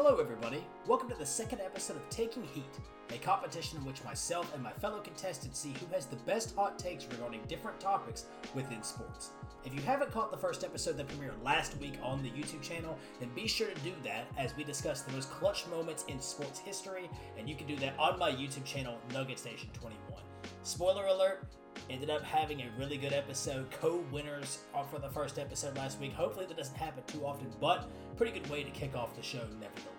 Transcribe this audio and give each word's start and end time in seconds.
Hello, 0.00 0.16
everybody. 0.20 0.64
Welcome 0.86 1.08
to 1.08 1.16
the 1.16 1.26
second 1.26 1.60
episode 1.60 1.96
of 1.96 2.08
Taking 2.08 2.44
Heat, 2.44 2.78
a 3.10 3.18
competition 3.18 3.78
in 3.78 3.84
which 3.84 4.04
myself 4.04 4.54
and 4.54 4.62
my 4.62 4.70
fellow 4.70 5.00
contestants 5.00 5.58
see 5.58 5.74
who 5.80 5.92
has 5.92 6.06
the 6.06 6.14
best 6.18 6.54
hot 6.54 6.78
takes 6.78 7.04
regarding 7.10 7.40
different 7.48 7.80
topics 7.80 8.26
within 8.54 8.80
sports. 8.84 9.30
If 9.64 9.74
you 9.74 9.80
haven't 9.80 10.12
caught 10.12 10.30
the 10.30 10.36
first 10.36 10.62
episode 10.62 10.98
that 10.98 11.08
premiered 11.08 11.42
last 11.42 11.76
week 11.78 11.94
on 12.00 12.22
the 12.22 12.30
YouTube 12.30 12.62
channel, 12.62 12.96
then 13.18 13.30
be 13.34 13.48
sure 13.48 13.66
to 13.66 13.80
do 13.80 13.92
that 14.04 14.26
as 14.38 14.56
we 14.56 14.62
discuss 14.62 15.02
the 15.02 15.12
most 15.14 15.32
clutch 15.32 15.66
moments 15.66 16.04
in 16.06 16.20
sports 16.20 16.60
history, 16.60 17.10
and 17.36 17.48
you 17.48 17.56
can 17.56 17.66
do 17.66 17.74
that 17.78 17.98
on 17.98 18.20
my 18.20 18.30
YouTube 18.30 18.64
channel, 18.64 18.98
Nugget 19.12 19.40
Station 19.40 19.68
21. 19.72 20.22
Spoiler 20.62 21.06
alert, 21.06 21.42
ended 21.90 22.10
up 22.10 22.22
having 22.22 22.60
a 22.60 22.70
really 22.78 22.98
good 22.98 23.12
episode. 23.12 23.68
Co-winners 23.72 24.58
for 24.90 25.00
the 25.00 25.08
first 25.08 25.38
episode 25.38 25.76
last 25.76 25.98
week. 25.98 26.12
Hopefully 26.12 26.46
that 26.46 26.56
doesn't 26.56 26.76
happen 26.76 27.02
too 27.06 27.24
often, 27.24 27.48
but 27.60 27.88
pretty 28.16 28.38
good 28.38 28.50
way 28.50 28.64
to 28.64 28.70
kick 28.70 28.96
off 28.96 29.14
the 29.16 29.22
show 29.22 29.38
nevertheless. 29.60 29.97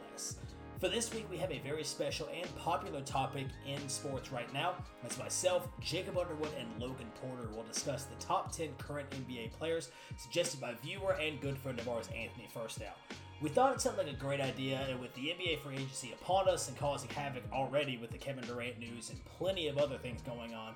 For 0.79 0.87
this 0.87 1.13
week, 1.13 1.27
we 1.29 1.37
have 1.37 1.51
a 1.51 1.59
very 1.59 1.83
special 1.83 2.29
and 2.33 2.55
popular 2.55 3.01
topic 3.01 3.47
in 3.67 3.89
sports 3.89 4.31
right 4.31 4.51
now. 4.53 4.75
As 5.05 5.19
myself, 5.19 5.67
Jacob 5.81 6.17
Underwood, 6.17 6.51
and 6.57 6.69
Logan 6.81 7.11
Porter 7.21 7.49
will 7.53 7.63
discuss 7.63 8.05
the 8.05 8.15
top 8.15 8.53
10 8.53 8.69
current 8.77 9.09
NBA 9.09 9.51
players 9.51 9.91
suggested 10.15 10.61
by 10.61 10.75
viewer 10.81 11.17
and 11.21 11.41
good 11.41 11.57
friend 11.57 11.77
of 11.79 11.89
ours, 11.89 12.07
Anthony 12.15 12.47
Firstow. 12.55 12.93
We 13.41 13.49
thought 13.49 13.73
it 13.73 13.81
sounded 13.81 14.05
like 14.05 14.15
a 14.15 14.17
great 14.17 14.39
idea, 14.39 14.85
and 14.89 15.01
with 15.01 15.13
the 15.15 15.33
NBA 15.33 15.61
free 15.61 15.75
agency 15.75 16.13
upon 16.13 16.47
us 16.47 16.69
and 16.69 16.77
causing 16.77 17.09
havoc 17.09 17.43
already 17.51 17.97
with 17.97 18.11
the 18.11 18.17
Kevin 18.17 18.45
Durant 18.45 18.79
news 18.79 19.09
and 19.09 19.19
plenty 19.25 19.67
of 19.67 19.77
other 19.77 19.97
things 19.97 20.21
going 20.21 20.53
on, 20.53 20.75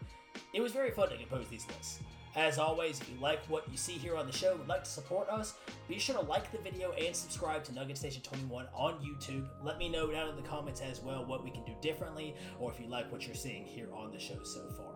it 0.54 0.60
was 0.60 0.74
very 0.74 0.92
fun 0.92 1.10
to 1.10 1.18
compose 1.18 1.48
these 1.48 1.66
lists. 1.78 2.00
As 2.36 2.58
always, 2.58 3.00
if 3.00 3.10
you 3.10 3.20
like 3.22 3.46
what 3.46 3.70
you 3.70 3.78
see 3.78 3.94
here 3.94 4.16
on 4.16 4.26
the 4.26 4.34
show 4.34 4.56
would 4.56 4.68
like 4.68 4.84
to 4.84 4.90
support 4.90 5.30
us, 5.30 5.54
be 5.88 6.00
sure 6.00 6.16
to 6.16 6.22
like 6.22 6.52
the 6.52 6.58
video 6.58 6.92
and 6.94 7.16
subscribe 7.16 7.64
to 7.66 7.74
Nugget 7.74 7.96
Station 7.98 8.24
21 8.24 8.66
on 8.74 8.96
YouTube. 8.96 9.46
Let 9.64 9.78
me 9.78 9.88
know 9.88 10.10
down 10.10 10.30
in 10.30 10.36
the 10.36 10.42
comments 10.42 10.82
as 10.82 11.00
well 11.00 11.24
what 11.26 11.44
we 11.44 11.52
can 11.52 11.64
do 11.64 11.74
differently 11.80 12.36
or 12.60 12.72
if 12.72 12.80
you 12.80 12.88
like 12.88 13.12
what 13.12 13.28
you're 13.28 13.36
seeing 13.36 13.66
here 13.66 13.88
on 13.94 14.12
the 14.12 14.20
show 14.20 14.42
so 14.44 14.68
far. 14.76 14.94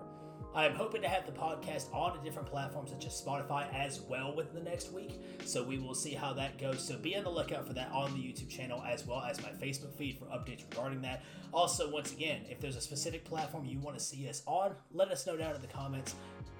I 0.56 0.66
am 0.66 0.74
hoping 0.74 1.04
to 1.04 1.08
have 1.08 1.28
the 1.28 1.32
podcast 1.32 1.94
on 1.94 2.18
a 2.18 2.24
different 2.24 2.50
platform 2.50 2.88
such 2.88 3.06
as 3.06 3.22
Spotify 3.22 3.72
as 3.72 4.02
well 4.02 4.36
within 4.36 4.56
the 4.56 4.68
next 4.68 4.92
week. 4.92 5.22
So 5.46 5.62
we 5.62 5.78
will 5.78 5.94
see 5.94 6.16
how 6.16 6.34
that 6.34 6.58
goes. 6.58 6.84
So 6.88 6.98
be 6.98 7.16
on 7.16 7.26
the 7.26 7.30
lookout 7.30 7.68
for 7.68 7.74
that 7.74 7.92
on 7.92 8.14
the 8.16 8.20
YouTube 8.20 8.50
channel 8.50 8.84
as 8.88 9.06
well 9.06 9.22
as 9.22 9.40
my 9.44 9.50
Facebook 9.50 9.94
feed 9.96 10.18
for 10.18 10.26
updates 10.26 10.64
regarding 10.72 11.02
that. 11.04 11.24
Also, 11.54 11.92
once 11.92 12.12
again, 12.12 12.42
if 12.50 12.60
there's 12.60 12.76
a 12.76 12.82
specific 12.82 13.24
platform 13.24 13.66
you 13.66 13.78
want 13.80 14.00
to 14.00 14.04
see 14.04 14.28
us 14.28 14.42
on, 14.48 14.74
let 14.92 15.10
us 15.10 15.28
know 15.28 15.38
down 15.38 15.54
in 15.54 15.62
the 15.62 15.68
comments. 15.68 16.16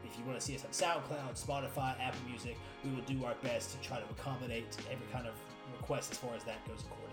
If 0.10 0.18
you 0.18 0.26
want 0.26 0.40
to 0.40 0.46
see 0.46 0.56
us 0.56 0.64
on 0.64 0.72
SoundCloud, 0.72 1.44
Spotify, 1.44 2.00
Apple 2.00 2.20
Music, 2.30 2.58
we 2.84 2.92
will 2.92 3.02
do 3.02 3.26
our 3.26 3.36
best 3.44 3.72
to 3.72 3.88
try 3.88 4.00
to 4.00 4.06
accommodate 4.10 4.78
every 4.92 5.08
kind 5.12 5.28
of 5.28 5.34
request 5.80 6.12
as 6.12 6.18
far 6.18 6.34
as 6.36 6.44
that 6.46 6.66
goes 6.68 6.82
accordingly. 6.82 7.08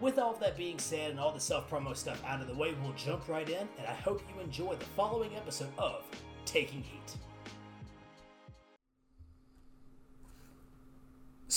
With 0.00 0.18
all 0.18 0.32
of 0.32 0.40
that 0.40 0.56
being 0.56 0.78
said 0.78 1.10
and 1.10 1.20
all 1.20 1.32
the 1.32 1.40
self 1.40 1.68
promo 1.68 1.96
stuff 1.96 2.22
out 2.24 2.40
of 2.40 2.46
the 2.46 2.54
way, 2.54 2.74
we'll 2.82 2.92
jump 2.92 3.28
right 3.28 3.48
in, 3.48 3.68
and 3.78 3.86
I 3.86 3.94
hope 3.94 4.22
you 4.32 4.40
enjoy 4.40 4.76
the 4.76 4.84
following 4.96 5.34
episode 5.36 5.72
of 5.76 6.04
Taking 6.44 6.82
Heat. 6.82 7.16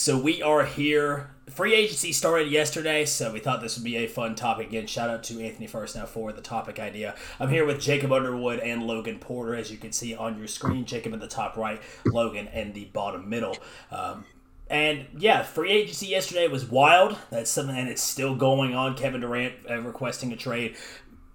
So 0.02 0.18
we 0.18 0.42
are 0.42 0.66
here. 0.66 1.30
Free 1.52 1.76
agency 1.76 2.12
started 2.12 2.50
yesterday, 2.50 3.06
so 3.06 3.32
we 3.32 3.40
thought 3.40 3.62
this 3.62 3.78
would 3.78 3.84
be 3.84 3.98
a 3.98 4.08
fun 4.08 4.34
topic. 4.34 4.70
Again, 4.70 4.88
shout 4.88 5.12
out 5.12 5.24
to 5.26 5.40
Anthony 5.40 5.68
First 5.68 5.96
now 5.96 6.08
for 6.08 6.34
the 6.34 6.42
topic 6.42 6.80
idea. 6.80 7.14
I'm 7.40 7.50
here 7.50 7.68
with 7.68 7.80
Jacob 7.80 8.12
Underwood 8.12 8.58
and 8.62 8.82
Logan 8.82 9.20
Porter, 9.20 9.54
as 9.54 9.72
you 9.72 9.78
can 9.78 9.92
see 9.92 10.16
on 10.16 10.40
your 10.40 10.48
screen. 10.48 10.86
Jacob 10.86 11.14
in 11.14 11.20
the 11.20 11.28
top 11.28 11.56
right, 11.56 11.80
Logan 12.04 12.48
in 12.48 12.74
the 12.74 12.86
bottom 12.86 13.30
middle. 13.30 13.56
Um, 13.92 14.26
and 14.72 15.06
yeah, 15.20 15.44
free 15.44 15.70
agency 15.70 16.08
yesterday 16.08 16.48
was 16.48 16.66
wild. 16.66 17.16
That's 17.30 17.52
something, 17.52 17.78
and 17.78 17.88
it's 17.88 18.02
still 18.02 18.36
going 18.36 18.74
on. 18.74 18.98
Kevin 18.98 19.22
Durant 19.22 19.54
uh, 19.70 19.82
requesting 19.82 20.34
a 20.34 20.36
trade, 20.36 20.78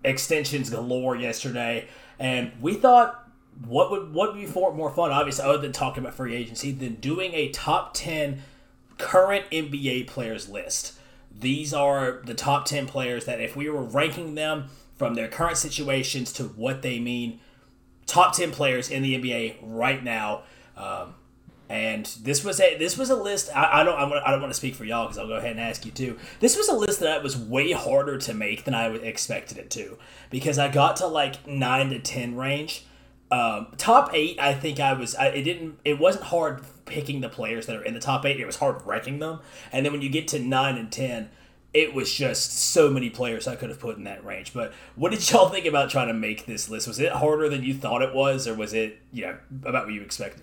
extensions 0.03 0.71
galore 0.71 1.15
yesterday, 1.15 1.87
and 2.19 2.51
we 2.61 2.75
thought 2.75 3.29
what 3.65 3.93
would 3.93 4.13
what 4.13 4.33
would 4.33 4.41
be 4.41 4.47
for 4.47 4.75
more 4.75 4.91
fun, 4.91 5.13
obviously, 5.13 5.45
other 5.45 5.59
than 5.59 5.71
talking 5.71 6.03
about 6.03 6.15
free 6.15 6.35
agency, 6.35 6.73
than 6.73 6.97
doing 6.97 7.33
a 7.33 7.51
top 7.51 7.95
ten 7.95 8.43
current 8.99 9.45
NBA 9.51 10.07
players 10.07 10.49
list. 10.49 10.99
These 11.39 11.75
are 11.75 12.23
the 12.25 12.35
top 12.35 12.65
ten 12.65 12.87
players 12.87 13.25
that 13.27 13.41
if 13.41 13.57
we 13.57 13.69
were 13.69 13.83
ranking 13.83 14.35
them 14.35 14.69
from 14.97 15.15
their 15.15 15.29
current 15.29 15.59
situations 15.59 16.33
to 16.35 16.45
what 16.45 16.83
they 16.83 16.99
mean, 16.99 17.41
top 18.07 18.35
ten 18.35 18.51
players 18.51 18.91
in 18.91 19.03
the 19.03 19.21
NBA 19.21 19.59
right 19.63 20.03
now. 20.03 20.43
Um, 20.77 21.15
and 21.69 22.07
this 22.23 22.45
was 22.45 22.61
a 22.61 22.79
this 22.79 22.97
was 22.97 23.11
a 23.11 23.17
list. 23.17 23.51
I, 23.55 23.81
I 23.81 23.85
don't 23.85 23.99
I 23.99 24.31
don't 24.31 24.41
want 24.41 24.53
to 24.53 24.57
speak 24.57 24.75
for 24.75 24.85
y'all 24.85 25.07
because 25.07 25.19
I'll 25.19 25.27
go 25.27 25.35
ahead 25.35 25.53
and 25.53 25.61
ask 25.61 25.85
you 25.85 25.91
too. 25.91 26.19
This 26.39 26.57
was 26.57 26.69
a 26.69 26.75
list 26.75 27.01
that 27.01 27.23
was 27.23 27.37
way 27.37 27.73
harder 27.73 28.19
to 28.19 28.35
make 28.35 28.65
than 28.65 28.75
I 28.75 28.89
expected 28.95 29.59
it 29.59 29.71
to 29.71 29.99
because 30.31 30.59
I 30.59 30.69
got 30.69 30.97
to 30.97 31.07
like 31.07 31.47
nine 31.47 31.91
to 31.91 31.99
ten 31.99 32.37
range. 32.37 32.85
Um, 33.31 33.69
top 33.77 34.11
eight, 34.15 34.39
I 34.39 34.55
think 34.55 34.79
I 34.79 34.93
was. 34.93 35.17
I, 35.17 35.29
it 35.29 35.43
didn't. 35.43 35.81
It 35.85 35.99
wasn't 35.99 36.27
hard 36.27 36.65
picking 36.87 37.21
the 37.21 37.29
players 37.29 37.67
that 37.67 37.77
are 37.77 37.85
in 37.85 37.95
the 37.95 38.01
top 38.01 38.25
eight. 38.25 38.41
It 38.41 38.47
was 38.47 38.57
hard 38.57 38.85
ranking 38.87 39.19
them. 39.19 39.41
And 39.73 39.85
then 39.85 39.93
when 39.93 40.03
you 40.03 40.09
get 40.09 40.29
to 40.29 40.39
nine 40.39 40.77
and 40.77 40.91
ten, 40.91 41.29
it 41.75 41.93
was 41.93 42.11
just 42.13 42.53
so 42.53 42.89
many 42.89 43.11
players 43.11 43.47
I 43.47 43.55
could 43.55 43.69
have 43.69 43.79
put 43.79 43.99
in 43.99 44.05
that 44.05 44.25
range. 44.25 44.55
But 44.55 44.73
what 44.95 45.13
did 45.13 45.31
y'all 45.31 45.51
think 45.51 45.67
about 45.67 45.91
trying 45.91 46.09
to 46.09 46.15
make 46.15 46.47
this 46.47 46.71
list? 46.71 46.89
Was 46.89 46.99
it 46.99 47.13
harder 47.13 47.49
than 47.49 47.63
you 47.63 47.75
thought 47.75 48.01
it 48.01 48.15
was, 48.15 48.49
or 48.49 48.55
was 48.55 48.73
it 48.73 48.99
you 49.13 49.27
know 49.27 49.37
about 49.65 49.85
what 49.85 49.95
you 49.95 50.01
expected? 50.01 50.43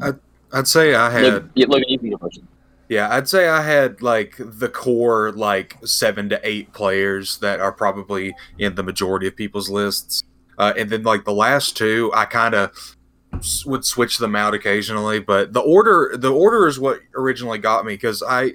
I'd, 0.00 0.18
I'd 0.52 0.68
say 0.68 0.94
I 0.94 1.10
had. 1.10 1.22
Look, 1.22 1.44
yeah, 1.54 1.66
look, 1.68 1.82
you 1.86 2.18
person. 2.18 2.48
Yeah, 2.88 3.14
I'd 3.14 3.28
say 3.28 3.48
I 3.48 3.62
had 3.62 4.02
like 4.02 4.34
the 4.38 4.68
core 4.68 5.30
like 5.32 5.76
seven 5.84 6.28
to 6.30 6.40
eight 6.42 6.72
players 6.72 7.38
that 7.38 7.60
are 7.60 7.70
probably 7.70 8.34
in 8.58 8.74
the 8.74 8.82
majority 8.82 9.28
of 9.28 9.36
people's 9.36 9.70
lists, 9.70 10.24
uh, 10.58 10.72
and 10.76 10.90
then 10.90 11.02
like 11.02 11.24
the 11.24 11.34
last 11.34 11.76
two, 11.76 12.10
I 12.14 12.24
kind 12.24 12.54
of 12.54 12.96
would 13.64 13.84
switch 13.84 14.18
them 14.18 14.36
out 14.36 14.54
occasionally. 14.54 15.20
But 15.20 15.52
the 15.52 15.60
order, 15.60 16.14
the 16.16 16.32
order 16.32 16.66
is 16.66 16.78
what 16.78 17.00
originally 17.14 17.58
got 17.58 17.84
me 17.84 17.94
because 17.94 18.22
I, 18.22 18.54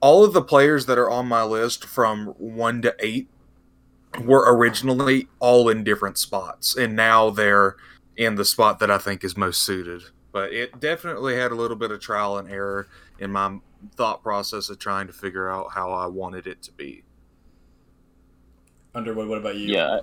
all 0.00 0.24
of 0.24 0.32
the 0.32 0.42
players 0.42 0.86
that 0.86 0.98
are 0.98 1.10
on 1.10 1.26
my 1.26 1.42
list 1.42 1.84
from 1.84 2.28
one 2.38 2.82
to 2.82 2.94
eight 2.98 3.28
were 4.22 4.44
originally 4.54 5.28
all 5.40 5.68
in 5.68 5.84
different 5.84 6.18
spots, 6.18 6.76
and 6.76 6.94
now 6.94 7.30
they're 7.30 7.76
in 8.16 8.36
the 8.36 8.44
spot 8.44 8.78
that 8.78 8.90
I 8.90 8.98
think 8.98 9.24
is 9.24 9.36
most 9.36 9.62
suited 9.62 10.02
but 10.34 10.52
it 10.52 10.80
definitely 10.80 11.36
had 11.36 11.52
a 11.52 11.54
little 11.54 11.76
bit 11.76 11.92
of 11.92 12.00
trial 12.00 12.38
and 12.38 12.50
error 12.50 12.88
in 13.20 13.30
my 13.30 13.56
thought 13.94 14.20
process 14.20 14.68
of 14.68 14.80
trying 14.80 15.06
to 15.06 15.12
figure 15.12 15.48
out 15.48 15.70
how 15.72 15.92
I 15.92 16.06
wanted 16.06 16.48
it 16.48 16.60
to 16.62 16.72
be. 16.72 17.04
Underwood, 18.96 19.28
what 19.28 19.38
about 19.38 19.54
you? 19.54 19.72
Yeah, 19.72 20.00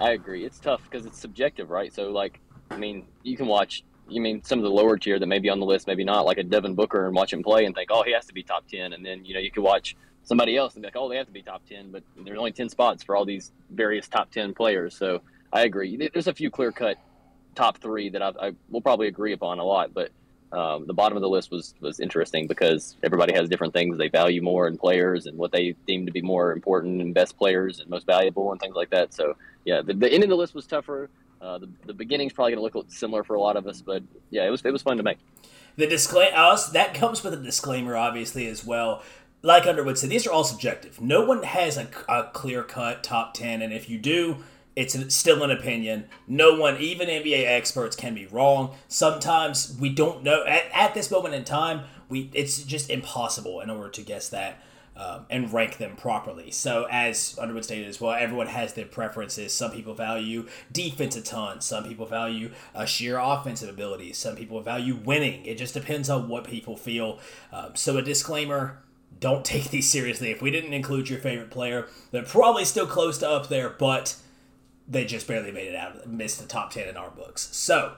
I 0.00 0.10
agree. 0.10 0.44
It's 0.44 0.58
tough 0.58 0.82
because 0.90 1.06
it's 1.06 1.20
subjective, 1.20 1.70
right? 1.70 1.94
So, 1.94 2.10
like, 2.10 2.40
I 2.70 2.76
mean, 2.76 3.06
you 3.22 3.36
can 3.36 3.46
watch. 3.46 3.84
You 4.08 4.22
mean 4.22 4.42
some 4.42 4.58
of 4.58 4.62
the 4.62 4.70
lower 4.70 4.96
tier 4.96 5.18
that 5.18 5.26
may 5.26 5.38
be 5.38 5.50
on 5.50 5.60
the 5.60 5.66
list, 5.66 5.86
maybe 5.86 6.02
not, 6.02 6.24
like 6.24 6.38
a 6.38 6.42
Devin 6.42 6.74
Booker, 6.74 7.06
and 7.06 7.14
watch 7.14 7.32
him 7.32 7.42
play 7.42 7.66
and 7.66 7.74
think, 7.74 7.90
oh, 7.92 8.02
he 8.02 8.12
has 8.12 8.24
to 8.26 8.34
be 8.34 8.42
top 8.42 8.66
ten, 8.66 8.92
and 8.94 9.04
then 9.04 9.24
you 9.24 9.34
know 9.34 9.40
you 9.40 9.50
could 9.50 9.62
watch 9.62 9.96
somebody 10.22 10.56
else 10.56 10.74
and 10.74 10.82
be 10.82 10.86
like, 10.86 10.96
oh, 10.96 11.08
they 11.08 11.16
have 11.16 11.26
to 11.26 11.32
be 11.32 11.42
top 11.42 11.62
ten, 11.68 11.90
but 11.90 12.02
there's 12.24 12.38
only 12.38 12.52
ten 12.52 12.68
spots 12.68 13.02
for 13.02 13.16
all 13.16 13.24
these 13.24 13.52
various 13.70 14.08
top 14.08 14.30
ten 14.30 14.54
players. 14.54 14.96
So 14.96 15.20
I 15.52 15.62
agree. 15.62 16.08
There's 16.12 16.26
a 16.26 16.34
few 16.34 16.50
clear 16.50 16.72
cut 16.72 16.96
top 17.54 17.78
three 17.78 18.08
that 18.10 18.22
I, 18.22 18.32
I 18.40 18.52
will 18.70 18.80
probably 18.80 19.08
agree 19.08 19.32
upon 19.32 19.58
a 19.58 19.64
lot, 19.64 19.92
but 19.92 20.10
um, 20.52 20.86
the 20.86 20.94
bottom 20.94 21.16
of 21.16 21.22
the 21.22 21.28
list 21.28 21.50
was 21.50 21.74
was 21.80 22.00
interesting 22.00 22.46
because 22.46 22.96
everybody 23.02 23.34
has 23.34 23.48
different 23.48 23.74
things 23.74 23.98
they 23.98 24.08
value 24.08 24.40
more 24.42 24.66
in 24.66 24.78
players 24.78 25.26
and 25.26 25.36
what 25.36 25.52
they 25.52 25.74
deem 25.86 26.06
to 26.06 26.12
be 26.12 26.22
more 26.22 26.52
important 26.52 27.02
and 27.02 27.12
best 27.12 27.36
players 27.36 27.80
and 27.80 27.90
most 27.90 28.06
valuable 28.06 28.50
and 28.52 28.60
things 28.60 28.74
like 28.74 28.90
that. 28.90 29.12
So 29.12 29.36
yeah, 29.64 29.82
the, 29.82 29.92
the 29.92 30.10
end 30.10 30.22
of 30.22 30.30
the 30.30 30.36
list 30.36 30.54
was 30.54 30.66
tougher. 30.66 31.10
Uh, 31.40 31.58
the, 31.58 31.68
the 31.86 31.94
beginning's 31.94 32.32
probably 32.32 32.52
going 32.54 32.70
to 32.70 32.78
look 32.78 32.90
similar 32.90 33.22
for 33.22 33.34
a 33.34 33.40
lot 33.40 33.56
of 33.56 33.66
us, 33.66 33.80
but 33.80 34.02
yeah, 34.30 34.46
it 34.46 34.50
was 34.50 34.64
it 34.64 34.72
was 34.72 34.82
fun 34.82 34.96
to 34.96 35.02
make. 35.02 35.18
The 35.76 35.86
disclaimer 35.86 36.56
that 36.72 36.94
comes 36.94 37.22
with 37.22 37.34
a 37.34 37.36
disclaimer, 37.36 37.96
obviously 37.96 38.48
as 38.48 38.64
well. 38.64 39.02
Like 39.40 39.66
Underwood 39.66 39.98
said, 39.98 40.10
these 40.10 40.26
are 40.26 40.32
all 40.32 40.42
subjective. 40.42 41.00
No 41.00 41.24
one 41.24 41.44
has 41.44 41.76
a, 41.76 41.88
a 42.08 42.24
clear 42.32 42.64
cut 42.64 43.04
top 43.04 43.34
ten, 43.34 43.62
and 43.62 43.72
if 43.72 43.88
you 43.88 43.98
do, 43.98 44.38
it's 44.74 45.14
still 45.14 45.44
an 45.44 45.50
opinion. 45.52 46.06
No 46.26 46.58
one, 46.58 46.76
even 46.78 47.08
NBA 47.08 47.46
experts, 47.46 47.94
can 47.94 48.14
be 48.14 48.26
wrong. 48.26 48.74
Sometimes 48.88 49.76
we 49.80 49.90
don't 49.90 50.24
know. 50.24 50.44
At, 50.44 50.64
at 50.72 50.94
this 50.94 51.10
moment 51.10 51.34
in 51.34 51.44
time, 51.44 51.82
we 52.08 52.30
it's 52.32 52.64
just 52.64 52.90
impossible 52.90 53.60
in 53.60 53.70
order 53.70 53.90
to 53.90 54.02
guess 54.02 54.28
that 54.30 54.60
um, 54.98 55.26
and 55.30 55.52
rank 55.52 55.78
them 55.78 55.94
properly. 55.94 56.50
So, 56.50 56.86
as 56.90 57.38
Underwood 57.40 57.64
stated 57.64 57.86
as 57.86 58.00
well, 58.00 58.12
everyone 58.12 58.48
has 58.48 58.74
their 58.74 58.84
preferences. 58.84 59.54
Some 59.54 59.70
people 59.70 59.94
value 59.94 60.46
defense 60.72 61.14
a 61.16 61.22
ton. 61.22 61.60
Some 61.60 61.84
people 61.84 62.04
value 62.04 62.50
a 62.74 62.84
sheer 62.84 63.16
offensive 63.16 63.68
ability. 63.68 64.12
Some 64.12 64.34
people 64.34 64.60
value 64.60 64.96
winning. 64.96 65.46
It 65.46 65.56
just 65.56 65.72
depends 65.72 66.10
on 66.10 66.28
what 66.28 66.44
people 66.44 66.76
feel. 66.76 67.20
Um, 67.52 67.76
so, 67.76 67.96
a 67.96 68.02
disclaimer 68.02 68.82
don't 69.20 69.44
take 69.44 69.70
these 69.70 69.88
seriously. 69.88 70.32
If 70.32 70.42
we 70.42 70.50
didn't 70.50 70.74
include 70.74 71.08
your 71.08 71.20
favorite 71.20 71.50
player, 71.50 71.86
they're 72.10 72.24
probably 72.24 72.64
still 72.64 72.86
close 72.86 73.18
to 73.18 73.30
up 73.30 73.48
there, 73.48 73.70
but 73.70 74.16
they 74.88 75.04
just 75.04 75.28
barely 75.28 75.52
made 75.52 75.68
it 75.68 75.76
out, 75.76 76.08
missed 76.08 76.40
the 76.40 76.46
top 76.46 76.72
10 76.72 76.88
in 76.88 76.96
our 76.96 77.10
books. 77.10 77.48
So, 77.52 77.94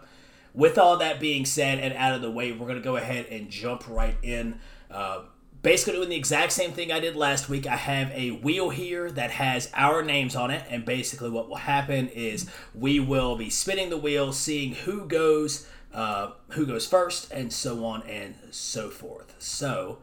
with 0.53 0.77
all 0.77 0.99
that 0.99 1.19
being 1.19 1.47
said 1.47 1.79
and 1.79 1.95
out 1.95 2.13
of 2.13 2.21
the 2.21 2.31
way, 2.31 2.53
we're 2.53 2.67
going 2.67 2.79
to 2.79 2.85
go 2.85 2.97
ahead 2.97 3.27
and 3.31 3.49
jump 3.49 3.89
right 3.89 4.17
in. 4.23 4.59
Uh, 4.91 5.21
basically 5.63 5.95
doing 5.95 6.09
the 6.09 6.17
exact 6.17 6.53
same 6.53 6.73
thing 6.73 6.91
I 6.91 7.01
did 7.01 7.17
last 7.17 7.49
week. 7.49 7.67
I 7.67 7.77
have 7.77 8.11
a 8.13 8.31
wheel 8.31 8.71
here 8.71 9.11
that 9.11 9.31
has 9.33 9.71
our 9.75 10.03
names 10.03 10.35
on 10.37 10.51
it, 10.51 10.65
and 10.69 10.85
basically 10.85 11.31
what 11.31 11.49
will 11.49 11.57
happen 11.57 12.09
is 12.09 12.49
we 12.75 13.01
will 13.01 13.37
be 13.37 13.51
spinning 13.51 13.91
the 13.91 13.97
wheel, 13.99 14.33
seeing 14.33 14.75
who 14.75 15.07
goes 15.07 15.67
uh, 15.93 16.31
who 16.51 16.67
goes 16.67 16.87
first, 16.87 17.33
and 17.33 17.53
so 17.53 17.85
on 17.85 18.03
and 18.03 18.35
so 18.53 18.91
forth. 18.91 19.35
So, 19.39 19.99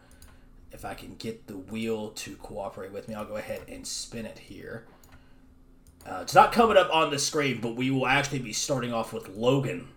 if 0.71 0.83
I 0.83 0.93
can 0.93 1.15
get 1.15 1.47
the 1.47 1.57
wheel 1.57 2.09
to 2.09 2.35
cooperate 2.35 2.91
with 2.91 3.07
me, 3.07 3.15
I'll 3.15 3.25
go 3.25 3.37
ahead 3.37 3.61
and 3.69 3.87
spin 3.87 4.25
it 4.25 4.37
here. 4.37 4.85
Uh, 6.05 6.19
it's 6.21 6.35
not 6.35 6.51
coming 6.51 6.77
up 6.77 6.93
on 6.93 7.09
the 7.09 7.19
screen, 7.19 7.61
but 7.61 7.75
we 7.75 7.89
will 7.89 8.05
actually 8.05 8.39
be 8.39 8.53
starting 8.53 8.93
off 8.93 9.13
with 9.13 9.29
Logan. 9.29 9.87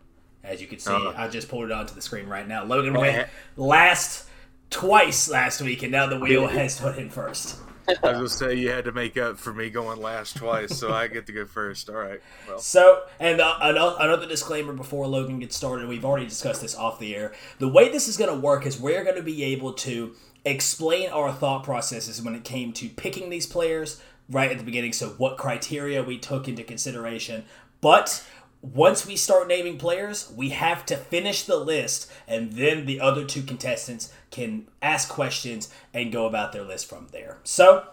As 0.43 0.61
you 0.61 0.67
can 0.67 0.79
see, 0.79 0.93
uh, 0.93 1.13
I 1.17 1.29
just 1.29 1.49
pulled 1.49 1.65
it 1.65 1.73
onto 1.73 1.95
the 1.95 2.01
screen 2.01 2.27
right 2.27 2.47
now. 2.47 2.65
Logan 2.65 2.95
went 2.95 3.29
last 3.57 4.27
twice 4.71 5.29
last 5.29 5.61
week, 5.61 5.83
and 5.83 5.93
now 5.93 6.07
the 6.07 6.19
wheel 6.19 6.47
has 6.47 6.81
put 6.81 6.97
in 6.99 7.11
first. 7.11 7.59
I 7.89 8.21
was 8.21 8.37
gonna 8.37 8.53
say 8.53 8.55
you 8.55 8.71
had 8.71 8.85
to 8.85 8.93
make 8.93 9.17
up 9.17 9.37
for 9.37 9.53
me 9.53 9.69
going 9.71 10.01
last 10.01 10.37
twice, 10.37 10.79
so 10.79 10.93
I 10.93 11.09
get 11.09 11.27
to 11.27 11.33
go 11.33 11.45
first. 11.45 11.91
All 11.91 11.97
right. 11.97 12.21
Well. 12.47 12.59
So, 12.59 13.03
and 13.19 13.41
uh, 13.41 13.57
another 13.61 14.27
disclaimer 14.27 14.73
before 14.73 15.07
Logan 15.07 15.41
gets 15.41 15.57
started. 15.57 15.89
We've 15.89 16.05
already 16.05 16.27
discussed 16.27 16.63
this 16.63 16.77
off 16.77 16.99
the 16.99 17.17
air. 17.17 17.33
The 17.59 17.69
way 17.69 17.89
this 17.89 18.09
is 18.09 18.17
going 18.17 18.31
to 18.33 18.39
work 18.39 18.67
is 18.67 18.79
we're 18.79 19.03
going 19.05 19.17
to 19.17 19.23
be 19.23 19.43
able 19.45 19.73
to 19.75 20.15
explain 20.45 21.11
our 21.11 21.33
thought 21.33 21.65
processes 21.65 22.23
when 22.23 22.35
it 22.35 22.45
came 22.45 22.73
to 22.75 22.89
picking 22.89 23.31
these 23.31 23.47
players 23.47 24.01
right 24.29 24.51
at 24.51 24.59
the 24.59 24.65
beginning. 24.65 24.93
So, 24.93 25.11
what 25.11 25.37
criteria 25.37 26.03
we 26.03 26.19
took 26.19 26.49
into 26.49 26.63
consideration, 26.63 27.45
but 27.81 28.25
once 28.63 29.07
we 29.07 29.17
start 29.17 29.49
naming 29.49 29.79
players, 29.79 30.31
we 30.37 30.51
have 30.51 30.85
to 30.87 30.97
finish 30.97 31.45
the 31.45 31.57
list, 31.57 32.11
and 32.29 32.53
then 32.53 32.87
the 32.87 33.01
other 33.01 33.25
two 33.25 33.43
contestants 33.43 34.13
can 34.31 34.69
ask 34.83 35.09
questions 35.09 35.73
and 35.95 36.13
go 36.13 36.27
about 36.27 36.53
their 36.53 36.63
list 36.63 36.89
from 36.89 37.09
there. 37.11 37.39
So, 37.43 37.87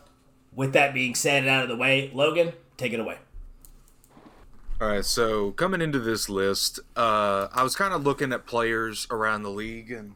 with 0.53 0.73
that 0.73 0.93
being 0.93 1.15
said 1.15 1.43
and 1.43 1.49
out 1.49 1.63
of 1.63 1.69
the 1.69 1.77
way, 1.77 2.11
Logan, 2.13 2.53
take 2.75 2.91
it 2.91 2.99
away. 2.99 3.17
All 4.79 4.89
right, 4.89 5.05
so 5.05 5.51
coming 5.51 5.81
into 5.81 5.99
this 5.99 6.29
list, 6.29 6.79
uh, 6.95 7.47
I 7.53 7.63
was 7.63 7.75
kind 7.75 7.93
of 7.93 8.03
looking 8.03 8.33
at 8.33 8.45
players 8.45 9.07
around 9.09 9.43
the 9.43 9.49
league, 9.49 9.91
and 9.91 10.15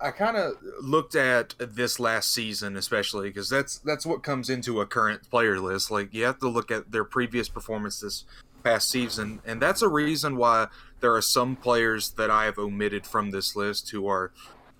I 0.00 0.10
kind 0.10 0.36
of 0.36 0.54
looked 0.82 1.14
at 1.14 1.54
this 1.58 2.00
last 2.00 2.32
season, 2.32 2.76
especially 2.76 3.30
because 3.30 3.48
that's 3.48 3.78
that's 3.78 4.04
what 4.04 4.22
comes 4.22 4.50
into 4.50 4.80
a 4.80 4.86
current 4.86 5.30
player 5.30 5.60
list. 5.60 5.90
Like 5.90 6.12
you 6.12 6.24
have 6.24 6.40
to 6.40 6.48
look 6.48 6.70
at 6.70 6.92
their 6.92 7.04
previous 7.04 7.48
performances 7.48 8.24
past 8.64 8.90
season, 8.90 9.40
and 9.44 9.60
that's 9.60 9.82
a 9.82 9.88
reason 9.88 10.36
why 10.36 10.66
there 11.00 11.14
are 11.14 11.22
some 11.22 11.54
players 11.54 12.12
that 12.12 12.30
I 12.30 12.46
have 12.46 12.58
omitted 12.58 13.06
from 13.06 13.30
this 13.30 13.54
list 13.54 13.90
who 13.90 14.08
are 14.08 14.32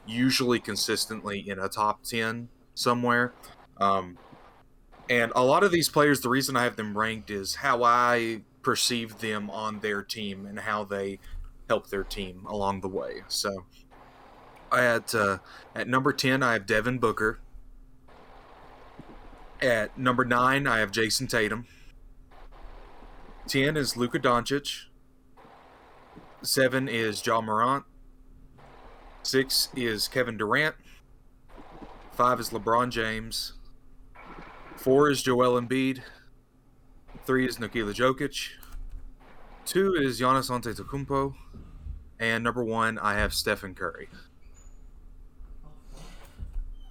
usually 0.07 0.59
consistently 0.59 1.49
in 1.49 1.59
a 1.59 1.69
top 1.69 2.03
10 2.03 2.49
somewhere. 2.75 3.33
Um, 3.79 4.19
and 5.09 5.33
a 5.37 5.45
lot 5.45 5.63
of 5.63 5.71
these 5.71 5.89
players, 5.89 6.21
the 6.21 6.29
reason 6.31 6.57
I 6.57 6.65
have 6.65 6.77
them 6.77 6.97
ranked 6.97 7.31
is 7.31 7.57
how 7.57 7.83
I 7.83 8.43
perceive 8.63 9.19
them 9.19 9.51
on 9.51 9.81
their 9.81 10.03
team 10.03 10.47
and 10.47 10.59
how 10.59 10.85
they 10.85 11.19
help 11.69 11.89
their 11.89 12.05
team 12.05 12.47
along 12.47 12.81
the 12.81 12.89
way. 12.89 13.23
So 13.29 13.67
at 14.73 15.15
uh, 15.15 15.39
at 15.75 15.89
number 15.89 16.13
10, 16.13 16.43
I 16.43 16.55
have 16.55 16.67
Devin 16.67 16.99
Booker. 16.99 17.41
At 19.61 19.97
number 19.97 20.25
9, 20.25 20.67
I 20.67 20.79
have 20.79 20.91
Jayson 20.91 21.27
Tatum. 21.27 21.67
10 23.47 23.77
is 23.77 23.97
Luka 23.97 24.19
Doncic. 24.19 24.87
7 26.43 26.89
is 26.89 27.25
Ja 27.27 27.41
Morant. 27.41 27.85
6 29.23 29.69
is 29.77 30.09
Kevin 30.09 30.37
Durant. 30.37 30.75
5 32.13 32.41
is 32.41 32.51
LeBron 32.51 32.91
James. 32.91 33.53
4 34.77 35.11
is 35.11 35.23
Joel 35.23 35.61
Embiid. 35.61 36.01
3 37.27 37.47
is 37.47 37.61
Nikola 37.61 37.93
Jokic. 37.93 38.49
2 39.67 39.95
is 39.95 40.21
Giannis 40.21 40.51
Antetokounmpo. 40.51 41.35
And 42.19 42.45
number 42.45 42.65
1, 42.65 42.99
I 42.99 43.15
have 43.15 43.35
Stephen 43.35 43.75
Curry. 43.75 44.09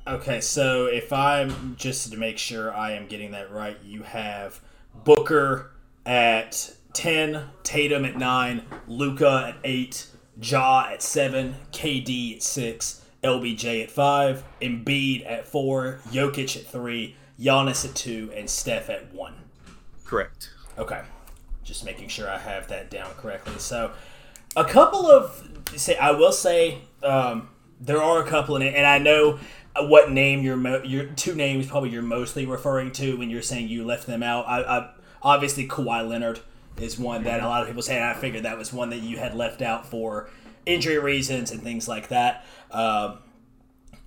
Okay, 0.06 0.42
so 0.42 0.86
if 0.86 1.14
I'm 1.14 1.76
just 1.78 2.12
to 2.12 2.18
make 2.18 2.38
sure 2.38 2.74
I 2.76 2.92
am 2.92 3.08
getting 3.08 3.32
that 3.32 3.52
right, 3.52 3.78
you 3.84 4.04
have 4.04 4.60
Booker, 5.04 5.73
at 6.06 6.74
10, 6.94 7.44
Tatum 7.64 8.06
at 8.06 8.18
9, 8.18 8.62
Luka 8.88 9.54
at 9.54 9.56
8, 9.64 10.08
Ja 10.42 10.88
at 10.92 11.02
7, 11.02 11.56
KD 11.72 12.36
at 12.36 12.44
6, 12.44 13.06
LBJ 13.24 13.84
at 13.84 13.92
5, 13.92 14.44
Embiid 14.62 15.30
at 15.30 15.48
4, 15.48 16.00
Jokic 16.12 16.58
at 16.58 16.66
3, 16.66 17.16
Giannis 17.40 17.86
at 17.86 17.96
2, 17.96 18.32
and 18.36 18.50
Steph 18.50 18.90
at 18.90 19.14
1. 19.14 19.34
Correct. 20.04 20.52
Okay. 20.78 21.02
Just 21.64 21.86
making 21.86 22.10
sure 22.10 22.30
I 22.30 22.38
have 22.38 22.68
that 22.68 22.92
down 22.92 23.12
correctly. 23.18 23.58
So, 23.58 23.92
a 24.56 24.66
couple 24.66 25.10
of 25.10 25.50
say 25.76 25.96
I 25.98 26.12
will 26.12 26.32
say 26.32 26.80
um, 27.02 27.50
there 27.80 28.02
are 28.02 28.22
a 28.22 28.28
couple 28.28 28.56
in 28.56 28.62
it, 28.62 28.76
and 28.76 28.86
I 28.86 28.98
know 28.98 29.40
what 29.76 30.12
name 30.12 30.44
you're 30.44 30.58
mo- 30.58 30.84
your 30.84 31.06
two 31.06 31.36
names 31.36 31.68
probably 31.68 31.90
you're 31.90 32.02
mostly 32.04 32.46
referring 32.46 32.92
to 32.94 33.18
when 33.18 33.30
you're 33.30 33.42
saying 33.42 33.70
you 33.70 33.86
left 33.86 34.06
them 34.06 34.22
out. 34.22 34.46
I, 34.48 34.62
I 34.62 34.92
Obviously, 35.24 35.68
Kawhi 35.68 36.08
Leonard 36.08 36.42
is 36.78 37.00
one 37.00 37.24
that 37.24 37.42
a 37.42 37.48
lot 37.48 37.62
of 37.62 37.68
people 37.68 37.82
say, 37.82 38.04
I 38.04 38.14
figured 38.14 38.44
that 38.44 38.58
was 38.58 38.74
one 38.74 38.90
that 38.90 39.02
you 39.02 39.18
had 39.18 39.36
left 39.36 39.62
out 39.62 39.86
for 39.86 40.30
injury 40.66 41.00
reasons 41.00 41.52
and 41.52 41.62
things 41.62 41.88
like 41.88 42.10
that. 42.10 42.46
Um, 42.72 43.20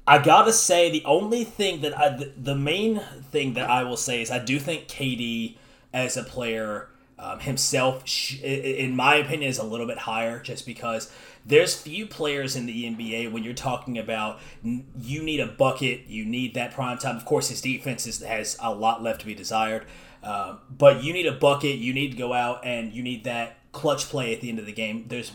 I 0.07 0.19
gotta 0.19 0.53
say, 0.53 0.91
the 0.91 1.05
only 1.05 1.45
thing 1.45 1.81
that 1.81 1.99
I, 1.99 2.11
the, 2.11 2.33
the, 2.37 2.55
main 2.55 3.01
thing 3.31 3.55
that 3.55 3.69
I 3.69 3.83
will 3.83 3.97
say 3.97 4.23
is 4.23 4.31
I 4.31 4.39
do 4.39 4.59
think 4.59 4.87
KD 4.87 5.57
as 5.93 6.17
a 6.17 6.23
player 6.23 6.89
um, 7.19 7.41
himself, 7.41 8.05
in 8.43 8.95
my 8.95 9.17
opinion, 9.17 9.51
is 9.51 9.59
a 9.59 9.65
little 9.65 9.87
bit 9.87 9.99
higher 9.99 10.39
just 10.39 10.65
because 10.65 11.11
there's 11.45 11.81
few 11.81 12.07
players 12.07 12.55
in 12.55 12.67
the 12.67 12.85
NBA 12.85 13.33
when 13.33 13.43
you're 13.43 13.55
talking 13.55 13.99
about 13.99 14.39
you 14.63 15.23
need 15.23 15.41
a 15.41 15.47
bucket, 15.47 16.07
you 16.07 16.25
need 16.25 16.55
that 16.55 16.73
prime 16.73 16.99
time. 16.99 17.17
Of 17.17 17.25
course, 17.25 17.49
his 17.49 17.61
defense 17.61 18.07
is, 18.07 18.21
has 18.23 18.57
a 18.61 18.73
lot 18.73 19.03
left 19.03 19.21
to 19.21 19.27
be 19.27 19.35
desired. 19.35 19.87
Uh, 20.27 20.57
but 20.69 21.05
you 21.05 21.13
need 21.13 21.27
a 21.27 21.33
bucket. 21.33 21.77
You 21.77 21.95
need 21.95 22.11
to 22.11 22.17
go 22.17 22.33
out 22.33 22.65
and 22.65 22.93
you 22.93 23.01
need 23.01 23.23
that 23.25 23.59
clutch 23.71 24.07
play 24.07 24.35
at 24.35 24.41
the 24.41 24.49
end 24.49 24.59
of 24.59 24.67
the 24.67 24.73
game. 24.73 25.05
There's 25.07 25.31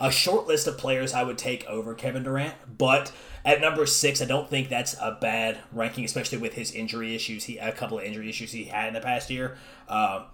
a 0.00 0.10
short 0.10 0.46
list 0.46 0.66
of 0.66 0.78
players 0.78 1.12
I 1.12 1.24
would 1.24 1.36
take 1.36 1.66
over 1.66 1.92
Kevin 1.92 2.22
Durant, 2.22 2.54
but 2.78 3.12
at 3.44 3.60
number 3.60 3.84
six, 3.84 4.22
I 4.22 4.24
don't 4.24 4.48
think 4.48 4.70
that's 4.70 4.94
a 4.94 5.18
bad 5.20 5.58
ranking, 5.72 6.06
especially 6.06 6.38
with 6.38 6.54
his 6.54 6.72
injury 6.72 7.14
issues. 7.14 7.44
He 7.44 7.58
a 7.58 7.70
couple 7.70 7.98
of 7.98 8.04
injury 8.04 8.30
issues 8.30 8.52
he 8.52 8.64
had 8.64 8.88
in 8.88 8.94
the 8.94 9.00
past 9.00 9.28
year. 9.28 9.58
Uh, 9.88 10.24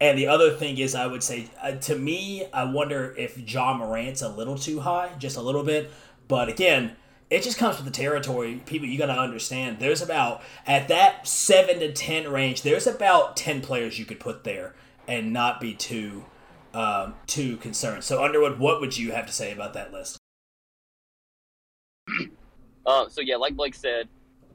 and 0.00 0.16
the 0.16 0.28
other 0.28 0.52
thing 0.52 0.78
is, 0.78 0.94
I 0.94 1.08
would 1.08 1.24
say 1.24 1.48
uh, 1.60 1.72
to 1.72 1.96
me, 1.96 2.46
I 2.52 2.64
wonder 2.64 3.14
if 3.18 3.36
Ja 3.52 3.76
Morant's 3.76 4.22
a 4.22 4.28
little 4.28 4.56
too 4.56 4.80
high, 4.80 5.10
just 5.18 5.36
a 5.36 5.42
little 5.42 5.64
bit. 5.64 5.90
But 6.28 6.48
again, 6.48 6.96
it 7.28 7.42
just 7.42 7.58
comes 7.58 7.76
with 7.76 7.84
the 7.84 7.92
territory. 7.92 8.62
People, 8.66 8.86
you 8.86 8.98
got 8.98 9.06
to 9.06 9.18
understand. 9.18 9.78
There's 9.78 10.02
about 10.02 10.42
at 10.66 10.88
that 10.88 11.26
seven 11.26 11.80
to 11.80 11.92
ten 11.92 12.30
range. 12.30 12.62
There's 12.62 12.86
about 12.86 13.36
ten 13.36 13.60
players 13.60 13.98
you 13.98 14.04
could 14.04 14.20
put 14.20 14.44
there 14.44 14.74
and 15.08 15.32
not 15.32 15.60
be 15.60 15.74
too 15.74 16.24
um, 16.74 17.14
too 17.26 17.56
concerned. 17.56 18.04
So 18.04 18.22
Underwood, 18.22 18.58
what 18.58 18.80
would 18.80 18.96
you 18.96 19.12
have 19.12 19.26
to 19.26 19.32
say 19.32 19.52
about 19.52 19.74
that 19.74 19.92
list? 19.92 20.18
Uh, 22.86 23.08
so 23.08 23.20
yeah, 23.20 23.34
like 23.34 23.56
Blake 23.56 23.74
said, 23.74 24.06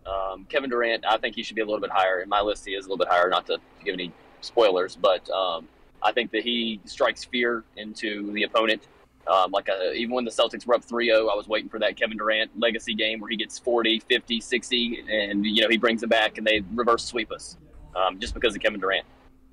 um, 0.05 0.45
Kevin 0.45 0.69
Durant. 0.69 1.03
I 1.05 1.17
think 1.17 1.35
he 1.35 1.43
should 1.43 1.57
be 1.57 1.61
a 1.61 1.65
little 1.65 1.81
bit 1.81 1.89
higher. 1.89 2.21
In 2.21 2.29
my 2.29 2.39
list, 2.39 2.65
he 2.65 2.71
is 2.71 2.85
a 2.85 2.87
little 2.87 2.97
bit 2.97 3.09
higher. 3.09 3.29
Not 3.29 3.45
to 3.47 3.57
give 3.83 3.93
any 3.93 4.13
spoilers, 4.39 4.95
but 4.95 5.29
um, 5.31 5.67
I 6.01 6.13
think 6.13 6.31
that 6.31 6.43
he 6.43 6.79
strikes 6.85 7.25
fear 7.25 7.65
into 7.75 8.31
the 8.31 8.43
opponent. 8.43 8.87
Um, 9.27 9.51
like 9.51 9.69
uh, 9.69 9.91
even 9.93 10.15
when 10.15 10.25
the 10.25 10.31
Celtics 10.31 10.65
were 10.65 10.73
up 10.73 10.85
3-0, 10.85 11.31
I 11.31 11.35
was 11.35 11.47
waiting 11.47 11.69
for 11.69 11.79
that 11.79 11.95
Kevin 11.95 12.17
Durant 12.17 12.51
legacy 12.59 12.95
game 12.95 13.19
where 13.19 13.29
he 13.29 13.37
gets 13.37 13.59
40, 13.59 13.99
50, 13.99 14.41
60, 14.41 15.05
and 15.09 15.45
you 15.45 15.61
know 15.61 15.69
he 15.69 15.77
brings 15.77 16.03
it 16.03 16.09
back 16.09 16.37
and 16.37 16.45
they 16.45 16.63
reverse 16.73 17.05
sweep 17.05 17.31
us 17.31 17.57
um, 17.95 18.19
just 18.19 18.33
because 18.33 18.55
of 18.55 18.61
Kevin 18.61 18.79
Durant. 18.79 19.05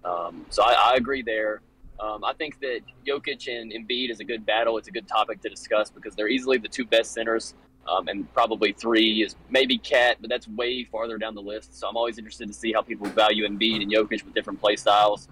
Um, 0.04 0.46
so 0.48 0.62
I, 0.62 0.92
I, 0.92 0.94
agree 0.94 1.22
there. 1.22 1.60
Um, 2.00 2.25
I 2.25 2.32
think 2.32 2.60
that 2.60 2.80
Jokic 3.06 3.48
and 3.48 3.72
Embiid 3.72 4.10
is 4.10 4.20
a 4.20 4.25
good 4.25 4.46
battle. 4.46 4.78
It's 4.78 4.88
a 4.88 4.92
good 4.92 5.08
topic 5.08 5.40
to 5.42 5.48
discuss 5.48 5.90
because 5.90 6.14
they're 6.14 6.28
easily 6.28 6.56
the 6.56 6.68
two 6.68 6.84
best 6.84 7.12
centers, 7.12 7.54
um, 7.88 8.08
and 8.08 8.32
probably 8.32 8.72
three 8.72 9.22
is 9.22 9.34
maybe 9.50 9.76
KAT, 9.76 10.18
but 10.20 10.30
that's 10.30 10.46
way 10.48 10.84
farther 10.84 11.18
down 11.18 11.34
the 11.34 11.42
list. 11.42 11.78
So 11.78 11.88
I'm 11.88 11.96
always 11.96 12.16
interested 12.16 12.46
to 12.48 12.54
see 12.54 12.72
how 12.72 12.80
people 12.80 13.06
value 13.08 13.46
Embiid 13.46 13.82
and 13.82 13.92
Jokic 13.92 14.25
with 14.25 14.34
different 14.34 14.60
play 14.60 14.76
styles. 14.76 15.28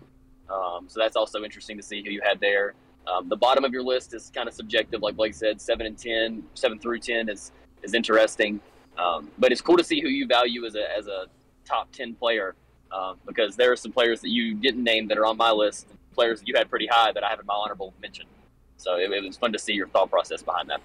Um, 0.51 0.87
so 0.89 1.01
that's 1.01 1.17
also 1.17 1.43
interesting 1.43 1.77
to 1.77 1.83
see 1.83 2.03
who 2.03 2.11
you 2.11 2.21
had 2.23 2.41
there. 2.41 2.75
Um, 3.07 3.29
the 3.29 3.37
bottom 3.37 3.65
of 3.65 3.73
your 3.73 3.83
list 3.83 4.15
is 4.15 4.31
kind 4.35 4.49
of 4.49 4.55
subjective, 4.55 5.01
like 5.03 5.17
Blake 5.17 5.35
said. 5.35 5.61
Seven 5.61 5.87
and 5.87 5.97
10, 5.97 6.43
seven 6.55 6.79
through 6.79 6.99
ten 7.01 7.29
is 7.29 7.53
is 7.83 7.95
interesting, 7.95 8.61
um, 8.99 9.31
but 9.39 9.53
it's 9.53 9.61
cool 9.61 9.77
to 9.77 9.85
see 9.85 10.01
who 10.01 10.09
you 10.09 10.27
value 10.27 10.65
as 10.67 10.75
a 10.75 10.97
as 10.97 11.07
a 11.07 11.27
top 11.65 11.91
ten 11.93 12.15
player 12.15 12.55
uh, 12.91 13.15
because 13.27 13.57
there 13.57 13.71
are 13.73 13.77
some 13.77 13.93
players 13.93 14.21
that 14.21 14.31
you 14.31 14.55
didn't 14.55 14.83
name 14.83 15.09
that 15.09 15.19
are 15.19 15.27
on 15.27 15.37
my 15.37 15.51
list, 15.51 15.87
players 16.15 16.41
that 16.41 16.49
you 16.49 16.55
had 16.57 16.69
pretty 16.71 16.87
high 16.87 17.13
that 17.13 17.23
I 17.23 17.29
have 17.29 17.41
in 17.41 17.47
my 17.47 17.55
honorable 17.55 17.93
mention. 18.01 18.27
So 18.77 18.97
it, 18.97 19.11
it 19.11 19.25
was 19.25 19.37
fun 19.37 19.53
to 19.53 19.59
see 19.59 19.73
your 19.73 19.89
thought 19.89 20.11
process 20.11 20.43
behind 20.43 20.71
that. 20.71 20.81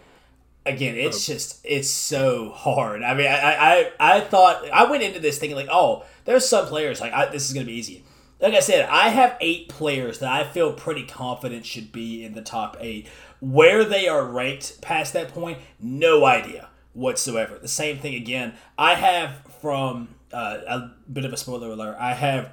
again, 0.66 0.96
it's 0.96 1.26
just 1.26 1.60
it's 1.64 1.90
so 1.90 2.52
hard. 2.52 3.02
I 3.04 3.14
mean, 3.14 3.28
I, 3.28 3.92
I 4.00 4.18
I 4.18 4.20
thought 4.22 4.70
I 4.70 4.90
went 4.90 5.04
into 5.04 5.20
this 5.20 5.40
thinking 5.40 5.56
like, 5.56 5.70
oh, 5.72 6.06
there's 6.26 6.48
some 6.48 6.68
players 6.68 7.02
like 7.02 7.14
I, 7.14 7.26
this 7.28 7.48
is 7.48 7.54
gonna 7.54 7.66
be 7.66 7.74
easy. 7.74 8.04
Like 8.42 8.56
I 8.56 8.60
said, 8.60 8.90
I 8.90 9.10
have 9.10 9.38
eight 9.40 9.70
players 9.70 10.20
that 10.20 10.32
I 10.32 10.44
feel 10.44 10.74
pretty 10.74 11.06
confident 11.06 11.66
should 11.66 11.92
be 11.92 12.26
in 12.26 12.34
the 12.34 12.42
top 12.42 12.76
eight. 12.80 13.08
Where 13.40 13.84
they 13.86 14.08
are 14.08 14.26
ranked 14.26 14.82
past 14.82 15.14
that 15.14 15.30
point, 15.30 15.60
no 15.80 16.26
idea 16.26 16.70
whatsoever. 16.94 17.60
The 17.60 17.68
same 17.68 18.00
thing 18.00 18.16
again. 18.16 18.54
I 18.78 18.96
have 18.96 19.44
from 19.62 20.10
uh, 20.34 20.58
a 20.68 20.92
bit 21.12 21.24
of 21.24 21.34
a 21.34 21.38
spoiler 21.38 21.70
alert. 21.70 21.98
I 22.00 22.14
have 22.14 22.52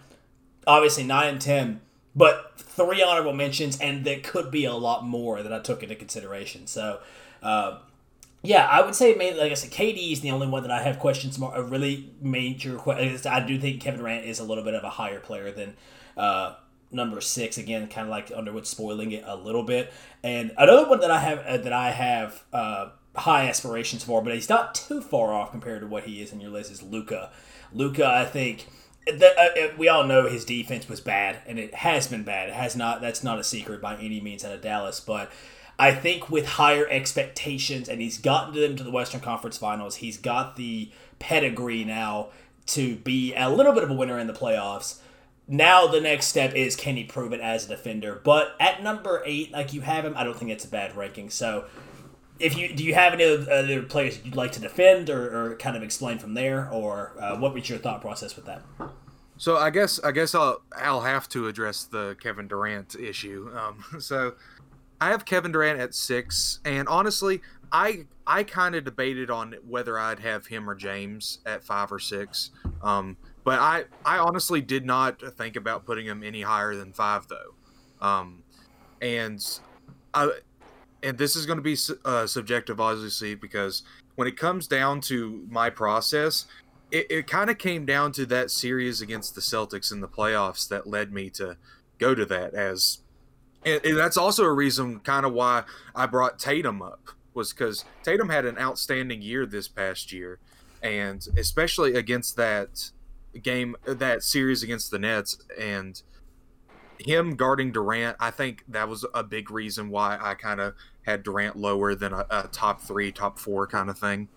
obviously 0.66 1.04
nine 1.04 1.28
and 1.34 1.40
ten, 1.40 1.80
but 2.14 2.52
three 2.58 3.02
honorable 3.02 3.32
mentions, 3.32 3.78
and 3.80 4.04
there 4.04 4.20
could 4.20 4.50
be 4.50 4.66
a 4.66 4.74
lot 4.74 5.06
more 5.06 5.42
that 5.42 5.52
I 5.52 5.58
took 5.58 5.82
into 5.82 5.94
consideration. 5.94 6.66
So. 6.66 7.00
Uh, 7.42 7.78
yeah, 8.42 8.66
I 8.66 8.82
would 8.82 8.94
say 8.94 9.14
mainly, 9.14 9.40
like 9.40 9.50
I 9.50 9.54
said, 9.54 9.70
KD 9.70 10.12
is 10.12 10.20
the 10.20 10.30
only 10.30 10.46
one 10.46 10.62
that 10.62 10.70
I 10.70 10.82
have 10.82 10.98
questions 10.98 11.38
more. 11.38 11.54
A 11.54 11.62
really 11.62 12.10
major 12.20 12.76
question. 12.76 13.18
I 13.30 13.40
do 13.40 13.58
think 13.58 13.80
Kevin 13.80 14.00
Durant 14.00 14.24
is 14.24 14.38
a 14.38 14.44
little 14.44 14.62
bit 14.62 14.74
of 14.74 14.84
a 14.84 14.90
higher 14.90 15.18
player 15.18 15.50
than 15.50 15.76
uh, 16.16 16.54
number 16.92 17.20
six. 17.20 17.58
Again, 17.58 17.88
kind 17.88 18.06
of 18.06 18.10
like 18.10 18.30
Underwood 18.34 18.66
spoiling 18.66 19.10
it 19.10 19.24
a 19.26 19.34
little 19.34 19.64
bit. 19.64 19.92
And 20.22 20.52
another 20.56 20.88
one 20.88 21.00
that 21.00 21.10
I 21.10 21.18
have 21.18 21.38
uh, 21.40 21.56
that 21.56 21.72
I 21.72 21.90
have 21.90 22.44
uh, 22.52 22.90
high 23.16 23.48
aspirations 23.48 24.04
for, 24.04 24.22
but 24.22 24.32
he's 24.32 24.48
not 24.48 24.72
too 24.74 25.00
far 25.00 25.34
off 25.34 25.50
compared 25.50 25.80
to 25.80 25.88
what 25.88 26.04
he 26.04 26.22
is 26.22 26.32
in 26.32 26.40
your 26.40 26.50
list. 26.50 26.70
Is 26.70 26.82
Luka. 26.82 27.32
Luka, 27.72 28.06
I 28.06 28.24
think. 28.24 28.68
The, 29.06 29.26
uh, 29.38 29.64
uh, 29.64 29.74
we 29.78 29.88
all 29.88 30.04
know 30.04 30.28
his 30.28 30.44
defense 30.44 30.86
was 30.86 31.00
bad, 31.00 31.38
and 31.46 31.58
it 31.58 31.74
has 31.76 32.06
been 32.06 32.24
bad. 32.24 32.50
It 32.50 32.54
has 32.54 32.76
not. 32.76 33.00
That's 33.00 33.24
not 33.24 33.38
a 33.38 33.44
secret 33.44 33.80
by 33.80 33.96
any 33.96 34.20
means 34.20 34.44
out 34.44 34.52
of 34.52 34.60
Dallas, 34.60 35.00
but 35.00 35.32
I 35.78 35.92
think 35.92 36.28
with 36.28 36.46
higher 36.46 36.88
expectations, 36.88 37.88
and 37.88 38.00
he's 38.00 38.18
gotten 38.18 38.54
them 38.54 38.76
to 38.76 38.82
the 38.82 38.90
Western 38.90 39.20
Conference 39.20 39.56
Finals, 39.56 39.96
he's 39.96 40.18
got 40.18 40.56
the 40.56 40.90
pedigree 41.18 41.84
now 41.84 42.28
to 42.66 42.96
be 42.96 43.34
a 43.34 43.48
little 43.48 43.72
bit 43.72 43.84
of 43.84 43.90
a 43.90 43.94
winner 43.94 44.18
in 44.18 44.26
the 44.26 44.32
playoffs. 44.32 44.98
Now 45.46 45.86
the 45.86 46.00
next 46.00 46.26
step 46.26 46.54
is 46.54 46.76
can 46.76 46.96
he 46.96 47.04
prove 47.04 47.32
it 47.32 47.40
as 47.40 47.64
a 47.64 47.68
defender? 47.68 48.20
But 48.22 48.54
at 48.60 48.82
number 48.82 49.22
eight, 49.24 49.52
like 49.52 49.72
you 49.72 49.80
have 49.82 50.04
him, 50.04 50.14
I 50.16 50.24
don't 50.24 50.36
think 50.36 50.50
it's 50.50 50.64
a 50.64 50.68
bad 50.68 50.96
ranking. 50.96 51.30
So, 51.30 51.64
if 52.38 52.56
you 52.56 52.72
do 52.72 52.84
you 52.84 52.94
have 52.94 53.14
any 53.14 53.24
other 53.24 53.82
players 53.82 54.20
you'd 54.24 54.36
like 54.36 54.52
to 54.52 54.60
defend 54.60 55.10
or, 55.10 55.52
or 55.52 55.56
kind 55.56 55.76
of 55.76 55.82
explain 55.82 56.18
from 56.18 56.34
there, 56.34 56.68
or 56.70 57.14
uh, 57.20 57.36
what 57.36 57.54
was 57.54 57.68
your 57.68 57.78
thought 57.78 58.00
process 58.00 58.36
with 58.36 58.46
that? 58.46 58.62
So 59.38 59.56
I 59.56 59.70
guess 59.70 59.98
I 60.04 60.12
guess 60.12 60.34
I'll 60.34 60.60
I'll 60.76 61.00
have 61.00 61.28
to 61.30 61.48
address 61.48 61.84
the 61.84 62.16
Kevin 62.20 62.46
Durant 62.46 62.94
issue. 62.96 63.50
Um, 63.56 63.84
so 64.00 64.34
I 65.00 65.10
have 65.10 65.24
Kevin 65.24 65.52
Durant 65.52 65.80
at 65.80 65.94
six, 65.94 66.60
and 66.64 66.88
honestly, 66.88 67.40
I 67.72 68.06
I 68.26 68.42
kind 68.42 68.74
of 68.74 68.84
debated 68.84 69.30
on 69.30 69.54
whether 69.66 69.98
I'd 69.98 70.18
have 70.20 70.46
him 70.46 70.68
or 70.68 70.74
James 70.74 71.38
at 71.46 71.62
five 71.62 71.92
or 71.92 71.98
six. 71.98 72.50
Um, 72.82 73.16
but 73.44 73.58
I 73.58 73.84
I 74.04 74.18
honestly 74.18 74.60
did 74.60 74.84
not 74.84 75.20
think 75.36 75.56
about 75.56 75.86
putting 75.86 76.06
him 76.06 76.22
any 76.22 76.42
higher 76.42 76.74
than 76.74 76.92
five 76.92 77.26
though. 77.28 77.54
Um, 78.06 78.42
and 79.00 79.42
I 80.14 80.30
and 81.02 81.16
this 81.16 81.36
is 81.36 81.46
going 81.46 81.58
to 81.58 81.62
be 81.62 81.76
uh, 82.04 82.26
subjective, 82.26 82.80
obviously, 82.80 83.34
because 83.34 83.82
when 84.16 84.26
it 84.26 84.36
comes 84.36 84.66
down 84.66 85.00
to 85.02 85.46
my 85.48 85.70
process, 85.70 86.46
it, 86.90 87.06
it 87.10 87.26
kind 87.26 87.50
of 87.50 87.58
came 87.58 87.86
down 87.86 88.12
to 88.12 88.26
that 88.26 88.50
series 88.50 89.00
against 89.00 89.34
the 89.34 89.40
Celtics 89.40 89.92
in 89.92 90.00
the 90.00 90.08
playoffs 90.08 90.68
that 90.68 90.86
led 90.86 91.12
me 91.12 91.30
to 91.30 91.56
go 91.98 92.14
to 92.14 92.24
that 92.26 92.54
as 92.54 92.98
and, 93.64 93.84
and 93.84 93.96
that's 93.96 94.16
also 94.16 94.44
a 94.44 94.52
reason 94.52 95.00
kind 95.00 95.26
of 95.26 95.32
why 95.32 95.64
I 95.94 96.06
brought 96.06 96.38
Tatum 96.38 96.82
up 96.82 97.10
was 97.34 97.52
because 97.52 97.84
Tatum 98.02 98.28
had 98.28 98.44
an 98.44 98.58
outstanding 98.58 99.22
year 99.22 99.46
this 99.46 99.68
past 99.68 100.12
year, 100.12 100.38
and 100.82 101.26
especially 101.36 101.94
against 101.94 102.36
that 102.36 102.90
game, 103.42 103.76
that 103.84 104.22
series 104.22 104.62
against 104.62 104.90
the 104.90 104.98
Nets, 104.98 105.38
and 105.58 106.02
him 106.98 107.36
guarding 107.36 107.72
Durant, 107.72 108.16
I 108.20 108.30
think 108.30 108.64
that 108.68 108.88
was 108.88 109.04
a 109.14 109.22
big 109.22 109.50
reason 109.50 109.88
why 109.90 110.18
I 110.20 110.34
kind 110.34 110.60
of 110.60 110.74
had 111.02 111.22
Durant 111.22 111.56
lower 111.56 111.94
than 111.94 112.12
a, 112.12 112.26
a, 112.30 112.48
top 112.50 112.80
three, 112.80 113.12
top 113.12 113.38
four 113.38 113.66
kind 113.66 113.88
of 113.88 113.98
thing. 113.98 114.28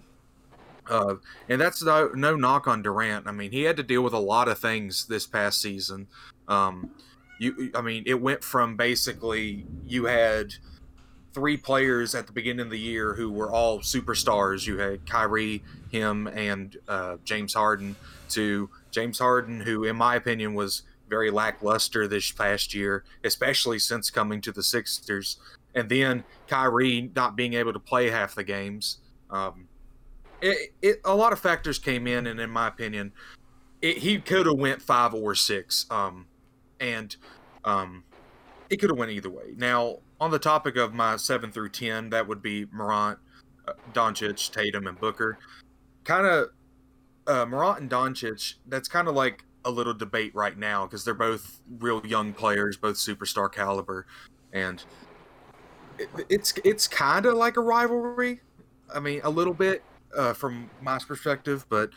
Uh, 0.90 1.16
and 1.50 1.60
that's 1.60 1.84
no, 1.84 2.10
no 2.10 2.36
knock 2.36 2.68
on 2.68 2.82
Durant. 2.82 3.28
I 3.28 3.32
mean, 3.32 3.52
he 3.52 3.64
had 3.64 3.78
to 3.78 3.84
deal 3.84 4.02
with 4.02 4.14
a 4.14 4.20
lot 4.20 4.48
of 4.48 4.60
things 4.60 5.06
this 5.06 5.26
past 5.26 5.62
season. 5.62 6.08
Um, 6.48 6.92
you 7.42 7.72
I 7.74 7.82
mean, 7.82 8.04
it 8.06 8.22
went 8.22 8.44
from 8.44 8.76
basically 8.76 9.66
you 9.88 10.06
had 10.06 10.54
three 11.34 11.58
players 11.58 12.14
at 12.14 12.28
the 12.28 12.34
beginning 12.34 12.66
of 12.66 12.70
the 12.70 12.80
year 12.80 13.16
who 13.16 13.32
were 13.32 13.52
all 13.52 13.80
superstars. 13.80 14.68
You 14.68 14.78
had 14.78 15.08
Kyrie, 15.10 15.64
him, 15.90 16.28
and 16.28 16.78
uh, 16.88 17.18
James 17.26 17.56
Harden. 17.56 17.96
To 18.30 18.70
James 18.92 19.18
Harden, 19.18 19.60
who, 19.60 19.86
in 19.86 19.96
my 19.96 20.16
opinion, 20.16 20.54
was 20.54 20.84
very 21.10 21.32
lackluster 21.32 22.08
this 22.08 22.32
past 22.32 22.76
year, 22.76 23.04
especially 23.24 23.80
since 23.80 24.12
coming 24.12 24.40
to 24.42 24.52
the 24.52 24.64
Sixers. 24.64 25.38
And 25.74 25.90
then 25.90 26.24
Kyrie 26.48 27.12
not 27.16 27.36
being 27.36 27.56
able 27.56 27.74
to 27.74 27.80
play 27.80 28.12
half 28.12 28.36
the 28.36 28.44
games. 28.44 29.00
Um, 29.32 29.68
it, 30.42 30.74
it, 30.82 31.02
a 31.04 31.16
lot 31.16 31.34
of 31.34 31.40
factors 31.40 31.80
came 31.80 32.06
in, 32.06 32.28
and 32.28 32.40
in 32.40 32.52
my 32.52 32.68
opinion, 32.68 33.14
it, 33.82 33.98
he 33.98 34.20
could 34.20 34.46
have 34.46 34.60
went 34.60 34.82
five 34.82 35.14
or 35.14 35.34
six. 35.34 35.88
Um, 35.90 36.28
and 36.82 37.16
um, 37.64 38.04
it 38.70 38.78
could 38.78 38.90
have 38.90 39.00
went 39.00 39.12
either 39.12 39.30
way. 39.30 39.54
Now, 39.56 40.00
on 40.20 40.32
the 40.32 40.40
topic 40.40 40.76
of 40.76 40.94
my 40.94 41.16
seven 41.16 41.52
through 41.52 41.70
ten, 41.70 42.10
that 42.10 42.28
would 42.28 42.42
be 42.42 42.66
Morant, 42.72 43.20
uh, 43.68 43.74
Doncic, 43.94 44.52
Tatum, 44.52 44.88
and 44.88 45.00
Booker. 45.00 45.38
Kind 46.04 46.26
of 46.26 46.50
uh, 47.28 47.46
Morant 47.46 47.80
and 47.80 47.90
Doncic. 47.90 48.56
That's 48.68 48.90
kind 48.90 49.08
of 49.08 49.16
like 49.16 49.46
a 49.64 49.72
little 49.72 49.94
debate 49.94 50.34
right 50.34 50.58
now 50.58 50.86
because 50.86 51.06
they're 51.06 51.14
both 51.14 51.62
real 51.80 52.06
young 52.06 52.34
players, 52.34 52.76
both 52.76 52.96
superstar 52.96 53.52
caliber, 53.52 54.08
and 54.52 54.84
it, 56.00 56.10
it's 56.30 56.54
it's 56.66 56.88
kind 56.88 57.26
of 57.26 57.36
like 57.36 57.58
a 57.58 57.62
rivalry. 57.62 58.42
I 58.94 59.00
mean, 59.00 59.22
a 59.24 59.30
little 59.30 59.54
bit 59.54 59.84
uh, 60.18 60.34
from 60.34 60.70
my 60.82 61.00
perspective, 61.00 61.66
but 61.70 61.92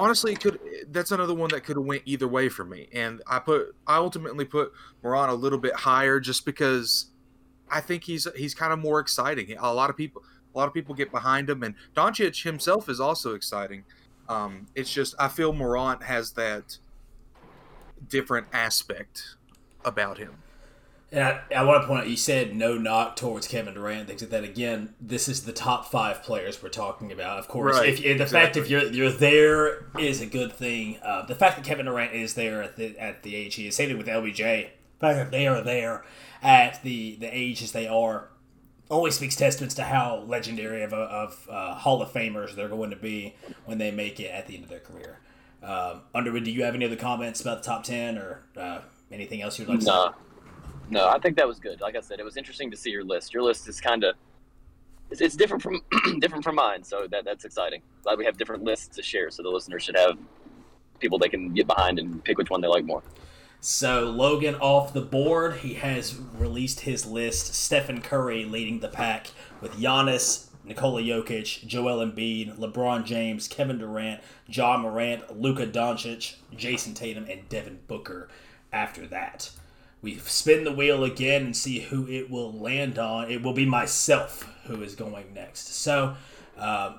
honestly, 0.00 0.34
could 0.34 0.58
that's 0.88 1.12
another 1.12 1.34
one 1.34 1.50
that 1.50 1.62
could 1.62 1.76
have 1.76 1.84
went 1.84 2.02
either 2.06 2.26
way 2.26 2.48
for 2.48 2.64
me. 2.64 2.88
And 2.92 3.22
I 3.26 3.38
put 3.38 3.74
I 3.86 3.96
ultimately 3.96 4.44
put 4.44 4.72
Moran 5.02 5.28
a 5.28 5.34
little 5.34 5.58
bit 5.58 5.74
higher 5.74 6.18
just 6.18 6.44
because 6.44 7.06
I 7.70 7.80
think 7.80 8.04
he's 8.04 8.26
he's 8.34 8.54
kind 8.54 8.72
of 8.72 8.78
more 8.78 8.98
exciting. 8.98 9.54
A 9.58 9.72
lot 9.72 9.90
of 9.90 9.96
people 9.96 10.22
a 10.54 10.58
lot 10.58 10.66
of 10.66 10.74
people 10.74 10.94
get 10.94 11.12
behind 11.12 11.48
him, 11.48 11.62
and 11.62 11.74
Doncic 11.94 12.42
himself 12.42 12.88
is 12.88 12.98
also 12.98 13.34
exciting. 13.34 13.84
Um, 14.28 14.66
it's 14.74 14.92
just 14.92 15.14
I 15.18 15.28
feel 15.28 15.52
Morant 15.52 16.04
has 16.04 16.32
that 16.32 16.78
different 18.08 18.46
aspect 18.52 19.36
about 19.84 20.18
him. 20.18 20.42
And 21.12 21.24
I, 21.24 21.40
I, 21.56 21.64
want 21.64 21.82
to 21.82 21.88
point 21.88 22.02
out, 22.02 22.08
you 22.08 22.16
said 22.16 22.54
no 22.54 22.78
knock 22.78 23.16
towards 23.16 23.48
Kevin 23.48 23.74
Durant, 23.74 24.06
things 24.06 24.22
like 24.22 24.30
that. 24.30 24.44
Again, 24.44 24.94
this 25.00 25.28
is 25.28 25.42
the 25.42 25.52
top 25.52 25.90
five 25.90 26.22
players 26.22 26.62
we're 26.62 26.68
talking 26.68 27.10
about. 27.10 27.40
Of 27.40 27.48
course, 27.48 27.76
right, 27.78 27.88
if, 27.88 27.98
the 27.98 28.10
exactly. 28.10 28.38
fact 28.38 28.56
if 28.56 28.70
you're 28.70 28.84
you're 28.84 29.10
there 29.10 29.86
is 29.98 30.20
a 30.20 30.26
good 30.26 30.52
thing. 30.52 30.98
Uh, 31.02 31.26
the 31.26 31.34
fact 31.34 31.56
that 31.56 31.64
Kevin 31.64 31.86
Durant 31.86 32.12
is 32.14 32.34
there 32.34 32.62
at 32.62 32.76
the 32.76 32.96
at 32.96 33.24
the 33.24 33.34
age 33.34 33.56
he 33.56 33.66
is, 33.66 33.74
same 33.74 33.96
with 33.98 34.06
LBJ. 34.06 34.36
The 34.36 35.00
fact 35.00 35.18
that 35.18 35.30
they 35.32 35.48
are 35.48 35.62
there 35.62 36.04
at 36.42 36.80
the 36.84 37.16
the 37.16 37.26
ages 37.26 37.72
they 37.72 37.88
are 37.88 38.28
always 38.88 39.16
speaks 39.16 39.34
testaments 39.34 39.74
to 39.76 39.84
how 39.84 40.24
legendary 40.26 40.82
of, 40.82 40.92
of 40.92 41.48
uh, 41.50 41.74
Hall 41.74 42.02
of 42.02 42.12
Famers 42.12 42.54
they're 42.54 42.68
going 42.68 42.90
to 42.90 42.96
be 42.96 43.34
when 43.64 43.78
they 43.78 43.90
make 43.90 44.20
it 44.20 44.30
at 44.30 44.46
the 44.46 44.54
end 44.54 44.64
of 44.64 44.70
their 44.70 44.80
career. 44.80 45.18
Um, 45.62 46.02
Underwood, 46.14 46.44
do 46.44 46.50
you 46.50 46.64
have 46.64 46.74
any 46.74 46.84
other 46.84 46.96
comments 46.96 47.40
about 47.40 47.62
the 47.62 47.66
top 47.66 47.82
ten 47.82 48.16
or 48.16 48.42
uh, 48.56 48.80
anything 49.10 49.42
else 49.42 49.58
you'd 49.58 49.68
like 49.68 49.80
to 49.80 49.84
say? 49.84 50.08
No, 50.90 51.08
I 51.08 51.18
think 51.18 51.36
that 51.36 51.46
was 51.46 51.60
good. 51.60 51.80
Like 51.80 51.96
I 51.96 52.00
said, 52.00 52.18
it 52.18 52.24
was 52.24 52.36
interesting 52.36 52.70
to 52.72 52.76
see 52.76 52.90
your 52.90 53.04
list. 53.04 53.32
Your 53.32 53.44
list 53.44 53.68
is 53.68 53.80
kind 53.80 54.02
of 54.02 54.16
it's, 55.10 55.20
it's, 55.20 55.36
different 55.36 55.62
from 55.62 55.80
different 56.20 56.44
from 56.44 56.56
mine, 56.56 56.82
so 56.82 57.06
that 57.10 57.24
that's 57.24 57.44
exciting. 57.44 57.82
Glad 58.02 58.18
we 58.18 58.24
have 58.24 58.36
different 58.36 58.64
lists 58.64 58.96
to 58.96 59.02
share, 59.02 59.30
so 59.30 59.42
the 59.42 59.48
listeners 59.48 59.82
should 59.84 59.96
have 59.96 60.18
people 60.98 61.18
they 61.18 61.28
can 61.28 61.54
get 61.54 61.66
behind 61.66 61.98
and 61.98 62.22
pick 62.24 62.38
which 62.38 62.50
one 62.50 62.60
they 62.60 62.68
like 62.68 62.84
more. 62.84 63.02
So 63.60 64.04
Logan 64.04 64.56
off 64.56 64.92
the 64.92 65.00
board. 65.00 65.58
He 65.58 65.74
has 65.74 66.18
released 66.34 66.80
his 66.80 67.06
list. 67.06 67.54
Stephen 67.54 68.00
Curry 68.00 68.44
leading 68.44 68.80
the 68.80 68.88
pack 68.88 69.28
with 69.60 69.72
Giannis, 69.72 70.48
Nikola 70.64 71.02
Jokic, 71.02 71.66
Joel 71.66 72.04
Embiid, 72.04 72.58
LeBron 72.58 73.04
James, 73.04 73.48
Kevin 73.48 73.78
Durant, 73.78 74.20
Ja 74.46 74.76
Morant, 74.76 75.38
Luka 75.38 75.66
Doncic, 75.66 76.36
Jayson 76.56 76.94
Tatum, 76.94 77.26
and 77.28 77.48
Devin 77.48 77.80
Booker 77.86 78.28
after 78.72 79.06
that 79.08 79.50
we 80.02 80.16
spin 80.18 80.64
the 80.64 80.72
wheel 80.72 81.04
again 81.04 81.44
and 81.44 81.56
see 81.56 81.80
who 81.80 82.08
it 82.08 82.30
will 82.30 82.52
land 82.52 82.98
on. 82.98 83.30
It 83.30 83.42
will 83.42 83.52
be 83.52 83.66
myself 83.66 84.48
who 84.64 84.82
is 84.82 84.94
going 84.94 85.34
next. 85.34 85.74
So 85.74 86.16
uh, 86.58 86.94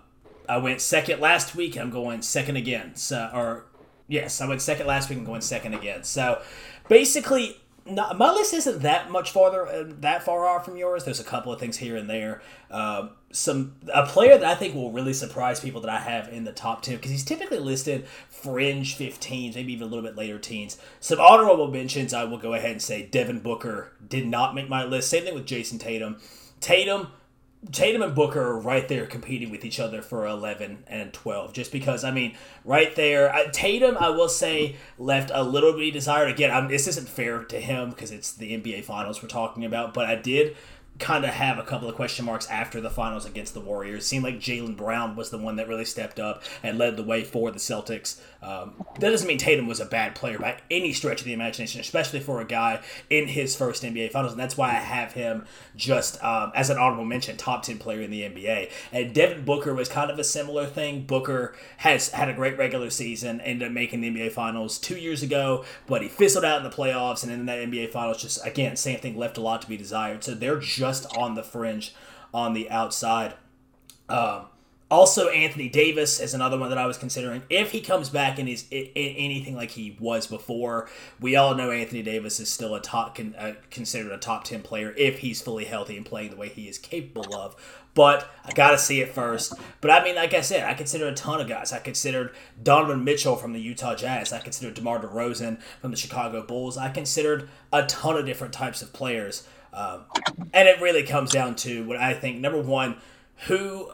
I 0.47 0.57
went 0.57 0.81
second 0.81 1.19
last 1.19 1.55
week. 1.55 1.77
I'm 1.77 1.89
going 1.89 2.21
second 2.21 2.57
again. 2.57 2.95
So, 2.95 3.29
or 3.33 3.65
yes, 4.07 4.41
I 4.41 4.47
went 4.47 4.61
second 4.61 4.87
last 4.87 5.09
week. 5.09 5.17
I'm 5.17 5.25
going 5.25 5.41
second 5.41 5.73
again. 5.73 6.03
So 6.03 6.41
basically, 6.89 7.57
not, 7.95 8.17
my 8.17 8.31
list 8.31 8.53
isn't 8.53 8.81
that 8.81 9.11
much 9.11 9.31
farther 9.31 9.67
uh, 9.67 9.83
that 9.99 10.23
far 10.23 10.47
off 10.47 10.65
from 10.65 10.77
yours. 10.77 11.03
There's 11.03 11.19
a 11.19 11.23
couple 11.23 11.51
of 11.51 11.59
things 11.59 11.77
here 11.77 11.95
and 11.95 12.09
there. 12.09 12.41
Um, 12.69 13.11
some 13.31 13.75
a 13.93 14.05
player 14.05 14.37
that 14.37 14.45
I 14.47 14.55
think 14.55 14.75
will 14.75 14.91
really 14.91 15.13
surprise 15.13 15.59
people 15.59 15.81
that 15.81 15.89
I 15.89 15.99
have 15.99 16.27
in 16.29 16.43
the 16.43 16.51
top 16.51 16.81
ten 16.81 16.95
because 16.95 17.11
he's 17.11 17.23
typically 17.23 17.59
listed 17.59 18.07
fringe 18.29 18.97
15s, 18.97 19.55
maybe 19.55 19.73
even 19.73 19.87
a 19.87 19.89
little 19.89 20.03
bit 20.03 20.17
later 20.17 20.39
teens. 20.39 20.77
Some 20.99 21.19
honorable 21.19 21.67
mentions. 21.69 22.13
I 22.13 22.23
will 22.23 22.37
go 22.37 22.53
ahead 22.53 22.71
and 22.71 22.81
say 22.81 23.05
Devin 23.05 23.39
Booker 23.39 23.91
did 24.07 24.27
not 24.27 24.55
make 24.55 24.69
my 24.69 24.83
list. 24.83 25.09
Same 25.09 25.23
thing 25.23 25.35
with 25.35 25.45
Jayson 25.45 25.79
Tatum. 25.79 26.17
Tatum 26.59 27.07
Tatum 27.71 28.01
and 28.01 28.15
Booker 28.15 28.41
are 28.41 28.59
right 28.59 28.87
there 28.87 29.05
competing 29.05 29.51
with 29.51 29.63
each 29.63 29.79
other 29.79 30.01
for 30.01 30.25
11 30.25 30.83
and 30.87 31.13
12. 31.13 31.53
Just 31.53 31.71
because, 31.71 32.03
I 32.03 32.09
mean, 32.09 32.35
right 32.65 32.95
there, 32.95 33.31
Tatum, 33.51 33.97
I 33.97 34.09
will 34.09 34.29
say, 34.29 34.77
left 34.97 35.29
a 35.31 35.43
little 35.43 35.73
bit 35.73 35.93
desired. 35.93 36.29
Again, 36.29 36.49
I'm, 36.49 36.69
this 36.69 36.87
isn't 36.87 37.07
fair 37.07 37.43
to 37.43 37.61
him 37.61 37.91
because 37.91 38.09
it's 38.11 38.31
the 38.33 38.57
NBA 38.57 38.83
Finals 38.83 39.21
we're 39.21 39.29
talking 39.29 39.63
about, 39.63 39.93
but 39.93 40.07
I 40.07 40.15
did 40.15 40.57
kind 40.99 41.25
of 41.25 41.31
have 41.31 41.57
a 41.57 41.63
couple 41.63 41.89
of 41.89 41.95
question 41.95 42.25
marks 42.25 42.47
after 42.49 42.79
the 42.79 42.89
finals 42.89 43.25
against 43.25 43.53
the 43.53 43.59
Warriors. 43.59 44.03
It 44.03 44.07
seemed 44.07 44.23
like 44.23 44.39
Jaylen 44.39 44.77
Brown 44.77 45.15
was 45.15 45.31
the 45.31 45.37
one 45.37 45.55
that 45.55 45.67
really 45.67 45.85
stepped 45.85 46.19
up 46.19 46.43
and 46.61 46.77
led 46.77 46.95
the 46.95 47.03
way 47.03 47.23
for 47.23 47.51
the 47.51 47.59
Celtics. 47.59 48.19
Um, 48.43 48.85
that 48.99 49.09
doesn't 49.09 49.27
mean 49.27 49.37
Tatum 49.37 49.67
was 49.67 49.79
a 49.79 49.85
bad 49.85 50.15
player 50.15 50.37
by 50.39 50.57
any 50.69 50.93
stretch 50.93 51.21
of 51.21 51.25
the 51.25 51.33
imagination, 51.33 51.81
especially 51.81 52.19
for 52.19 52.41
a 52.41 52.45
guy 52.45 52.81
in 53.09 53.27
his 53.27 53.55
first 53.55 53.83
NBA 53.83 54.11
Finals, 54.11 54.33
and 54.33 54.39
that's 54.39 54.57
why 54.57 54.69
I 54.69 54.75
have 54.75 55.13
him 55.13 55.45
just 55.75 56.23
um, 56.23 56.51
as 56.55 56.69
an 56.69 56.77
honorable 56.77 57.05
mention, 57.05 57.37
top 57.37 57.63
ten 57.63 57.77
player 57.77 58.01
in 58.01 58.11
the 58.11 58.21
NBA. 58.21 58.71
And 58.91 59.13
Devin 59.13 59.45
Booker 59.45 59.73
was 59.73 59.89
kind 59.89 60.09
of 60.09 60.19
a 60.19 60.23
similar 60.23 60.65
thing. 60.65 61.05
Booker 61.05 61.55
has 61.77 62.09
had 62.09 62.29
a 62.29 62.33
great 62.33 62.57
regular 62.57 62.89
season, 62.89 63.41
ended 63.41 63.67
up 63.67 63.73
making 63.73 64.01
the 64.01 64.09
NBA 64.09 64.31
Finals 64.31 64.77
two 64.77 64.97
years 64.97 65.23
ago, 65.23 65.65
but 65.87 66.01
he 66.01 66.07
fizzled 66.07 66.45
out 66.45 66.57
in 66.57 66.63
the 66.63 66.75
playoffs, 66.75 67.23
and 67.23 67.31
in 67.31 67.45
that 67.45 67.59
NBA 67.59 67.91
Finals, 67.91 68.21
just 68.21 68.45
again, 68.45 68.75
same 68.75 68.99
thing, 68.99 69.17
left 69.17 69.37
a 69.37 69.41
lot 69.41 69.61
to 69.61 69.69
be 69.69 69.77
desired. 69.77 70.23
So 70.23 70.33
they're 70.33 70.59
just 70.59 70.80
just 70.81 71.15
on 71.15 71.35
the 71.35 71.43
fringe 71.43 71.93
on 72.33 72.53
the 72.53 72.67
outside. 72.71 73.35
Um, 74.09 74.47
also, 74.89 75.29
Anthony 75.29 75.69
Davis 75.69 76.19
is 76.19 76.33
another 76.33 76.57
one 76.57 76.69
that 76.69 76.77
I 76.79 76.87
was 76.87 76.97
considering. 76.97 77.43
If 77.51 77.71
he 77.71 77.81
comes 77.81 78.09
back 78.09 78.39
and 78.39 78.47
he's 78.47 78.65
anything 78.71 79.55
like 79.55 79.69
he 79.69 79.95
was 79.99 80.25
before, 80.25 80.89
we 81.19 81.35
all 81.35 81.53
know 81.53 81.69
Anthony 81.69 82.01
Davis 82.01 82.39
is 82.39 82.49
still 82.49 82.73
a 82.73 82.81
top, 82.81 83.17
uh, 83.37 83.51
considered 83.69 84.11
a 84.11 84.17
top 84.17 84.43
ten 84.43 84.63
player 84.63 84.91
if 84.97 85.19
he's 85.19 85.39
fully 85.39 85.65
healthy 85.65 85.95
and 85.95 86.05
playing 86.05 86.31
the 86.31 86.35
way 86.35 86.49
he 86.49 86.67
is 86.67 86.79
capable 86.79 87.33
of. 87.35 87.55
But 87.93 88.29
I 88.43 88.51
got 88.53 88.71
to 88.71 88.77
see 88.77 89.01
it 89.01 89.13
first. 89.13 89.53
But 89.81 89.91
I 89.91 90.03
mean, 90.03 90.15
like 90.15 90.33
I 90.33 90.41
said, 90.41 90.67
I 90.67 90.73
consider 90.73 91.07
a 91.07 91.13
ton 91.13 91.39
of 91.39 91.47
guys. 91.47 91.71
I 91.71 91.79
considered 91.79 92.33
Donovan 92.61 93.03
Mitchell 93.03 93.35
from 93.35 93.53
the 93.53 93.61
Utah 93.61 93.95
Jazz. 93.95 94.33
I 94.33 94.39
considered 94.39 94.73
DeMar 94.73 94.99
DeRozan 95.01 95.61
from 95.79 95.91
the 95.91 95.97
Chicago 95.97 96.41
Bulls. 96.41 96.77
I 96.77 96.89
considered 96.89 97.49
a 97.71 97.85
ton 97.85 98.17
of 98.17 98.25
different 98.25 98.53
types 98.53 98.81
of 98.81 98.93
players. 98.93 99.47
Um, 99.73 100.05
and 100.53 100.67
it 100.67 100.81
really 100.81 101.03
comes 101.03 101.31
down 101.31 101.55
to 101.57 101.85
what 101.85 101.97
I 101.97 102.13
think. 102.13 102.39
Number 102.39 102.61
one, 102.61 102.97
who 103.47 103.89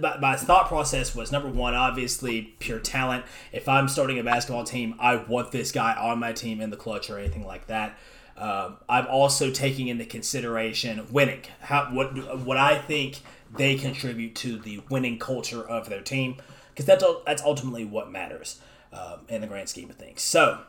my, 0.00 0.16
my, 0.18 0.36
thought 0.36 0.68
process 0.68 1.14
was 1.14 1.30
number 1.30 1.48
one, 1.48 1.74
obviously 1.74 2.54
pure 2.58 2.78
talent. 2.78 3.24
If 3.52 3.68
I'm 3.68 3.88
starting 3.88 4.18
a 4.18 4.24
basketball 4.24 4.64
team, 4.64 4.94
I 4.98 5.16
want 5.16 5.52
this 5.52 5.72
guy 5.72 5.94
on 5.94 6.18
my 6.18 6.32
team 6.32 6.60
in 6.60 6.70
the 6.70 6.76
clutch 6.76 7.10
or 7.10 7.18
anything 7.18 7.46
like 7.46 7.66
that. 7.66 7.98
Um, 8.36 8.76
I'm 8.88 9.06
also 9.06 9.50
taking 9.50 9.88
into 9.88 10.04
consideration 10.04 11.06
winning. 11.10 11.42
How 11.60 11.86
what 11.86 12.40
what 12.40 12.56
I 12.56 12.78
think 12.78 13.20
they 13.54 13.76
contribute 13.76 14.34
to 14.36 14.58
the 14.58 14.82
winning 14.90 15.18
culture 15.18 15.66
of 15.66 15.88
their 15.88 16.02
team, 16.02 16.36
because 16.70 16.84
that's 16.84 17.04
that's 17.24 17.42
ultimately 17.42 17.84
what 17.84 18.10
matters 18.10 18.60
um, 18.92 19.20
in 19.28 19.40
the 19.40 19.46
grand 19.46 19.68
scheme 19.68 19.88
of 19.88 19.96
things. 19.96 20.22
So 20.22 20.60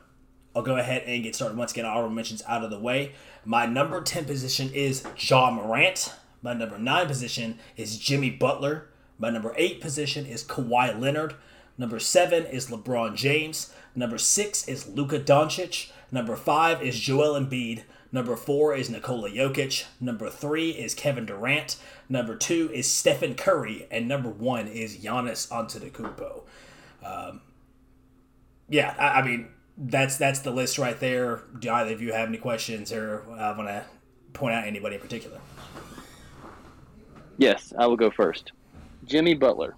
I'll 0.56 0.64
go 0.64 0.78
ahead 0.78 1.04
and 1.06 1.24
get 1.24 1.36
started. 1.36 1.58
Once 1.58 1.72
again, 1.72 1.86
honorable 1.86 2.10
mentions 2.10 2.42
out 2.48 2.64
of 2.64 2.72
the 2.72 2.80
way. 2.80 3.14
My 3.48 3.66
number 3.66 4.02
10 4.02 4.26
position 4.26 4.70
is 4.74 5.06
Ja 5.18 5.50
Morant. 5.50 6.14
My 6.42 6.52
number 6.52 6.78
9 6.78 7.08
position 7.08 7.60
is 7.78 7.98
Jimmy 7.98 8.30
Butler. 8.30 8.90
My 9.18 9.30
number 9.30 9.54
8 9.56 9.80
position 9.80 10.26
is 10.26 10.44
Kawhi 10.44 11.00
Leonard. 11.00 11.34
Number 11.78 11.98
7 11.98 12.46
is 12.48 12.68
LeBron 12.68 13.16
James. 13.16 13.74
Number 13.96 14.18
6 14.18 14.68
is 14.68 14.90
Luka 14.90 15.18
Doncic. 15.22 15.92
Number 16.12 16.36
5 16.36 16.82
is 16.82 17.00
Joel 17.00 17.40
Embiid. 17.40 17.84
Number 18.12 18.36
4 18.36 18.76
is 18.76 18.90
Nikola 18.90 19.30
Jokic. 19.30 19.86
Number 20.02 20.30
3 20.30 20.72
is 20.72 20.94
Kevin 20.94 21.26
Durant. 21.26 21.78
Number 22.10 22.36
2 22.36 22.72
is 22.74 22.92
Stephen 22.92 23.34
Curry. 23.34 23.88
And 23.90 24.10
number 24.10 24.30
1 24.30 24.68
is 24.68 24.98
Giannis 24.98 25.48
Antetokounmpo. 25.48 26.42
Um, 27.02 27.40
yeah, 28.68 28.94
I, 29.00 29.22
I 29.22 29.26
mean, 29.26 29.48
that's 29.78 30.18
that's 30.18 30.40
the 30.40 30.52
list 30.52 30.78
right 30.78 31.00
there. 31.00 31.44
Do 31.60 31.70
either 31.70 31.94
of 31.94 32.02
you 32.02 32.14
have 32.14 32.28
any 32.28 32.38
questions 32.38 32.92
or 32.92 33.24
uh, 33.30 33.36
I 33.36 33.58
want 33.58 33.70
to 33.70 33.86
point 34.34 34.56
out 34.56 34.66
anybody 34.66 34.96
in 34.96 35.02
particular? 35.02 35.40
Yes, 37.38 37.74
I 37.78 37.86
will 37.86 37.98
go 37.98 38.10
first. 38.10 38.52
Jimmy 39.06 39.36
Butler. 39.36 39.76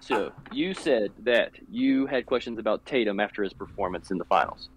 So 0.00 0.26
uh, 0.26 0.30
you 0.52 0.74
said 0.74 1.12
that 1.20 1.52
you 1.70 2.06
had 2.06 2.26
questions 2.26 2.58
about 2.58 2.84
Tatum 2.84 3.20
after 3.20 3.44
his 3.44 3.52
performance 3.52 4.10
in 4.10 4.18
the 4.18 4.24
finals. 4.24 4.68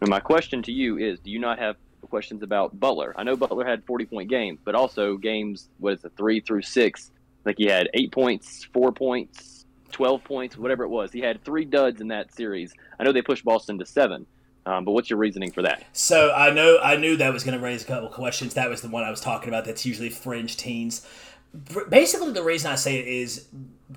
And 0.00 0.10
my 0.10 0.18
question 0.18 0.62
to 0.62 0.72
you 0.72 0.98
is: 0.98 1.20
Do 1.20 1.30
you 1.30 1.38
not 1.38 1.58
have 1.58 1.76
questions 2.08 2.42
about 2.42 2.78
Butler? 2.80 3.14
I 3.16 3.22
know 3.22 3.36
Butler 3.36 3.64
had 3.64 3.84
forty-point 3.84 4.28
games, 4.28 4.58
but 4.64 4.74
also 4.74 5.16
games 5.16 5.68
was 5.78 6.04
it 6.04 6.12
three 6.16 6.40
through 6.40 6.62
six? 6.62 7.12
Like 7.44 7.56
he 7.58 7.66
had 7.66 7.88
eight 7.94 8.10
points, 8.10 8.64
four 8.74 8.92
points, 8.92 9.59
12 9.92 10.24
points, 10.24 10.56
whatever 10.56 10.84
it 10.84 10.88
was. 10.88 11.12
He 11.12 11.20
had 11.20 11.44
three 11.44 11.64
duds 11.64 12.00
in 12.00 12.08
that 12.08 12.34
series. 12.34 12.72
I 12.98 13.04
know 13.04 13.12
they 13.12 13.22
pushed 13.22 13.44
Boston 13.44 13.78
to 13.78 13.86
seven. 13.86 14.26
Um, 14.66 14.84
but 14.84 14.92
what's 14.92 15.08
your 15.08 15.18
reasoning 15.18 15.50
for 15.50 15.62
that? 15.62 15.84
So 15.92 16.32
I 16.32 16.50
know 16.50 16.78
I 16.82 16.96
knew 16.96 17.16
that 17.16 17.32
was 17.32 17.44
going 17.44 17.58
to 17.58 17.64
raise 17.64 17.82
a 17.82 17.86
couple 17.86 18.08
questions. 18.08 18.54
That 18.54 18.68
was 18.68 18.82
the 18.82 18.88
one 18.88 19.04
I 19.04 19.10
was 19.10 19.20
talking 19.20 19.48
about. 19.48 19.64
That's 19.64 19.86
usually 19.86 20.10
fringe 20.10 20.56
teens. 20.56 21.06
Basically, 21.88 22.32
the 22.32 22.42
reason 22.42 22.70
I 22.70 22.76
say 22.76 22.98
it 22.98 23.08
is 23.08 23.48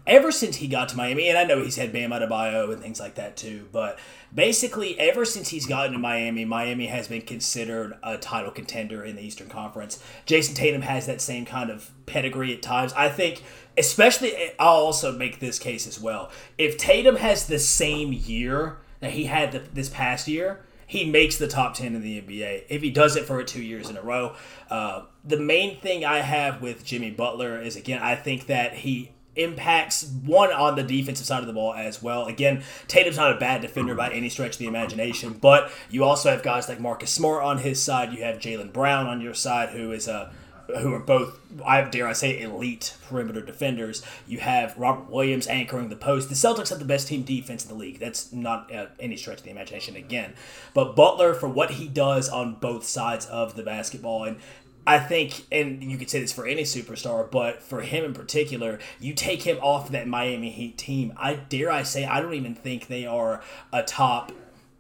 ever 0.08 0.32
since 0.32 0.56
he 0.56 0.68
got 0.68 0.90
to 0.90 0.98
Miami, 0.98 1.30
and 1.30 1.38
I 1.38 1.44
know 1.44 1.62
he's 1.62 1.76
had 1.76 1.94
Bam 1.94 2.10
Adebayo 2.10 2.72
and 2.74 2.82
things 2.82 3.00
like 3.00 3.16
that 3.16 3.38
too, 3.38 3.68
but 3.72 4.00
basically, 4.34 5.00
ever 5.00 5.24
since 5.26 5.50
he's 5.50 5.68
gotten 5.68 5.94
to 5.94 6.00
Miami, 6.00 6.46
Miami 6.46 6.88
has 6.88 7.08
been 7.08 7.22
considered 7.22 7.98
a 8.02 8.18
title 8.18 8.50
contender 8.50 9.04
in 9.04 9.16
the 9.16 9.22
Eastern 9.22 9.50
Conference. 9.50 10.04
Jayson 10.26 10.56
Tatum 10.56 10.82
has 10.82 11.06
that 11.06 11.22
same 11.22 11.46
kind 11.46 11.70
of 11.70 11.92
pedigree 12.06 12.54
at 12.54 12.64
times. 12.64 12.92
I 12.94 13.10
think 13.10 13.44
especially 13.78 14.34
I'll 14.60 14.76
also 14.76 15.12
make 15.12 15.40
this 15.40 15.60
case 15.60 15.88
as 15.88 16.00
well. 16.00 16.32
If 16.58 16.78
Tatum 16.78 17.18
has 17.18 17.48
the 17.48 17.60
same 17.60 18.14
year 18.14 18.78
that 19.00 19.12
he 19.12 19.26
had 19.26 19.52
the, 19.52 19.60
this 19.60 19.90
past 19.90 20.28
year, 20.28 20.62
he 20.86 21.06
makes 21.06 21.38
the 21.38 21.48
top 21.48 21.74
10 21.76 21.96
in 21.96 22.02
the 22.02 22.22
NBA. 22.22 22.66
If 22.70 22.82
he 22.82 22.92
does 22.92 23.16
it 23.16 23.26
for 23.26 23.42
two 23.44 23.62
years 23.62 23.90
in 23.90 23.98
a 23.98 24.02
row, 24.02 24.36
uh, 24.70 25.04
the 25.24 25.40
main 25.40 25.80
thing 25.80 26.06
I 26.06 26.20
have 26.20 26.62
with 26.62 26.86
Jimmy 26.86 27.12
Butler 27.12 27.60
is 27.60 27.76
again, 27.76 28.02
I 28.02 28.16
think 28.16 28.48
that 28.48 28.74
he 28.76 29.12
impacts 29.36 30.04
one 30.24 30.52
on 30.52 30.76
the 30.76 30.84
defensive 30.84 31.26
side 31.26 31.42
of 31.42 31.48
the 31.48 31.54
ball 31.54 31.74
as 31.74 32.04
well. 32.04 32.26
Again, 32.26 32.64
Tatum's 32.88 33.18
not 33.18 33.36
a 33.36 33.40
bad 33.40 33.62
defender 33.62 33.96
by 33.96 34.12
any 34.12 34.30
stretch 34.30 34.54
of 34.54 34.60
the 34.60 34.68
imagination, 34.68 35.34
but 35.34 35.72
you 35.90 36.04
also 36.04 36.30
have 36.30 36.44
guys 36.44 36.70
like 36.70 36.80
Marcus 36.80 37.10
Smart 37.10 37.44
on 37.44 37.58
his 37.60 37.82
side. 37.82 38.14
You 38.14 38.24
have 38.24 38.38
Jaylen 38.38 38.72
Brown 38.72 39.08
on 39.08 39.22
your 39.22 39.34
side, 39.34 39.70
who 39.70 39.92
is 39.92 40.08
a 40.08 40.32
who 40.80 40.94
are 40.94 41.00
both, 41.00 41.40
I 41.66 41.82
dare 41.82 42.08
I 42.08 42.14
say, 42.14 42.42
elite 42.42 42.96
perimeter 43.08 43.42
defenders. 43.42 44.04
You 44.28 44.40
have 44.40 44.78
Robert 44.78 45.10
Williams 45.10 45.48
anchoring 45.48 45.90
the 45.90 45.96
post. 45.96 46.30
The 46.30 46.36
Celtics 46.36 46.70
have 46.70 46.80
the 46.80 46.86
best 46.86 47.08
team 47.08 47.24
defense 47.24 47.64
in 47.64 47.70
the 47.70 47.76
league. 47.76 48.00
That's 48.00 48.32
not 48.32 48.74
uh, 48.74 48.88
any 49.00 49.18
stretch 49.18 49.40
of 49.40 49.44
the 49.44 49.52
imagination 49.52 49.96
again. 49.96 50.34
But 50.74 50.96
Butler, 50.96 51.34
for 51.34 51.50
what 51.50 51.72
he 51.72 51.88
does 51.88 52.30
on 52.30 52.56
both 52.56 52.86
sides 52.86 53.26
of 53.26 53.56
the 53.56 53.64
basketball, 53.64 54.24
and 54.24 54.38
I 54.86 55.00
think, 55.00 55.46
and 55.52 55.82
you 55.82 55.98
could 55.98 56.10
say 56.10 56.20
this 56.20 56.34
for 56.34 56.46
any 56.46 56.64
superstar, 56.64 57.30
but 57.30 57.62
for 57.62 57.82
him 57.82 58.04
in 58.04 58.14
particular, 58.14 58.80
you 59.00 59.14
take 59.14 59.44
him 59.44 59.58
off 59.62 59.92
that 59.92 60.08
Miami 60.08 60.50
Heat 60.50 60.78
team. 60.78 61.14
I 61.16 61.36
dare 61.36 61.72
I 61.72 61.84
say, 61.84 62.06
I 62.06 62.20
don't 62.20 62.34
even 62.34 62.54
think 62.56 62.88
they 62.88 63.06
are 63.06 63.42
a 63.72 63.84
top 63.84 64.34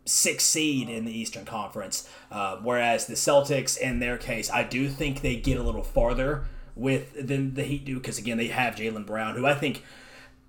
six 0.05 0.43
seed 0.43 0.89
in 0.89 1.05
the 1.05 1.17
Eastern 1.17 1.45
Conference. 1.45 2.07
Uh, 2.31 2.57
whereas 2.57 3.05
the 3.05 3.13
Celtics, 3.13 3.77
in 3.77 3.99
their 3.99 4.17
case, 4.17 4.51
I 4.51 4.63
do 4.63 4.89
think 4.89 5.21
they 5.21 5.35
get 5.35 5.57
a 5.57 5.63
little 5.63 5.83
farther 5.83 6.45
with 6.75 7.27
than 7.27 7.53
the 7.53 7.63
Heat 7.63 7.85
do 7.85 7.95
because 7.99 8.17
again 8.17 8.37
they 8.37 8.47
have 8.47 8.75
Jaylen 8.75 9.05
Brown, 9.05 9.35
who 9.35 9.45
I 9.45 9.53
think. 9.53 9.83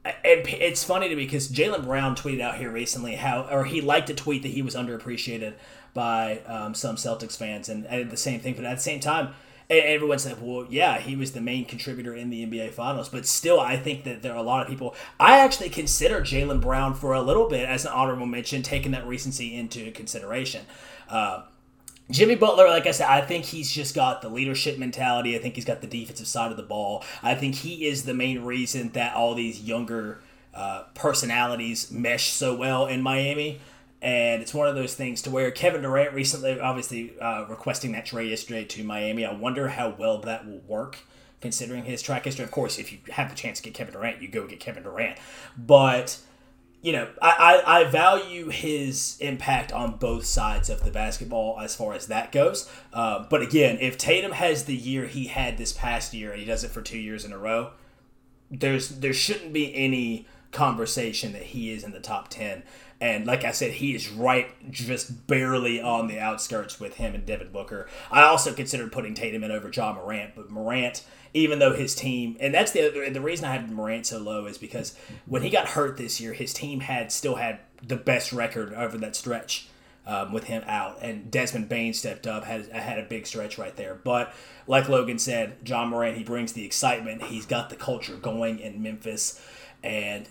And 0.04 0.46
it's 0.46 0.84
funny 0.84 1.08
to 1.08 1.16
me 1.16 1.24
because 1.24 1.48
Jaylen 1.48 1.84
Brown 1.84 2.14
tweeted 2.14 2.42
out 2.42 2.58
here 2.58 2.70
recently 2.70 3.14
how, 3.14 3.48
or 3.50 3.64
he 3.64 3.80
liked 3.80 4.08
to 4.08 4.14
tweet 4.14 4.42
that 4.42 4.50
he 4.50 4.60
was 4.60 4.74
underappreciated 4.74 5.54
by 5.94 6.40
um, 6.40 6.74
some 6.74 6.96
Celtics 6.96 7.38
fans, 7.38 7.70
and, 7.70 7.86
and 7.86 8.10
the 8.10 8.16
same 8.18 8.40
thing. 8.40 8.54
But 8.54 8.66
at 8.66 8.76
the 8.76 8.82
same 8.82 9.00
time, 9.00 9.34
and 9.70 9.80
everyone's 9.80 10.26
like, 10.26 10.36
well, 10.40 10.66
yeah, 10.68 10.98
he 10.98 11.16
was 11.16 11.32
the 11.32 11.40
main 11.40 11.64
contributor 11.64 12.14
in 12.14 12.30
the 12.30 12.44
NBA 12.44 12.72
Finals. 12.72 13.08
But 13.08 13.26
still, 13.26 13.58
I 13.58 13.76
think 13.76 14.04
that 14.04 14.22
there 14.22 14.32
are 14.32 14.38
a 14.38 14.42
lot 14.42 14.62
of 14.62 14.68
people. 14.68 14.94
I 15.18 15.38
actually 15.38 15.70
consider 15.70 16.20
Jaylen 16.20 16.60
Brown 16.60 16.94
for 16.94 17.14
a 17.14 17.22
little 17.22 17.48
bit 17.48 17.68
as 17.68 17.84
an 17.84 17.92
honorable 17.92 18.26
mention, 18.26 18.62
taking 18.62 18.92
that 18.92 19.06
recency 19.06 19.54
into 19.54 19.90
consideration. 19.92 20.66
Uh, 21.08 21.42
Jimmy 22.10 22.34
Butler, 22.34 22.68
like 22.68 22.86
I 22.86 22.90
said, 22.90 23.08
I 23.08 23.22
think 23.22 23.46
he's 23.46 23.72
just 23.72 23.94
got 23.94 24.20
the 24.20 24.28
leadership 24.28 24.78
mentality. 24.78 25.34
I 25.34 25.38
think 25.38 25.54
he's 25.54 25.64
got 25.64 25.80
the 25.80 25.86
defensive 25.86 26.26
side 26.26 26.50
of 26.50 26.58
the 26.58 26.62
ball. 26.62 27.02
I 27.22 27.34
think 27.34 27.54
he 27.54 27.86
is 27.86 28.04
the 28.04 28.12
main 28.12 28.42
reason 28.42 28.90
that 28.90 29.14
all 29.14 29.34
these 29.34 29.62
younger 29.62 30.20
uh, 30.52 30.84
personalities 30.94 31.90
mesh 31.90 32.28
so 32.28 32.54
well 32.54 32.86
in 32.86 33.00
Miami 33.00 33.60
And 34.04 34.42
it's 34.42 34.52
one 34.52 34.68
of 34.68 34.74
those 34.74 34.94
things 34.94 35.22
to 35.22 35.30
where 35.30 35.50
Kevin 35.50 35.80
Durant 35.80 36.12
recently, 36.12 36.60
obviously, 36.60 37.18
uh, 37.18 37.46
requesting 37.48 37.92
that 37.92 38.04
trade 38.04 38.28
yesterday 38.28 38.62
to 38.66 38.84
Miami. 38.84 39.24
I 39.24 39.32
wonder 39.32 39.68
how 39.68 39.94
well 39.98 40.18
that 40.18 40.46
will 40.46 40.60
work 40.68 40.98
considering 41.40 41.84
his 41.84 42.02
track 42.02 42.26
history. 42.26 42.44
Of 42.44 42.50
course, 42.50 42.78
if 42.78 42.92
you 42.92 42.98
have 43.12 43.30
the 43.30 43.34
chance 43.34 43.60
to 43.60 43.64
get 43.64 43.72
Kevin 43.72 43.94
Durant, 43.94 44.20
you 44.20 44.28
go 44.28 44.46
get 44.46 44.60
Kevin 44.60 44.82
Durant. 44.82 45.16
But 45.56 46.18
you 46.82 46.92
know, 46.92 47.08
I, 47.22 47.62
I, 47.66 47.80
I, 47.80 47.84
value 47.84 48.50
his 48.50 49.16
impact 49.20 49.72
on 49.72 49.96
both 49.96 50.26
sides 50.26 50.68
of 50.68 50.84
the 50.84 50.90
basketball 50.90 51.58
as 51.58 51.74
far 51.74 51.94
as 51.94 52.08
that 52.08 52.30
goes. 52.30 52.70
Uh, 52.92 53.24
but 53.30 53.40
again, 53.40 53.78
if 53.80 53.96
Tatum 53.96 54.32
has 54.32 54.66
the 54.66 54.76
year 54.76 55.06
he 55.06 55.28
had 55.28 55.56
this 55.56 55.72
past 55.72 56.12
year 56.12 56.30
and 56.30 56.40
he 56.40 56.44
does 56.44 56.62
it 56.62 56.70
for 56.70 56.82
two 56.82 56.98
years 56.98 57.24
in 57.24 57.32
a 57.32 57.38
row, 57.38 57.70
there's 58.50 58.90
there 58.90 59.14
shouldn't 59.14 59.54
be 59.54 59.74
any 59.74 60.26
conversation 60.54 61.32
that 61.32 61.42
he 61.42 61.70
is 61.70 61.84
in 61.84 61.92
the 61.92 62.00
top 62.00 62.28
ten. 62.28 62.62
And 63.00 63.26
like 63.26 63.44
I 63.44 63.50
said, 63.50 63.72
he 63.72 63.94
is 63.94 64.08
right 64.08 64.48
just 64.70 65.26
barely 65.26 65.80
on 65.80 66.06
the 66.06 66.18
outskirts 66.18 66.80
with 66.80 66.94
him 66.94 67.14
and 67.14 67.26
Devin 67.26 67.52
Booker. 67.52 67.88
I 68.10 68.22
also 68.22 68.54
considered 68.54 68.92
putting 68.92 69.14
Tatum 69.14 69.44
in 69.44 69.50
over 69.50 69.70
Ja 69.70 69.92
Morant, 69.92 70.34
but 70.34 70.50
Morant 70.50 71.04
even 71.34 71.58
though 71.58 71.74
his 71.74 71.96
team 71.96 72.36
and 72.38 72.54
that's 72.54 72.70
the 72.70 72.88
other, 72.88 73.10
the 73.10 73.20
reason 73.20 73.44
I 73.44 73.52
had 73.52 73.70
Morant 73.70 74.06
so 74.06 74.18
low 74.18 74.46
is 74.46 74.56
because 74.56 74.96
when 75.26 75.42
he 75.42 75.50
got 75.50 75.70
hurt 75.70 75.96
this 75.96 76.20
year, 76.20 76.32
his 76.32 76.54
team 76.54 76.80
had 76.80 77.10
still 77.10 77.34
had 77.34 77.58
the 77.82 77.96
best 77.96 78.32
record 78.32 78.72
over 78.72 78.96
that 78.98 79.16
stretch 79.16 79.68
um, 80.06 80.32
with 80.32 80.44
him 80.44 80.62
out, 80.66 80.98
and 81.02 81.30
Desmond 81.30 81.68
Bane 81.68 81.92
stepped 81.92 82.26
up 82.26 82.44
had 82.44 82.68
had 82.68 82.98
a 82.98 83.04
big 83.04 83.26
stretch 83.26 83.58
right 83.58 83.74
there. 83.74 83.94
But 83.94 84.32
like 84.66 84.88
Logan 84.88 85.18
said, 85.18 85.56
Ja 85.66 85.84
Morant 85.84 86.16
he 86.16 86.24
brings 86.24 86.52
the 86.52 86.64
excitement. 86.64 87.24
He's 87.24 87.46
got 87.46 87.70
the 87.70 87.76
culture 87.76 88.16
going 88.16 88.60
in 88.60 88.82
Memphis, 88.82 89.42
and 89.82 90.28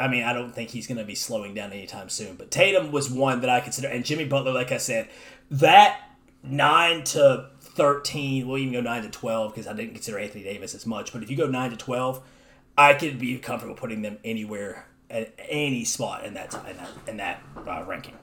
I 0.00 0.08
mean, 0.08 0.24
I 0.24 0.32
don't 0.32 0.54
think 0.54 0.70
he's 0.70 0.86
going 0.86 0.98
to 0.98 1.04
be 1.04 1.14
slowing 1.14 1.54
down 1.54 1.72
anytime 1.72 2.08
soon. 2.08 2.36
But 2.36 2.50
Tatum 2.50 2.90
was 2.90 3.10
one 3.10 3.40
that 3.42 3.50
I 3.50 3.60
consider, 3.60 3.88
and 3.88 4.04
Jimmy 4.04 4.24
Butler, 4.24 4.52
like 4.52 4.72
I 4.72 4.78
said, 4.78 5.08
that 5.50 6.00
nine 6.42 7.04
to 7.04 7.50
13, 7.60 8.48
we'll 8.48 8.58
even 8.58 8.72
go 8.72 8.80
9 8.80 9.02
to 9.02 9.10
12 9.10 9.52
because 9.52 9.66
I 9.66 9.72
didn't 9.72 9.92
consider 9.92 10.18
Anthony 10.18 10.44
Davis 10.44 10.74
as 10.74 10.86
much. 10.86 11.12
But 11.12 11.22
if 11.22 11.30
you 11.30 11.36
go 11.36 11.46
9 11.46 11.70
to 11.70 11.76
12, 11.76 12.22
I 12.76 12.94
could 12.94 13.18
be 13.18 13.38
comfortable 13.38 13.74
putting 13.74 14.02
them 14.02 14.18
anywhere 14.24 14.86
at 15.10 15.34
any 15.38 15.84
spot 15.84 16.24
in 16.24 16.34
that 16.34 16.54
in 16.68 16.76
that, 16.76 16.90
in 17.08 17.16
that 17.18 17.42
uh, 17.66 17.84
ranking. 17.86 18.14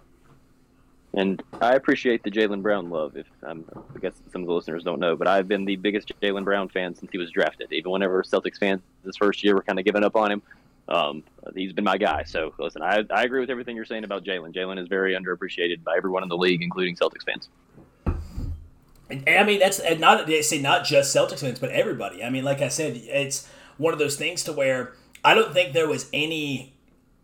And 1.14 1.42
I 1.62 1.74
appreciate 1.74 2.24
the 2.24 2.30
Jaylen 2.30 2.62
Brown 2.62 2.90
love. 2.90 3.18
If 3.18 3.28
um, 3.44 3.66
I 3.96 4.00
guess 4.00 4.14
some 4.32 4.42
of 4.42 4.48
the 4.48 4.54
listeners 4.54 4.84
don't 4.84 5.00
know, 5.00 5.16
but 5.16 5.28
I've 5.28 5.48
been 5.48 5.66
the 5.66 5.76
biggest 5.76 6.12
Jaylen 6.22 6.44
Brown 6.44 6.70
fan 6.70 6.96
since 6.96 7.12
he 7.12 7.18
was 7.18 7.32
drafted. 7.32 7.72
Even 7.72 7.92
whenever 7.92 8.22
Celtics 8.24 8.58
fans 8.58 8.82
this 9.04 9.18
first 9.18 9.44
year 9.44 9.56
were 9.56 9.64
kind 9.64 9.80
of 9.80 9.86
giving 9.86 10.04
up 10.04 10.16
on 10.16 10.32
him, 10.32 10.42
um, 10.88 11.24
he's 11.56 11.74
been 11.74 11.84
my 11.84 11.98
guy. 11.98 12.24
So 12.24 12.54
listen, 12.58 12.82
I, 12.82 13.04
I 13.10 13.24
agree 13.24 13.40
with 13.40 13.50
everything 13.50 13.76
you're 13.76 13.86
saying 13.86 14.04
about 14.04 14.24
Jaylen. 14.24 14.54
Jaylen 14.54 14.80
is 14.80 14.88
very 14.88 15.14
underappreciated 15.14 15.84
by 15.84 15.96
everyone 15.98 16.24
in 16.24 16.30
the 16.30 16.38
league, 16.38 16.62
including 16.62 16.96
Celtics 16.96 17.24
fans. 17.26 17.50
And, 19.10 19.28
I 19.30 19.44
mean, 19.44 19.60
that's 19.60 19.80
and 19.80 20.00
not 20.00 20.28
they 20.28 20.42
say 20.42 20.62
not 20.62 20.86
just 20.86 21.16
Celtics 21.16 21.40
fans, 21.40 21.60
but 21.60 21.72
everybody. 21.72 22.24
I 22.24 22.30
mean, 22.30 22.44
like 22.44 22.62
I 22.62 22.68
said, 22.68 22.96
it's 22.96 23.48
one 23.78 23.94
of 23.94 24.00
those 24.00 24.18
things 24.18 24.44
to 24.44 24.54
where 24.54 24.94
I 25.24 25.34
don't 25.34 25.54
think 25.54 25.74
there 25.74 25.88
was 25.88 26.10
any 26.14 26.74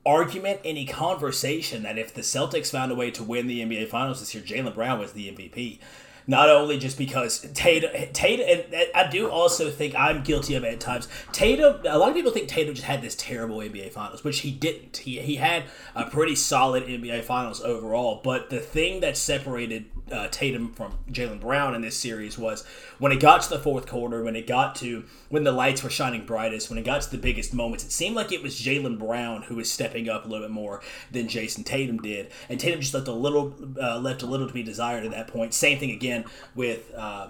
argument, 0.05 0.59
any 0.65 0.85
conversation 0.85 1.83
that 1.83 1.97
if 1.97 2.13
the 2.13 2.21
Celtics 2.21 2.71
found 2.71 2.91
a 2.91 2.95
way 2.95 3.11
to 3.11 3.23
win 3.23 3.47
the 3.47 3.61
NBA 3.61 3.87
Finals 3.87 4.19
this 4.19 4.33
year, 4.35 4.43
Jaylen 4.43 4.73
Brown 4.73 4.99
was 4.99 5.13
the 5.13 5.29
MVP. 5.29 5.79
Not 6.25 6.49
only 6.49 6.79
just 6.79 6.97
because 6.97 7.39
Tatum, 7.53 7.91
Tatum, 8.13 8.65
and 8.73 8.87
I 8.95 9.09
do 9.09 9.29
also 9.29 9.69
think 9.69 9.95
I'm 9.95 10.23
guilty 10.23 10.55
of 10.55 10.63
it 10.63 10.73
at 10.73 10.79
times. 10.79 11.07
Tatum, 11.31 11.81
a 11.85 11.97
lot 11.97 12.09
of 12.09 12.15
people 12.15 12.31
think 12.31 12.47
Tatum 12.47 12.73
just 12.73 12.87
had 12.87 13.01
this 13.01 13.15
terrible 13.15 13.57
NBA 13.57 13.91
Finals, 13.91 14.23
which 14.23 14.39
he 14.39 14.51
didn't. 14.51 14.97
He, 14.97 15.19
he 15.19 15.35
had 15.35 15.63
a 15.95 16.05
pretty 16.05 16.35
solid 16.35 16.85
NBA 16.85 17.23
Finals 17.23 17.61
overall, 17.61 18.21
but 18.23 18.49
the 18.49 18.59
thing 18.59 19.01
that 19.01 19.17
separated 19.17 19.85
uh, 20.11 20.27
Tatum 20.29 20.73
from 20.73 20.93
Jaylen 21.11 21.39
Brown 21.39 21.75
in 21.75 21.81
this 21.81 21.97
series 21.97 22.37
was 22.37 22.65
when 22.99 23.11
it 23.11 23.19
got 23.19 23.41
to 23.43 23.49
the 23.49 23.59
fourth 23.59 23.87
quarter, 23.87 24.23
when 24.23 24.35
it 24.35 24.47
got 24.47 24.75
to 24.75 25.05
when 25.29 25.43
the 25.43 25.51
lights 25.51 25.83
were 25.83 25.89
shining 25.89 26.25
brightest, 26.25 26.69
when 26.69 26.77
it 26.77 26.85
got 26.85 27.01
to 27.01 27.11
the 27.11 27.17
biggest 27.17 27.53
moments, 27.53 27.83
it 27.83 27.91
seemed 27.91 28.15
like 28.15 28.31
it 28.31 28.43
was 28.43 28.59
Jaylen 28.59 28.99
Brown 28.99 29.43
who 29.43 29.55
was 29.55 29.71
stepping 29.71 30.09
up 30.09 30.25
a 30.25 30.27
little 30.27 30.47
bit 30.47 30.53
more 30.53 30.81
than 31.11 31.27
Jayson 31.27 31.63
Tatum 31.63 31.97
did, 31.97 32.31
and 32.49 32.59
Tatum 32.59 32.79
just 32.79 32.93
left 32.93 33.07
a 33.07 33.13
little 33.13 33.55
uh, 33.81 33.97
left 33.99 34.21
a 34.21 34.25
little 34.25 34.47
to 34.47 34.53
be 34.53 34.63
desired 34.63 35.03
at 35.03 35.11
that 35.11 35.27
point. 35.27 35.53
Same 35.53 35.79
thing 35.79 35.91
again 35.91 36.12
with. 36.55 36.93
Uh, 36.93 37.29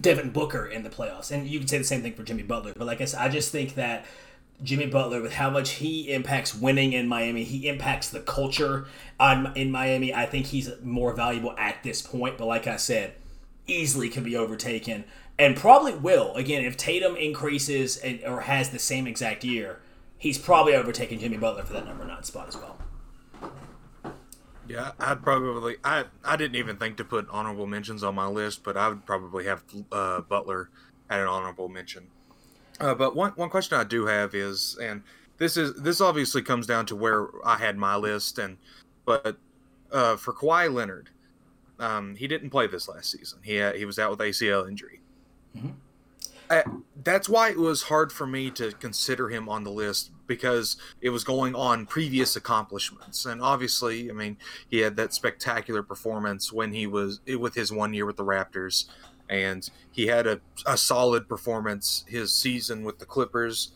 Devin 0.00 0.30
Booker 0.30 0.64
in 0.64 0.84
the 0.84 0.88
playoffs, 0.88 1.30
and 1.30 1.46
you 1.46 1.58
can 1.58 1.68
say 1.68 1.76
the 1.76 1.84
same 1.84 2.00
thing 2.00 2.14
for 2.14 2.22
Jimmy 2.22 2.42
Butler. 2.42 2.72
But 2.74 2.86
like 2.86 3.02
I 3.02 3.04
said, 3.04 3.20
I 3.20 3.28
just 3.28 3.52
think 3.52 3.74
that 3.74 4.06
Jimmy 4.62 4.86
Butler 4.86 5.20
with 5.20 5.34
how 5.34 5.50
much 5.50 5.72
he 5.72 6.12
impacts 6.12 6.54
winning 6.54 6.92
in 6.92 7.08
Miami. 7.08 7.44
He 7.44 7.68
impacts 7.68 8.08
the 8.08 8.20
culture 8.20 8.86
on, 9.18 9.52
in 9.56 9.70
Miami. 9.70 10.14
I 10.14 10.26
think 10.26 10.46
he's 10.46 10.70
more 10.82 11.12
valuable 11.12 11.54
at 11.58 11.82
this 11.82 12.00
point. 12.00 12.38
But 12.38 12.46
like 12.46 12.66
I 12.66 12.76
said, 12.76 13.14
easily 13.66 14.08
can 14.08 14.24
be 14.24 14.36
overtaken 14.36 15.04
and 15.38 15.56
probably 15.56 15.94
will. 15.94 16.34
Again, 16.34 16.64
if 16.64 16.76
Tatum 16.76 17.16
increases 17.16 17.96
and, 17.96 18.22
or 18.24 18.42
has 18.42 18.70
the 18.70 18.78
same 18.78 19.06
exact 19.06 19.44
year, 19.44 19.80
he's 20.18 20.38
probably 20.38 20.74
overtaking 20.74 21.18
Jimmy 21.18 21.38
Butler 21.38 21.64
for 21.64 21.72
that 21.72 21.86
number 21.86 22.04
nine 22.04 22.22
spot 22.22 22.48
as 22.48 22.56
well. 22.56 22.78
Yeah, 24.72 24.92
I'd 24.98 25.22
probably 25.22 25.76
I 25.84 26.04
I 26.24 26.36
didn't 26.36 26.56
even 26.56 26.78
think 26.78 26.96
to 26.96 27.04
put 27.04 27.28
honorable 27.28 27.66
mentions 27.66 28.02
on 28.02 28.14
my 28.14 28.26
list, 28.26 28.64
but 28.64 28.74
I 28.74 28.88
would 28.88 29.04
probably 29.04 29.44
have 29.44 29.62
uh, 29.92 30.22
Butler 30.22 30.70
at 31.10 31.20
an 31.20 31.26
honorable 31.26 31.68
mention. 31.68 32.06
Uh, 32.80 32.94
but 32.94 33.14
one 33.14 33.32
one 33.32 33.50
question 33.50 33.76
I 33.76 33.84
do 33.84 34.06
have 34.06 34.34
is, 34.34 34.78
and 34.80 35.02
this 35.36 35.58
is 35.58 35.74
this 35.74 36.00
obviously 36.00 36.40
comes 36.40 36.66
down 36.66 36.86
to 36.86 36.96
where 36.96 37.28
I 37.44 37.58
had 37.58 37.76
my 37.76 37.96
list, 37.96 38.38
and 38.38 38.56
but 39.04 39.36
uh, 39.92 40.16
for 40.16 40.32
Kawhi 40.32 40.72
Leonard, 40.72 41.10
um, 41.78 42.16
he 42.16 42.26
didn't 42.26 42.48
play 42.48 42.66
this 42.66 42.88
last 42.88 43.10
season. 43.10 43.40
He 43.42 43.56
had, 43.56 43.76
he 43.76 43.84
was 43.84 43.98
out 43.98 44.10
with 44.10 44.20
ACL 44.20 44.66
injury. 44.66 45.00
Mm-hmm. 45.54 45.68
I, 46.48 46.64
that's 47.04 47.28
why 47.28 47.50
it 47.50 47.58
was 47.58 47.82
hard 47.82 48.10
for 48.10 48.26
me 48.26 48.50
to 48.52 48.72
consider 48.72 49.28
him 49.28 49.50
on 49.50 49.64
the 49.64 49.70
list 49.70 50.12
because 50.36 50.76
it 51.00 51.10
was 51.10 51.24
going 51.24 51.54
on 51.54 51.86
previous 51.86 52.36
accomplishments, 52.36 53.26
and 53.26 53.40
obviously, 53.42 54.10
I 54.10 54.14
mean, 54.14 54.36
he 54.68 54.78
had 54.78 54.96
that 54.96 55.12
spectacular 55.14 55.82
performance 55.82 56.52
when 56.52 56.72
he 56.72 56.86
was 56.86 57.20
eh, 57.26 57.34
with 57.34 57.54
his 57.54 57.72
one 57.72 57.94
year 57.94 58.06
with 58.06 58.16
the 58.16 58.24
Raptors 58.24 58.86
and 59.32 59.70
he 59.90 60.06
had 60.06 60.26
a, 60.26 60.40
a 60.66 60.76
solid 60.76 61.26
performance 61.26 62.04
his 62.06 62.32
season 62.32 62.84
with 62.84 62.98
the 62.98 63.06
Clippers. 63.06 63.72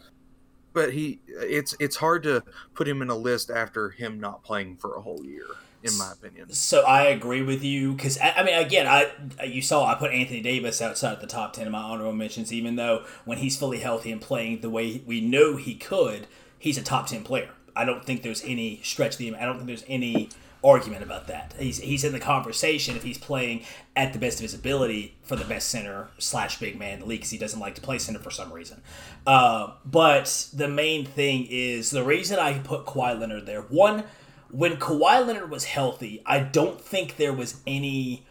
But 0.75 0.93
he, 0.93 1.21
it's 1.27 1.75
it's 1.81 1.97
hard 1.97 2.23
to 2.25 2.43
put 2.75 2.87
him 2.87 3.01
in 3.01 3.09
a 3.09 3.17
list 3.17 3.51
after 3.51 3.89
him 3.89 4.21
not 4.21 4.45
playing 4.45 4.77
for 4.77 4.97
a 4.97 5.01
whole 5.01 5.25
year, 5.25 5.47
in 5.83 5.97
my 5.97 6.13
opinion. 6.13 6.53
So 6.53 6.83
I 6.83 7.05
agree 7.05 7.41
with 7.41 7.65
you 7.65 7.95
because 7.95 8.19
I, 8.19 8.33
I 8.33 8.45
mean, 8.45 8.55
again, 8.55 8.87
I 8.87 9.11
you 9.43 9.63
saw 9.63 9.87
I 9.87 9.95
put 9.95 10.13
Anthony 10.13 10.43
Davis 10.43 10.83
outside 10.83 11.23
the 11.23 11.27
top 11.27 11.55
ten 11.55 11.67
of 11.67 11.73
my 11.73 11.81
honorable 11.81 12.13
mentions, 12.13 12.53
even 12.53 12.77
though 12.77 13.05
when 13.25 13.39
he's 13.39 13.57
fully 13.57 13.79
healthy 13.79 14.13
and 14.13 14.21
playing 14.21 14.61
the 14.61 14.69
way 14.69 15.01
we 15.07 15.23
know 15.23 15.57
he 15.57 15.75
could, 15.77 16.27
he's 16.59 16.79
a 16.79 16.83
top 16.83 17.07
ten 17.07 17.23
player. 17.23 17.51
I 17.75 17.85
don't 17.85 18.05
think 18.05 18.23
there's 18.23 18.43
any 18.45 18.81
stretch 18.83 19.17
the. 19.17 19.35
I 19.35 19.45
don't 19.45 19.57
think 19.57 19.67
there's 19.67 19.85
any 19.87 20.31
argument 20.65 21.03
about 21.03 21.29
that. 21.29 21.55
He's 21.59 21.79
he's 21.79 22.05
in 22.05 22.13
the 22.13 22.21
conversation 22.21 22.97
if 22.97 23.03
he's 23.03 23.19
playing 23.19 23.63
at 23.95 24.13
the 24.13 24.19
best 24.19 24.39
of 24.39 24.43
his 24.43 24.55
ability 24.55 25.17
for 25.23 25.37
the 25.37 25.45
best 25.45 25.69
center 25.69 26.09
slash 26.19 26.59
big 26.59 26.79
man 26.79 26.95
in 26.95 27.01
the 27.01 27.07
league 27.07 27.21
because 27.21 27.31
he 27.31 27.39
doesn't 27.39 27.61
like 27.61 27.75
to 27.77 27.81
play 27.81 27.99
center 27.99 28.19
for 28.19 28.31
some 28.31 28.53
reason. 28.53 28.83
Uh, 29.27 29.73
but 29.85 30.49
the 30.53 30.69
main 30.69 31.05
thing 31.05 31.47
is 31.51 31.91
the 31.91 32.03
reason 32.03 32.39
I 32.39 32.59
put 32.59 32.87
Kawhi 32.87 33.19
Leonard 33.19 33.47
there. 33.47 33.63
One, 33.63 34.05
when 34.51 34.77
Kawhi 34.77 35.27
Leonard 35.27 35.51
was 35.51 35.65
healthy, 35.65 36.23
I 36.27 36.41
don't 36.41 36.81
think 36.81 37.17
there 37.17 37.33
was 37.33 37.61
any. 37.67 38.27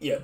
Yeah, 0.00 0.18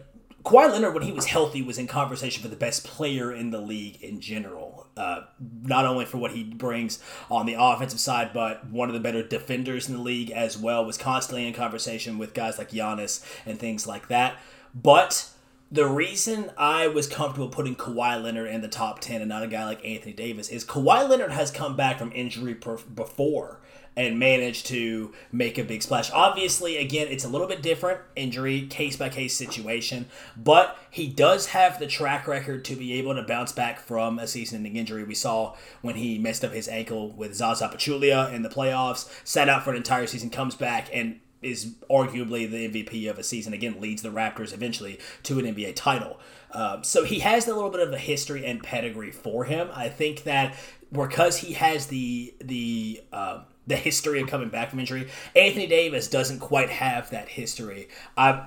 Kawhi 0.46 0.70
Leonard, 0.70 0.94
when 0.94 1.02
he 1.02 1.10
was 1.10 1.26
healthy, 1.26 1.60
was 1.60 1.76
in 1.76 1.88
conversation 1.88 2.40
for 2.40 2.46
the 2.46 2.54
best 2.54 2.84
player 2.84 3.32
in 3.32 3.50
the 3.50 3.60
league 3.60 4.00
in 4.00 4.20
general. 4.20 4.86
Uh, 4.96 5.22
not 5.62 5.84
only 5.84 6.04
for 6.04 6.18
what 6.18 6.30
he 6.30 6.44
brings 6.44 7.00
on 7.28 7.46
the 7.46 7.56
offensive 7.58 7.98
side, 7.98 8.30
but 8.32 8.64
one 8.70 8.88
of 8.88 8.94
the 8.94 9.00
better 9.00 9.24
defenders 9.24 9.88
in 9.88 9.96
the 9.96 10.00
league 10.00 10.30
as 10.30 10.56
well. 10.56 10.86
Was 10.86 10.98
constantly 10.98 11.48
in 11.48 11.52
conversation 11.52 12.16
with 12.16 12.32
guys 12.32 12.58
like 12.58 12.70
Giannis 12.70 13.24
and 13.44 13.58
things 13.58 13.88
like 13.88 14.06
that. 14.06 14.36
But 14.72 15.30
the 15.72 15.88
reason 15.88 16.52
I 16.56 16.86
was 16.86 17.08
comfortable 17.08 17.48
putting 17.48 17.74
Kawhi 17.74 18.22
Leonard 18.22 18.48
in 18.48 18.60
the 18.60 18.68
top 18.68 19.00
10 19.00 19.20
and 19.20 19.28
not 19.28 19.42
a 19.42 19.48
guy 19.48 19.64
like 19.64 19.84
Anthony 19.84 20.12
Davis 20.12 20.48
is 20.48 20.64
Kawhi 20.64 21.08
Leonard 21.08 21.32
has 21.32 21.50
come 21.50 21.74
back 21.74 21.98
from 21.98 22.12
injury 22.12 22.54
per- 22.54 22.76
before 22.76 23.58
and 23.96 24.18
managed 24.18 24.66
to 24.66 25.12
make 25.32 25.56
a 25.56 25.64
big 25.64 25.82
splash. 25.82 26.10
Obviously, 26.12 26.76
again, 26.76 27.08
it's 27.08 27.24
a 27.24 27.28
little 27.28 27.46
bit 27.46 27.62
different 27.62 28.00
injury, 28.14 28.66
case 28.66 28.96
by 28.96 29.08
case 29.08 29.34
situation, 29.34 30.06
but 30.36 30.78
he 30.90 31.08
does 31.08 31.46
have 31.46 31.78
the 31.78 31.86
track 31.86 32.28
record 32.28 32.64
to 32.66 32.76
be 32.76 32.92
able 32.94 33.14
to 33.14 33.22
bounce 33.22 33.52
back 33.52 33.80
from 33.80 34.18
a 34.18 34.26
season 34.26 34.58
ending 34.58 34.76
injury. 34.76 35.02
We 35.04 35.14
saw 35.14 35.54
when 35.80 35.94
he 35.94 36.18
messed 36.18 36.44
up 36.44 36.52
his 36.52 36.68
ankle 36.68 37.12
with 37.12 37.34
Zaza 37.34 37.68
Pachulia 37.68 38.32
in 38.32 38.42
the 38.42 38.50
playoffs, 38.50 39.08
sat 39.24 39.48
out 39.48 39.64
for 39.64 39.70
an 39.70 39.76
entire 39.76 40.06
season, 40.06 40.28
comes 40.28 40.54
back, 40.54 40.88
and 40.92 41.20
is 41.42 41.74
arguably 41.90 42.50
the 42.50 42.68
MVP 42.68 43.08
of 43.08 43.18
a 43.18 43.22
season. 43.22 43.52
Again, 43.52 43.80
leads 43.80 44.02
the 44.02 44.08
Raptors 44.10 44.52
eventually 44.52 44.98
to 45.22 45.38
an 45.38 45.46
NBA 45.46 45.74
title. 45.76 46.18
Um, 46.52 46.84
so 46.84 47.04
he 47.04 47.20
has 47.20 47.46
a 47.46 47.54
little 47.54 47.70
bit 47.70 47.80
of 47.80 47.92
a 47.92 47.98
history 47.98 48.44
and 48.44 48.62
pedigree 48.62 49.10
for 49.10 49.44
him. 49.44 49.68
I 49.74 49.88
think 49.88 50.24
that 50.24 50.56
because 50.92 51.38
he 51.38 51.54
has 51.54 51.86
the 51.86 52.34
the 52.40 53.02
uh, 53.12 53.42
the 53.66 53.76
history 53.76 54.20
of 54.20 54.28
coming 54.28 54.48
back 54.48 54.70
from 54.70 54.80
injury. 54.80 55.08
Anthony 55.34 55.66
Davis 55.66 56.08
doesn't 56.08 56.40
quite 56.40 56.70
have 56.70 57.10
that 57.10 57.28
history. 57.28 57.88
I'm 58.16 58.46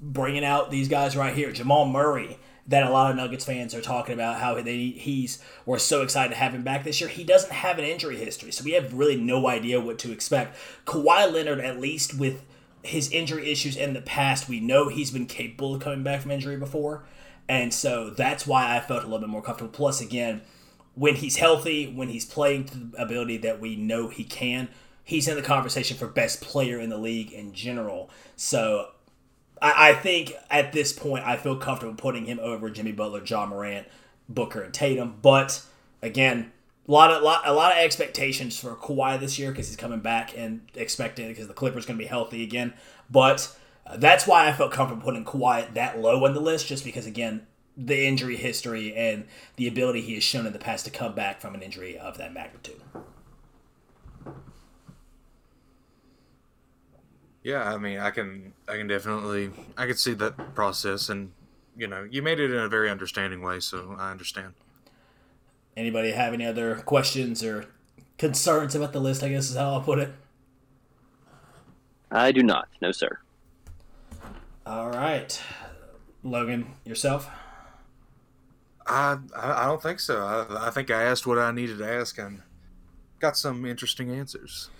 bringing 0.00 0.44
out 0.44 0.70
these 0.70 0.88
guys 0.88 1.16
right 1.16 1.34
here. 1.34 1.52
Jamal 1.52 1.86
Murray, 1.86 2.38
that 2.66 2.84
a 2.84 2.90
lot 2.90 3.10
of 3.10 3.16
Nuggets 3.16 3.44
fans 3.44 3.74
are 3.74 3.80
talking 3.80 4.14
about 4.14 4.38
how 4.40 4.60
they 4.62 4.88
he's 4.88 5.42
we're 5.66 5.78
so 5.78 6.02
excited 6.02 6.30
to 6.30 6.36
have 6.36 6.54
him 6.54 6.62
back 6.62 6.84
this 6.84 7.00
year. 7.00 7.10
He 7.10 7.24
doesn't 7.24 7.52
have 7.52 7.78
an 7.78 7.84
injury 7.84 8.16
history, 8.16 8.52
so 8.52 8.64
we 8.64 8.72
have 8.72 8.94
really 8.94 9.16
no 9.16 9.48
idea 9.48 9.80
what 9.80 9.98
to 10.00 10.12
expect. 10.12 10.56
Kawhi 10.86 11.32
Leonard, 11.32 11.60
at 11.60 11.80
least 11.80 12.18
with 12.18 12.44
his 12.82 13.10
injury 13.10 13.50
issues 13.50 13.76
in 13.76 13.92
the 13.92 14.00
past, 14.00 14.48
we 14.48 14.60
know 14.60 14.88
he's 14.88 15.10
been 15.10 15.26
capable 15.26 15.74
of 15.74 15.82
coming 15.82 16.02
back 16.02 16.22
from 16.22 16.30
injury 16.30 16.56
before. 16.56 17.04
And 17.48 17.74
so 17.74 18.10
that's 18.10 18.46
why 18.46 18.76
I 18.76 18.80
felt 18.80 19.02
a 19.02 19.06
little 19.06 19.18
bit 19.18 19.28
more 19.28 19.42
comfortable. 19.42 19.72
Plus, 19.72 20.00
again, 20.00 20.42
when 20.94 21.16
he's 21.16 21.36
healthy, 21.36 21.92
when 21.92 22.08
he's 22.08 22.24
playing 22.24 22.64
to 22.66 22.78
the 22.78 23.02
ability 23.02 23.38
that 23.38 23.60
we 23.60 23.76
know 23.76 24.08
he 24.08 24.24
can, 24.24 24.68
he's 25.04 25.28
in 25.28 25.36
the 25.36 25.42
conversation 25.42 25.96
for 25.96 26.06
best 26.06 26.40
player 26.40 26.78
in 26.78 26.90
the 26.90 26.98
league 26.98 27.32
in 27.32 27.52
general. 27.52 28.10
So 28.36 28.88
I, 29.60 29.90
I 29.90 29.94
think 29.94 30.32
at 30.50 30.72
this 30.72 30.92
point, 30.92 31.26
I 31.26 31.36
feel 31.36 31.56
comfortable 31.56 31.94
putting 31.94 32.26
him 32.26 32.38
over 32.40 32.70
Jimmy 32.70 32.92
Butler, 32.92 33.22
Ja 33.24 33.46
Morant, 33.46 33.86
Booker, 34.28 34.62
and 34.62 34.74
Tatum. 34.74 35.16
But 35.22 35.62
again, 36.02 36.52
a 36.86 36.90
lot 36.90 37.10
of 37.10 37.22
lot, 37.22 37.42
a 37.44 37.52
lot 37.52 37.72
of 37.72 37.78
expectations 37.78 38.58
for 38.58 38.74
Kawhi 38.74 39.18
this 39.20 39.38
year 39.38 39.50
because 39.50 39.68
he's 39.68 39.76
coming 39.76 40.00
back 40.00 40.36
and 40.36 40.62
expecting 40.74 41.28
because 41.28 41.48
the 41.48 41.54
Clippers 41.54 41.86
going 41.86 41.98
to 41.98 42.02
be 42.04 42.08
healthy 42.08 42.42
again. 42.42 42.72
But 43.10 43.56
uh, 43.86 43.96
that's 43.96 44.26
why 44.26 44.48
I 44.48 44.52
felt 44.52 44.72
comfortable 44.72 45.02
putting 45.02 45.24
Kawhi 45.24 45.74
that 45.74 46.00
low 46.00 46.24
on 46.24 46.34
the 46.34 46.40
list, 46.40 46.66
just 46.66 46.84
because 46.84 47.06
again 47.06 47.46
the 47.76 48.06
injury 48.06 48.36
history 48.36 48.94
and 48.94 49.26
the 49.56 49.66
ability 49.66 50.00
he 50.00 50.14
has 50.14 50.24
shown 50.24 50.46
in 50.46 50.52
the 50.52 50.58
past 50.58 50.84
to 50.84 50.90
come 50.90 51.14
back 51.14 51.40
from 51.40 51.54
an 51.54 51.62
injury 51.62 51.98
of 51.98 52.18
that 52.18 52.32
magnitude. 52.32 52.80
Yeah, 57.42 57.72
I 57.72 57.78
mean, 57.78 57.98
I 57.98 58.10
can, 58.10 58.52
I 58.68 58.76
can 58.76 58.86
definitely, 58.86 59.50
I 59.78 59.86
can 59.86 59.96
see 59.96 60.12
that 60.14 60.54
process, 60.54 61.08
and 61.08 61.32
you 61.76 61.86
know, 61.86 62.06
you 62.10 62.20
made 62.20 62.38
it 62.38 62.50
in 62.50 62.58
a 62.58 62.68
very 62.68 62.90
understanding 62.90 63.40
way, 63.40 63.60
so 63.60 63.96
I 63.98 64.10
understand. 64.10 64.52
Anybody 65.76 66.10
have 66.10 66.34
any 66.34 66.44
other 66.44 66.76
questions 66.76 67.42
or 67.42 67.66
concerns 68.18 68.74
about 68.74 68.92
the 68.92 69.00
list? 69.00 69.22
I 69.22 69.30
guess 69.30 69.48
is 69.48 69.56
how 69.56 69.72
I'll 69.72 69.80
put 69.80 69.98
it. 69.98 70.12
I 72.10 72.32
do 72.32 72.42
not. 72.42 72.68
No, 72.82 72.92
sir. 72.92 73.20
All 74.66 74.90
right, 74.90 75.40
Logan, 76.22 76.66
yourself. 76.84 77.30
I 78.90 79.18
I 79.36 79.66
don't 79.66 79.82
think 79.82 80.00
so. 80.00 80.22
I, 80.24 80.66
I 80.68 80.70
think 80.70 80.90
I 80.90 81.02
asked 81.02 81.26
what 81.26 81.38
I 81.38 81.52
needed 81.52 81.78
to 81.78 81.90
ask 81.90 82.18
and 82.18 82.42
got 83.20 83.36
some 83.36 83.64
interesting 83.64 84.10
answers. 84.10 84.70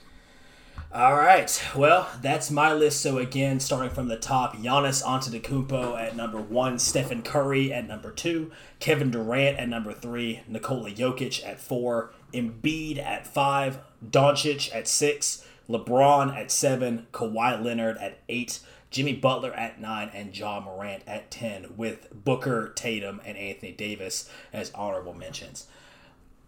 All 0.93 1.15
right. 1.15 1.63
Well, 1.77 2.09
that's 2.21 2.51
my 2.51 2.73
list. 2.73 3.01
So 3.01 3.19
again, 3.19 3.61
starting 3.61 3.91
from 3.91 4.09
the 4.09 4.17
top, 4.17 4.57
Giannis 4.57 5.05
Antetokounmpo 5.05 5.97
at 5.97 6.17
number 6.17 6.41
one, 6.41 6.81
Stephen 6.81 7.23
Curry 7.23 7.73
at 7.73 7.87
number 7.87 8.11
two, 8.11 8.51
Kevin 8.81 9.13
Durant 9.13 9.59
at 9.59 9.69
number 9.69 9.93
three, 9.93 10.41
Nikola 10.49 10.91
Jokic 10.91 11.47
at 11.47 11.61
four, 11.61 12.13
Embiid 12.35 12.99
at 12.99 13.25
five, 13.25 13.79
Doncic 14.05 14.75
at 14.75 14.89
six, 14.89 15.47
LeBron 15.69 16.35
at 16.35 16.51
seven, 16.51 17.07
Kawhi 17.13 17.63
Leonard 17.63 17.97
at 17.99 18.19
eight, 18.29 18.59
Jimmy 18.91 19.15
Butler 19.15 19.53
at 19.53 19.81
nine, 19.81 20.11
and 20.13 20.37
Ja 20.37 20.61
Morant 20.61 21.03
at 21.07 21.31
ten, 21.31 21.75
with 21.77 22.09
Booker, 22.13 22.73
Tatum, 22.75 23.21
and 23.25 23.39
Anthony 23.39 23.73
Davis 23.73 24.29
as 24.53 24.71
honorable 24.73 25.15
mentions. 25.15 25.67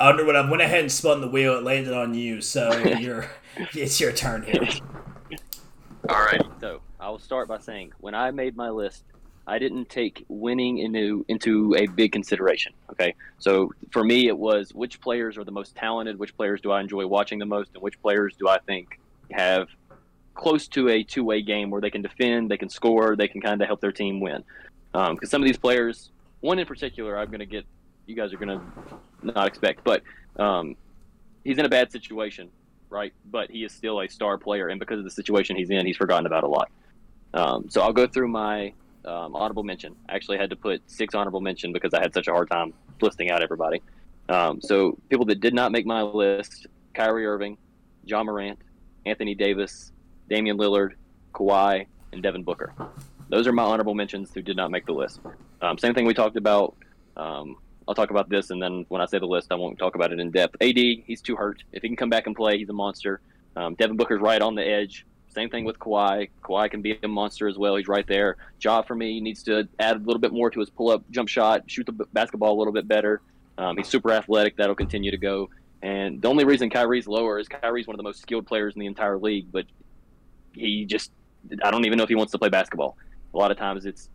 Underwood, 0.00 0.34
I 0.34 0.48
went 0.50 0.62
ahead 0.62 0.80
and 0.80 0.90
spun 0.90 1.20
the 1.20 1.28
wheel, 1.28 1.56
it 1.56 1.62
landed 1.62 1.92
on 1.92 2.14
you. 2.14 2.40
So 2.40 2.76
you're 2.98 3.30
it's 3.74 4.00
your 4.00 4.12
turn 4.12 4.42
here. 4.42 4.68
All 6.08 6.24
right. 6.24 6.42
So 6.60 6.80
I 6.98 7.08
will 7.08 7.20
start 7.20 7.46
by 7.48 7.58
saying 7.58 7.92
when 8.00 8.14
I 8.14 8.32
made 8.32 8.56
my 8.56 8.70
list, 8.70 9.04
I 9.46 9.58
didn't 9.58 9.88
take 9.88 10.24
winning 10.28 10.78
into 10.78 11.24
into 11.28 11.74
a 11.76 11.86
big 11.86 12.10
consideration. 12.12 12.72
Okay. 12.90 13.14
So 13.38 13.72
for 13.90 14.02
me, 14.02 14.26
it 14.26 14.36
was 14.36 14.74
which 14.74 15.00
players 15.00 15.38
are 15.38 15.44
the 15.44 15.52
most 15.52 15.76
talented, 15.76 16.18
which 16.18 16.36
players 16.36 16.60
do 16.60 16.72
I 16.72 16.80
enjoy 16.80 17.06
watching 17.06 17.38
the 17.38 17.46
most, 17.46 17.70
and 17.74 17.82
which 17.82 18.00
players 18.02 18.34
do 18.36 18.48
I 18.48 18.58
think 18.58 18.98
have 19.30 19.68
close 20.34 20.68
to 20.68 20.88
a 20.88 21.02
two 21.02 21.24
way 21.24 21.42
game 21.42 21.70
where 21.70 21.80
they 21.80 21.90
can 21.90 22.02
defend, 22.02 22.50
they 22.50 22.56
can 22.56 22.68
score, 22.68 23.16
they 23.16 23.28
can 23.28 23.40
kind 23.40 23.60
of 23.60 23.66
help 23.66 23.80
their 23.80 23.92
team 23.92 24.20
win. 24.20 24.44
Because 24.92 25.10
um, 25.10 25.18
some 25.24 25.42
of 25.42 25.46
these 25.46 25.56
players, 25.56 26.10
one 26.40 26.58
in 26.58 26.66
particular, 26.66 27.18
I'm 27.18 27.28
going 27.28 27.40
to 27.40 27.46
get, 27.46 27.64
you 28.06 28.14
guys 28.14 28.32
are 28.32 28.36
going 28.36 28.58
to 28.58 28.60
not 29.22 29.46
expect, 29.46 29.84
but 29.84 30.02
um, 30.38 30.76
he's 31.44 31.58
in 31.58 31.64
a 31.64 31.68
bad 31.68 31.92
situation 31.92 32.50
right? 32.92 33.12
But 33.30 33.50
he 33.50 33.64
is 33.64 33.72
still 33.72 34.00
a 34.00 34.08
star 34.08 34.38
player, 34.38 34.68
and 34.68 34.78
because 34.78 34.98
of 34.98 35.04
the 35.04 35.10
situation 35.10 35.56
he's 35.56 35.70
in, 35.70 35.86
he's 35.86 35.96
forgotten 35.96 36.26
about 36.26 36.44
a 36.44 36.46
lot. 36.46 36.70
Um, 37.34 37.70
so 37.70 37.80
I'll 37.80 37.92
go 37.92 38.06
through 38.06 38.28
my 38.28 38.74
um, 39.04 39.34
honorable 39.34 39.64
mention. 39.64 39.96
I 40.08 40.14
actually 40.14 40.38
had 40.38 40.50
to 40.50 40.56
put 40.56 40.82
six 40.86 41.14
honorable 41.14 41.40
mention 41.40 41.72
because 41.72 41.94
I 41.94 42.00
had 42.00 42.12
such 42.12 42.28
a 42.28 42.32
hard 42.32 42.50
time 42.50 42.74
listing 43.00 43.30
out 43.30 43.42
everybody. 43.42 43.82
Um, 44.28 44.60
so 44.60 44.98
people 45.08 45.24
that 45.26 45.40
did 45.40 45.54
not 45.54 45.72
make 45.72 45.86
my 45.86 46.02
list: 46.02 46.66
Kyrie 46.94 47.26
Irving, 47.26 47.56
Ja 48.04 48.22
Morant, 48.22 48.58
Anthony 49.06 49.34
Davis, 49.34 49.91
Damian 50.28 50.58
Lillard, 50.58 50.92
Kawhi, 51.34 51.86
and 52.12 52.22
Devin 52.22 52.42
Booker. 52.42 52.72
Those 53.28 53.46
are 53.46 53.52
my 53.52 53.62
honorable 53.62 53.94
mentions 53.94 54.32
who 54.34 54.42
did 54.42 54.56
not 54.56 54.70
make 54.70 54.86
the 54.86 54.92
list. 54.92 55.20
Um, 55.60 55.78
same 55.78 55.94
thing 55.94 56.04
we 56.04 56.14
talked 56.14 56.36
about 56.36 56.76
um, 57.16 57.56
I'll 57.86 57.94
talk 57.94 58.10
about 58.10 58.28
this, 58.28 58.50
and 58.50 58.62
then 58.62 58.86
when 58.88 59.00
I 59.00 59.06
say 59.06 59.18
the 59.18 59.26
list, 59.26 59.50
I 59.50 59.54
won't 59.56 59.78
talk 59.78 59.94
about 59.94 60.12
it 60.12 60.20
in 60.20 60.30
depth. 60.30 60.56
AD, 60.60 60.76
he's 60.76 61.20
too 61.20 61.36
hurt. 61.36 61.62
If 61.72 61.82
he 61.82 61.88
can 61.88 61.96
come 61.96 62.10
back 62.10 62.26
and 62.26 62.36
play, 62.36 62.58
he's 62.58 62.68
a 62.68 62.74
monster. 62.74 63.20
Um, 63.56 63.74
Devin 63.74 63.96
Booker's 63.96 64.20
right 64.20 64.40
on 64.40 64.54
the 64.54 64.66
edge. 64.66 65.04
Same 65.28 65.48
thing 65.48 65.64
with 65.64 65.78
Kawhi. 65.78 66.28
Kawhi 66.42 66.70
can 66.70 66.82
be 66.82 66.98
a 67.02 67.08
monster 67.08 67.48
as 67.48 67.58
well. 67.58 67.76
He's 67.76 67.88
right 67.88 68.06
there. 68.06 68.36
Ja, 68.60 68.82
for 68.82 68.94
me, 68.94 69.20
needs 69.20 69.42
to 69.44 69.68
add 69.78 69.96
a 69.96 69.98
little 69.98 70.20
bit 70.20 70.32
more 70.32 70.50
to 70.50 70.60
his 70.60 70.70
pull 70.70 70.90
up 70.90 71.02
jump 71.10 71.28
shot, 71.28 71.62
shoot 71.66 71.86
the 71.86 71.92
basketball 72.12 72.52
a 72.52 72.58
little 72.58 72.72
bit 72.72 72.86
better. 72.86 73.20
Um, 73.58 73.76
he's 73.76 73.88
super 73.88 74.12
athletic. 74.12 74.56
That'll 74.56 74.74
continue 74.74 75.10
to 75.10 75.18
go. 75.18 75.50
And 75.82 76.22
the 76.22 76.28
only 76.28 76.44
reason 76.44 76.70
Kyrie's 76.70 77.08
lower 77.08 77.38
is 77.38 77.48
Kyrie's 77.48 77.86
one 77.86 77.94
of 77.94 77.98
the 77.98 78.04
most 78.04 78.20
skilled 78.20 78.46
players 78.46 78.74
in 78.74 78.80
the 78.80 78.86
entire 78.86 79.18
league, 79.18 79.46
but 79.50 79.66
he 80.54 80.84
just, 80.84 81.10
I 81.62 81.70
don't 81.70 81.84
even 81.84 81.98
know 81.98 82.04
if 82.04 82.08
he 82.08 82.14
wants 82.14 82.32
to 82.32 82.38
play 82.38 82.48
basketball. 82.48 82.96
A 83.34 83.36
lot 83.36 83.50
of 83.50 83.56
times 83.58 83.86
it's 83.86 84.10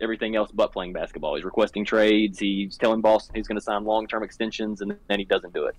everything 0.00 0.34
else 0.36 0.50
but 0.52 0.72
playing 0.72 0.92
basketball. 0.92 1.36
He's 1.36 1.44
requesting 1.44 1.84
trades. 1.84 2.38
He's 2.38 2.76
telling 2.76 3.00
Boston 3.00 3.34
he's 3.36 3.46
going 3.46 3.58
to 3.58 3.62
sign 3.62 3.84
long 3.84 4.06
term 4.06 4.22
extensions, 4.22 4.80
and 4.80 4.96
then 5.08 5.18
he 5.18 5.24
doesn't 5.24 5.54
do 5.54 5.66
it. 5.66 5.76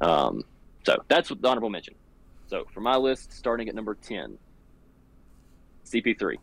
Um, 0.00 0.44
so 0.84 1.02
that's 1.08 1.28
the 1.28 1.48
honorable 1.48 1.70
mention. 1.70 1.94
So 2.48 2.66
for 2.72 2.80
my 2.80 2.96
list, 2.96 3.32
starting 3.32 3.68
at 3.68 3.74
number 3.74 3.94
10, 3.94 4.38
CP3. 5.84 6.36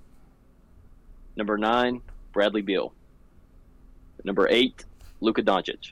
Number 1.35 1.57
9, 1.57 2.01
Bradley 2.33 2.61
Beal. 2.61 2.93
Number 4.23 4.47
8, 4.49 4.85
Luka 5.21 5.43
Doncic. 5.43 5.91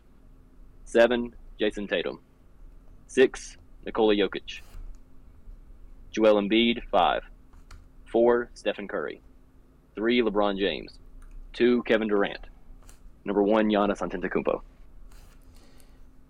7, 0.85 1.33
Jayson 1.59 1.87
Tatum. 1.87 2.19
6, 3.07 3.57
Nikola 3.85 4.15
Jokic. 4.15 4.61
Joel 6.15 6.41
Embiid, 6.41 6.81
5. 6.91 7.23
4, 8.05 8.49
Stephen 8.53 8.87
Curry. 8.87 9.19
3, 9.95 10.21
LeBron 10.21 10.57
James. 10.57 10.97
Two, 11.51 11.83
Kevin 11.83 12.07
Durant. 12.07 12.39
Number 13.25 13.43
one, 13.43 13.67
Giannis 13.67 13.99
Antetokounmpo. 13.99 14.61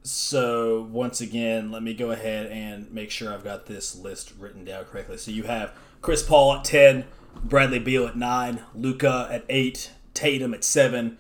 So 0.02 0.88
once 0.91 1.21
again, 1.21 1.71
let 1.71 1.84
me 1.84 1.93
go 1.93 2.10
ahead 2.10 2.48
and 2.48 2.91
make 2.91 3.12
sure 3.12 3.32
I've 3.32 3.43
got 3.43 3.67
this 3.67 3.95
list 3.95 4.34
written 4.39 4.65
down 4.65 4.86
correctly. 4.86 5.17
So 5.17 5.30
you 5.30 5.43
have 5.43 5.74
Chris 6.02 6.24
Paul 6.24 6.56
at 6.56 6.63
ten, 6.63 7.06
Bradley 7.43 7.80
Beal 7.80 8.08
at 8.08 8.15
nine, 8.15 8.62
Luka 8.74 9.28
at 9.32 9.45
eight, 9.50 9.91
Tatum 10.15 10.54
at 10.56 10.63
seven, 10.63 11.19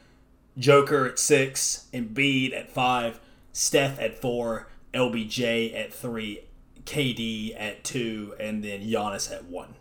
Joker 0.57 1.05
at 1.05 1.19
six, 1.19 1.87
Embiid 1.93 2.55
at 2.55 2.71
five, 2.71 3.19
Steph 3.53 3.99
at 3.99 4.19
four, 4.19 4.69
LBJ 4.93 5.75
at 5.75 5.93
three, 5.93 6.41
KD 6.85 7.59
at 7.59 7.83
two, 7.83 8.35
and 8.39 8.63
then 8.63 8.81
Giannis 8.81 9.31
at 9.31 9.45
one. 9.45 9.75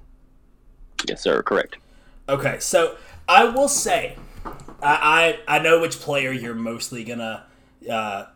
Yes, 1.07 1.23
sir. 1.23 1.43
Correct. 1.43 1.77
Okay, 2.29 2.59
so 2.61 2.97
I 3.29 3.45
will 3.45 3.69
say, 3.69 4.17
I 4.83 5.39
I, 5.49 5.57
I 5.57 5.59
know 5.61 5.81
which 5.81 6.01
player 6.01 6.33
you're 6.33 6.55
mostly 6.55 7.05
gonna. 7.05 7.47
Uh, 7.89 8.27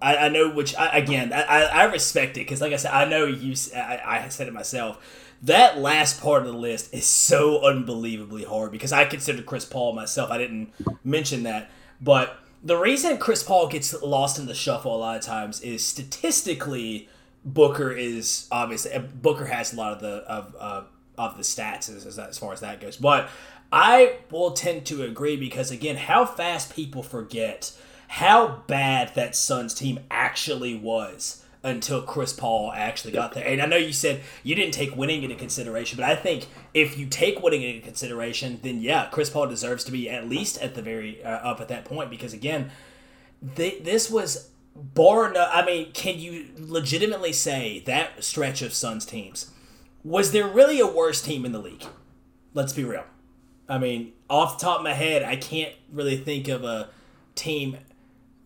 I, 0.00 0.16
I 0.16 0.28
know 0.28 0.50
which 0.50 0.74
I, 0.76 0.98
again 0.98 1.32
I, 1.32 1.62
I 1.62 1.84
respect 1.84 2.36
it 2.36 2.40
because 2.40 2.60
like 2.60 2.72
I 2.72 2.76
said 2.76 2.92
I 2.92 3.06
know 3.06 3.26
you 3.26 3.54
I, 3.74 4.00
I 4.04 4.28
said 4.28 4.48
it 4.48 4.52
myself 4.52 5.32
that 5.42 5.78
last 5.78 6.20
part 6.20 6.42
of 6.42 6.48
the 6.48 6.58
list 6.58 6.92
is 6.92 7.06
so 7.06 7.64
unbelievably 7.64 8.44
hard 8.44 8.72
because 8.72 8.92
I 8.92 9.04
consider 9.04 9.42
Chris 9.42 9.64
Paul 9.64 9.94
myself 9.94 10.30
I 10.30 10.38
didn't 10.38 10.72
mention 11.04 11.44
that 11.44 11.70
but 12.00 12.38
the 12.62 12.76
reason 12.76 13.18
Chris 13.18 13.42
Paul 13.42 13.68
gets 13.68 13.94
lost 14.02 14.38
in 14.38 14.46
the 14.46 14.54
shuffle 14.54 14.94
a 14.94 14.98
lot 14.98 15.16
of 15.16 15.22
times 15.22 15.60
is 15.60 15.84
statistically 15.84 17.08
Booker 17.44 17.92
is 17.92 18.48
obviously 18.50 18.98
Booker 18.98 19.46
has 19.46 19.72
a 19.72 19.76
lot 19.76 19.92
of 19.92 20.00
the 20.00 20.16
of 20.28 20.56
uh, 20.58 20.82
of 21.16 21.36
the 21.36 21.42
stats 21.42 21.94
as, 21.94 22.18
as, 22.18 22.38
far 22.38 22.52
as 22.52 22.60
that 22.60 22.80
goes 22.80 22.96
but 22.96 23.28
I 23.74 24.18
will 24.30 24.52
tend 24.52 24.86
to 24.86 25.02
agree 25.02 25.36
because 25.36 25.72
again, 25.72 25.96
how 25.96 26.24
fast 26.24 26.74
people 26.74 27.02
forget 27.02 27.76
how 28.06 28.62
bad 28.68 29.12
that 29.16 29.34
Suns 29.34 29.74
team 29.74 29.98
actually 30.10 30.76
was 30.76 31.44
until 31.64 32.02
Chris 32.02 32.32
Paul 32.32 32.70
actually 32.72 33.12
got 33.12 33.32
there. 33.32 33.44
And 33.44 33.60
I 33.60 33.66
know 33.66 33.76
you 33.76 33.92
said 33.92 34.20
you 34.44 34.54
didn't 34.54 34.74
take 34.74 34.94
winning 34.94 35.24
into 35.24 35.34
consideration, 35.34 35.96
but 35.96 36.04
I 36.04 36.14
think 36.14 36.46
if 36.72 36.96
you 36.96 37.06
take 37.06 37.42
winning 37.42 37.62
into 37.62 37.84
consideration, 37.84 38.60
then 38.62 38.80
yeah, 38.80 39.08
Chris 39.10 39.30
Paul 39.30 39.48
deserves 39.48 39.82
to 39.84 39.92
be 39.92 40.08
at 40.08 40.28
least 40.28 40.62
at 40.62 40.76
the 40.76 40.82
very 40.82 41.24
uh, 41.24 41.28
up 41.28 41.60
at 41.60 41.68
that 41.68 41.84
point 41.84 42.10
because 42.10 42.32
again, 42.32 42.70
they, 43.42 43.80
this 43.80 44.08
was 44.08 44.50
born. 44.74 45.36
Uh, 45.36 45.50
I 45.52 45.64
mean, 45.64 45.92
can 45.92 46.18
you 46.18 46.48
legitimately 46.58 47.32
say 47.32 47.82
that 47.86 48.24
stretch 48.24 48.62
of 48.62 48.72
Suns 48.72 49.04
teams 49.04 49.50
was 50.02 50.32
there 50.32 50.46
really 50.46 50.80
a 50.80 50.86
worse 50.86 51.22
team 51.22 51.44
in 51.44 51.52
the 51.52 51.58
league? 51.58 51.84
Let's 52.52 52.72
be 52.72 52.84
real. 52.84 53.04
I 53.68 53.78
mean, 53.78 54.12
off 54.28 54.58
the 54.58 54.64
top 54.66 54.78
of 54.78 54.84
my 54.84 54.92
head, 54.92 55.22
I 55.22 55.36
can't 55.36 55.72
really 55.90 56.18
think 56.18 56.48
of 56.48 56.64
a 56.64 56.90
team 57.34 57.78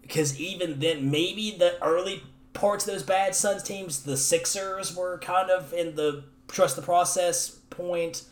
because 0.03 0.41
even 0.41 0.81
then, 0.81 1.11
maybe 1.11 1.55
the 1.59 1.83
early 1.83 2.23
parts 2.55 2.87
of 2.87 2.95
those 2.95 3.03
bad 3.03 3.35
Suns 3.35 3.63
teams, 3.63 4.05
the 4.05 4.17
Sixers 4.17 4.97
were 4.97 5.19
kind 5.19 5.51
of 5.51 5.73
in 5.73 5.97
the 5.97 6.25
trust 6.47 6.77
the 6.77 6.83
process 6.83 7.51
point. 7.71 8.23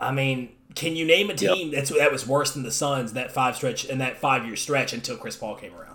I 0.00 0.10
mean, 0.12 0.50
can 0.74 0.96
you 0.96 1.04
name 1.04 1.30
a 1.30 1.34
team 1.34 1.68
yep. 1.68 1.76
that's 1.76 1.90
that 1.90 2.10
was 2.10 2.26
worse 2.26 2.52
than 2.52 2.62
the 2.62 2.72
Suns 2.72 3.12
that 3.12 3.32
five 3.32 3.56
stretch 3.56 3.84
and 3.84 4.00
that 4.00 4.18
five 4.18 4.46
year 4.46 4.56
stretch 4.56 4.92
until 4.92 5.16
Chris 5.16 5.36
Paul 5.36 5.56
came 5.56 5.74
around? 5.74 5.91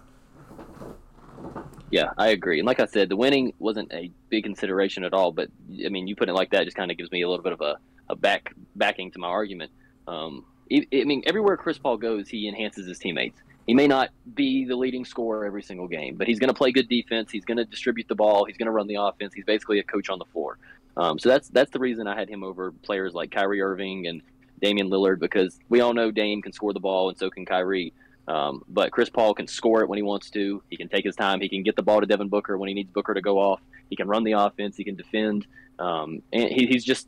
Yeah, 1.89 2.11
I 2.17 2.29
agree. 2.29 2.59
And 2.59 2.65
like 2.65 2.79
I 2.79 2.85
said, 2.85 3.09
the 3.09 3.15
winning 3.15 3.53
wasn't 3.59 3.91
a 3.93 4.11
big 4.29 4.43
consideration 4.43 5.03
at 5.03 5.13
all. 5.13 5.31
But 5.31 5.49
I 5.85 5.89
mean, 5.89 6.07
you 6.07 6.15
put 6.15 6.29
it 6.29 6.33
like 6.33 6.51
that, 6.51 6.65
just 6.65 6.75
kind 6.75 6.91
of 6.91 6.97
gives 6.97 7.11
me 7.11 7.21
a 7.21 7.29
little 7.29 7.43
bit 7.43 7.53
of 7.53 7.61
a, 7.61 7.77
a 8.09 8.15
back 8.15 8.53
backing 8.75 9.11
to 9.11 9.19
my 9.19 9.27
argument. 9.27 9.71
Um, 10.07 10.45
I 10.71 10.85
mean, 10.91 11.23
everywhere 11.25 11.55
Chris 11.55 11.77
Paul 11.77 11.97
goes, 11.97 12.27
he 12.27 12.47
enhances 12.47 12.87
his 12.87 12.99
teammates. 12.99 13.39
He 13.67 13.73
may 13.73 13.87
not 13.87 14.11
be 14.33 14.65
the 14.65 14.75
leading 14.75 15.03
scorer 15.03 15.45
every 15.45 15.61
single 15.61 15.87
game, 15.87 16.15
but 16.15 16.27
he's 16.27 16.39
going 16.39 16.47
to 16.49 16.53
play 16.53 16.71
good 16.71 16.87
defense. 16.87 17.31
He's 17.31 17.43
going 17.43 17.57
to 17.57 17.65
distribute 17.65 18.07
the 18.07 18.15
ball. 18.15 18.45
He's 18.45 18.55
going 18.57 18.67
to 18.67 18.71
run 18.71 18.87
the 18.87 18.95
offense. 18.95 19.33
He's 19.33 19.43
basically 19.43 19.79
a 19.79 19.83
coach 19.83 20.09
on 20.09 20.19
the 20.19 20.25
floor. 20.25 20.57
Um, 20.95 21.19
so 21.19 21.29
that's 21.29 21.49
that's 21.49 21.71
the 21.71 21.79
reason 21.79 22.07
I 22.07 22.17
had 22.17 22.29
him 22.29 22.43
over 22.43 22.71
players 22.71 23.13
like 23.13 23.31
Kyrie 23.31 23.61
Irving 23.61 24.07
and 24.07 24.21
Damian 24.61 24.89
Lillard 24.89 25.19
because 25.19 25.59
we 25.69 25.81
all 25.81 25.93
know 25.93 26.11
Dame 26.11 26.41
can 26.41 26.51
score 26.53 26.73
the 26.73 26.79
ball 26.79 27.09
and 27.09 27.17
so 27.17 27.29
can 27.29 27.45
Kyrie. 27.45 27.93
Um, 28.27 28.63
but 28.67 28.91
Chris 28.91 29.09
Paul 29.09 29.33
can 29.33 29.47
score 29.47 29.81
it 29.81 29.87
when 29.87 29.97
he 29.97 30.03
wants 30.03 30.29
to. 30.31 30.61
He 30.69 30.75
can 30.75 30.89
take 30.89 31.05
his 31.05 31.15
time. 31.15 31.39
He 31.39 31.47
can 31.47 31.63
get 31.63 31.75
the 31.75 31.81
ball 31.81 32.01
to 32.01 32.05
Devin 32.05 32.27
Booker 32.27 32.57
when 32.57 32.67
he 32.67 32.73
needs 32.73 32.91
Booker 32.91 33.13
to 33.13 33.21
go 33.21 33.39
off. 33.39 33.61
He 33.89 33.95
can 33.95 34.07
run 34.07 34.23
the 34.23 34.33
offense. 34.33 34.75
He 34.75 34.83
can 34.83 34.95
defend. 34.95 35.47
Um, 35.79 36.21
and 36.33 36.49
he, 36.49 36.67
he's 36.67 36.83
just 36.83 37.07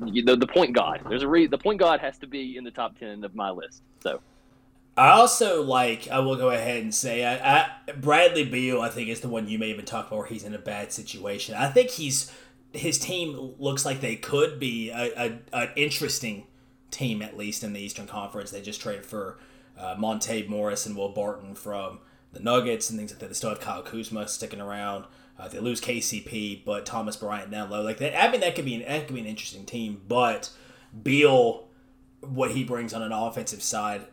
the, 0.00 0.36
the 0.36 0.46
point 0.46 0.74
guard. 0.74 1.02
There's 1.08 1.22
a 1.22 1.28
re- 1.28 1.46
the 1.46 1.58
point 1.58 1.78
guard 1.78 2.00
has 2.00 2.18
to 2.18 2.26
be 2.26 2.56
in 2.56 2.64
the 2.64 2.70
top 2.70 2.98
ten 2.98 3.24
of 3.24 3.34
my 3.34 3.50
list. 3.50 3.82
So. 4.00 4.20
I 4.96 5.10
also 5.10 5.62
like. 5.62 6.08
I 6.08 6.18
will 6.18 6.36
go 6.36 6.50
ahead 6.50 6.82
and 6.82 6.94
say, 6.94 7.24
I, 7.24 7.60
I 7.60 7.92
Bradley 7.92 8.44
Beal. 8.44 8.82
I 8.82 8.90
think 8.90 9.08
is 9.08 9.20
the 9.20 9.28
one 9.28 9.48
you 9.48 9.58
may 9.58 9.68
even 9.70 9.84
talk 9.84 10.08
about. 10.08 10.18
Where 10.18 10.26
he's 10.26 10.44
in 10.44 10.54
a 10.54 10.58
bad 10.58 10.92
situation. 10.92 11.54
I 11.54 11.68
think 11.68 11.90
he's 11.90 12.30
his 12.72 12.98
team 12.98 13.54
looks 13.58 13.84
like 13.84 14.00
they 14.00 14.16
could 14.16 14.58
be 14.58 14.90
a, 14.90 15.12
a 15.16 15.38
an 15.52 15.70
interesting 15.76 16.46
team 16.90 17.22
at 17.22 17.36
least 17.38 17.64
in 17.64 17.72
the 17.72 17.80
Eastern 17.80 18.06
Conference. 18.06 18.50
They 18.50 18.60
just 18.60 18.80
traded 18.82 19.06
for 19.06 19.38
uh, 19.82 19.96
Morris 20.48 20.86
and 20.86 20.96
Will 20.96 21.08
Barton 21.08 21.54
from 21.54 21.98
the 22.32 22.40
Nuggets 22.40 22.88
and 22.88 22.98
things 22.98 23.10
like 23.10 23.18
that. 23.20 23.28
They 23.28 23.34
still 23.34 23.50
have 23.50 23.60
Kyle 23.60 23.82
Kuzma 23.82 24.28
sticking 24.28 24.60
around. 24.60 25.04
Uh, 25.38 25.48
they 25.48 25.58
lose 25.58 25.80
KCP, 25.80 26.64
but 26.64 26.86
Thomas 26.86 27.16
Bryant 27.16 27.50
low. 27.50 27.82
Like 27.82 27.98
that, 27.98 28.18
I 28.18 28.30
mean, 28.30 28.40
that 28.42 28.54
could 28.54 28.64
be 28.64 28.74
an 28.76 28.82
that 28.82 29.06
could 29.06 29.14
be 29.14 29.20
an 29.20 29.26
interesting 29.26 29.66
team. 29.66 30.02
But 30.06 30.50
Beal, 31.02 31.68
what 32.20 32.52
he 32.52 32.64
brings 32.64 32.94
on 32.94 33.02
an 33.02 33.12
offensive 33.12 33.62
side, 33.62 34.06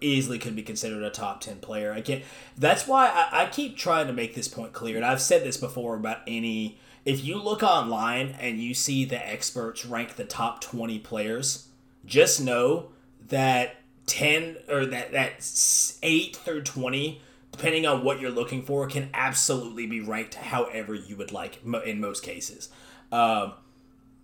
easily 0.00 0.38
could 0.38 0.54
be 0.54 0.62
considered 0.62 1.02
a 1.02 1.10
top 1.10 1.40
ten 1.40 1.58
player. 1.58 1.92
I 1.92 2.00
can't. 2.00 2.22
That's 2.56 2.86
why 2.86 3.08
I, 3.08 3.42
I 3.42 3.46
keep 3.46 3.76
trying 3.76 4.06
to 4.06 4.12
make 4.12 4.34
this 4.34 4.46
point 4.46 4.72
clear, 4.72 4.96
and 4.96 5.04
I've 5.04 5.22
said 5.22 5.42
this 5.42 5.56
before 5.56 5.96
about 5.96 6.20
any. 6.26 6.78
If 7.04 7.24
you 7.24 7.42
look 7.42 7.62
online 7.62 8.36
and 8.38 8.60
you 8.60 8.74
see 8.74 9.04
the 9.04 9.26
experts 9.26 9.84
rank 9.86 10.14
the 10.14 10.24
top 10.24 10.60
twenty 10.60 10.98
players, 10.98 11.68
just 12.04 12.40
know 12.40 12.90
that 13.28 13.77
ten 14.08 14.56
or 14.68 14.86
that 14.86 15.12
that 15.12 15.98
eight 16.02 16.36
through 16.36 16.62
twenty 16.62 17.20
depending 17.52 17.86
on 17.86 18.04
what 18.04 18.20
you're 18.20 18.30
looking 18.30 18.62
for, 18.62 18.86
can 18.86 19.10
absolutely 19.12 19.86
be 19.86 20.00
ranked 20.00 20.34
however 20.34 20.94
you 20.94 21.16
would 21.16 21.32
like 21.32 21.60
in 21.84 22.00
most 22.00 22.22
cases. 22.22 22.68
Um, 23.10 23.54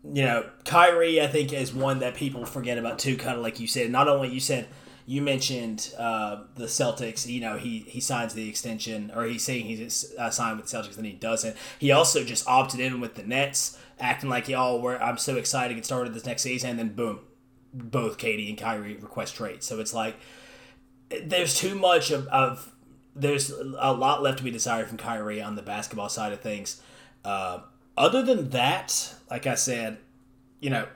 you 0.05 0.23
know, 0.23 0.49
Kyrie, 0.65 1.21
I 1.21 1.27
think, 1.27 1.53
is 1.53 1.73
one 1.75 1.99
that 2.01 2.15
people 2.15 2.45
forget 2.45 2.79
about 2.79 2.99
too. 2.99 3.17
Kind 3.17 3.37
of 3.37 3.43
like 3.43 3.59
you 3.59 3.67
said, 3.67 3.91
not 3.91 4.07
only 4.07 4.29
you 4.29 4.41
said 4.41 4.69
you 5.07 5.21
mentioned 5.21 5.95
uh, 5.99 6.45
the 6.55 6.67
Celtics. 6.67 7.27
You 7.27 7.41
know, 7.41 7.57
he 7.57 7.81
he 7.81 8.01
signs 8.01 8.35
the 8.35 8.49
extension, 8.49 9.11
or 9.15 9.25
he's 9.25 9.43
saying 9.43 9.67
he's 9.67 10.15
uh, 10.19 10.31
signed 10.31 10.59
with 10.59 10.71
the 10.71 10.77
Celtics, 10.77 10.97
and 10.97 11.07
he 11.07 11.13
doesn't. 11.13 11.57
He 11.79 11.91
also 11.91 12.25
just 12.25 12.47
opted 12.47 12.81
in 12.81 13.01
with 13.01 13.15
the 13.15 13.23
Nets, 13.23 13.79
acting 13.99 14.31
like 14.31 14.49
y'all 14.49 14.81
were. 14.81 15.03
I'm 15.03 15.19
so 15.19 15.37
excited 15.37 15.71
to 15.71 15.75
get 15.75 15.85
started 15.85 16.15
this 16.15 16.27
next 16.27 16.43
season, 16.43 16.71
and 16.71 16.79
then 16.79 16.89
boom, 16.91 17.21
both 17.75 18.19
KD 18.19 18.49
and 18.49 18.57
Kyrie 18.57 18.97
request 18.97 19.35
trade. 19.35 19.63
So 19.63 19.81
it's 19.81 19.93
like 19.93 20.17
there's 21.23 21.59
too 21.59 21.75
much 21.75 22.11
of, 22.11 22.27
of 22.29 22.73
there's 23.15 23.51
a 23.51 23.93
lot 23.93 24.23
left 24.23 24.39
to 24.39 24.45
be 24.45 24.51
desired 24.51 24.89
from 24.89 24.97
Kyrie 24.97 25.43
on 25.43 25.57
the 25.57 25.63
basketball 25.63 26.09
side 26.09 26.33
of 26.33 26.41
things. 26.41 26.81
Uh, 27.25 27.61
other 27.97 28.23
than 28.23 28.51
that, 28.51 29.15
like 29.31 29.47
I 29.47 29.55
said, 29.55 29.99
you 30.61 30.71
know, 30.71 30.87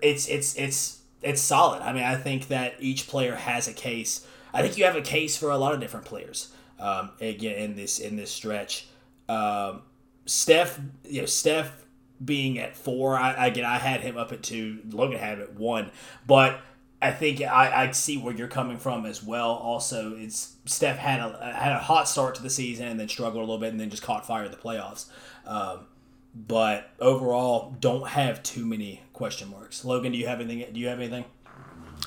it's 0.00 0.28
it's 0.28 0.56
it's 0.56 1.00
it's 1.22 1.42
solid. 1.42 1.82
I 1.82 1.92
mean, 1.92 2.04
I 2.04 2.16
think 2.16 2.48
that 2.48 2.74
each 2.78 3.08
player 3.08 3.34
has 3.34 3.68
a 3.68 3.72
case. 3.72 4.26
I 4.52 4.62
think 4.62 4.78
you 4.78 4.84
have 4.84 4.96
a 4.96 5.02
case 5.02 5.36
for 5.36 5.50
a 5.50 5.58
lot 5.58 5.74
of 5.74 5.80
different 5.80 6.06
players. 6.06 6.52
Um, 6.78 7.10
again, 7.20 7.56
in 7.56 7.76
this 7.76 7.98
in 7.98 8.16
this 8.16 8.30
stretch, 8.30 8.86
um, 9.28 9.82
Steph, 10.26 10.80
you 11.04 11.20
know, 11.20 11.26
Steph 11.26 11.84
being 12.24 12.58
at 12.58 12.76
four. 12.76 13.16
I 13.16 13.46
again, 13.46 13.64
I 13.64 13.78
had 13.78 14.00
him 14.00 14.16
up 14.16 14.32
at 14.32 14.42
two. 14.42 14.78
Logan 14.90 15.18
had 15.18 15.38
him 15.38 15.42
at 15.42 15.54
one, 15.54 15.90
but 16.26 16.60
I 17.00 17.12
think 17.12 17.40
I, 17.42 17.84
I 17.84 17.90
see 17.92 18.18
where 18.18 18.34
you're 18.34 18.48
coming 18.48 18.76
from 18.76 19.06
as 19.06 19.22
well. 19.22 19.50
Also, 19.50 20.16
it's 20.16 20.56
Steph 20.64 20.98
had 20.98 21.20
a 21.20 21.52
had 21.54 21.72
a 21.72 21.78
hot 21.78 22.08
start 22.08 22.34
to 22.36 22.42
the 22.42 22.50
season 22.50 22.88
and 22.88 22.98
then 22.98 23.08
struggled 23.08 23.36
a 23.36 23.46
little 23.46 23.58
bit 23.58 23.70
and 23.70 23.80
then 23.80 23.90
just 23.90 24.02
caught 24.02 24.26
fire 24.26 24.44
in 24.44 24.50
the 24.50 24.56
playoffs. 24.56 25.06
Um, 25.46 25.86
but 26.34 26.90
overall, 27.00 27.76
don't 27.80 28.08
have 28.08 28.42
too 28.42 28.66
many 28.66 29.02
question 29.12 29.50
marks. 29.50 29.84
Logan, 29.84 30.12
do 30.12 30.18
you 30.18 30.26
have 30.26 30.40
anything? 30.40 30.72
Do 30.72 30.80
you 30.80 30.88
have 30.88 30.98
anything? 30.98 31.24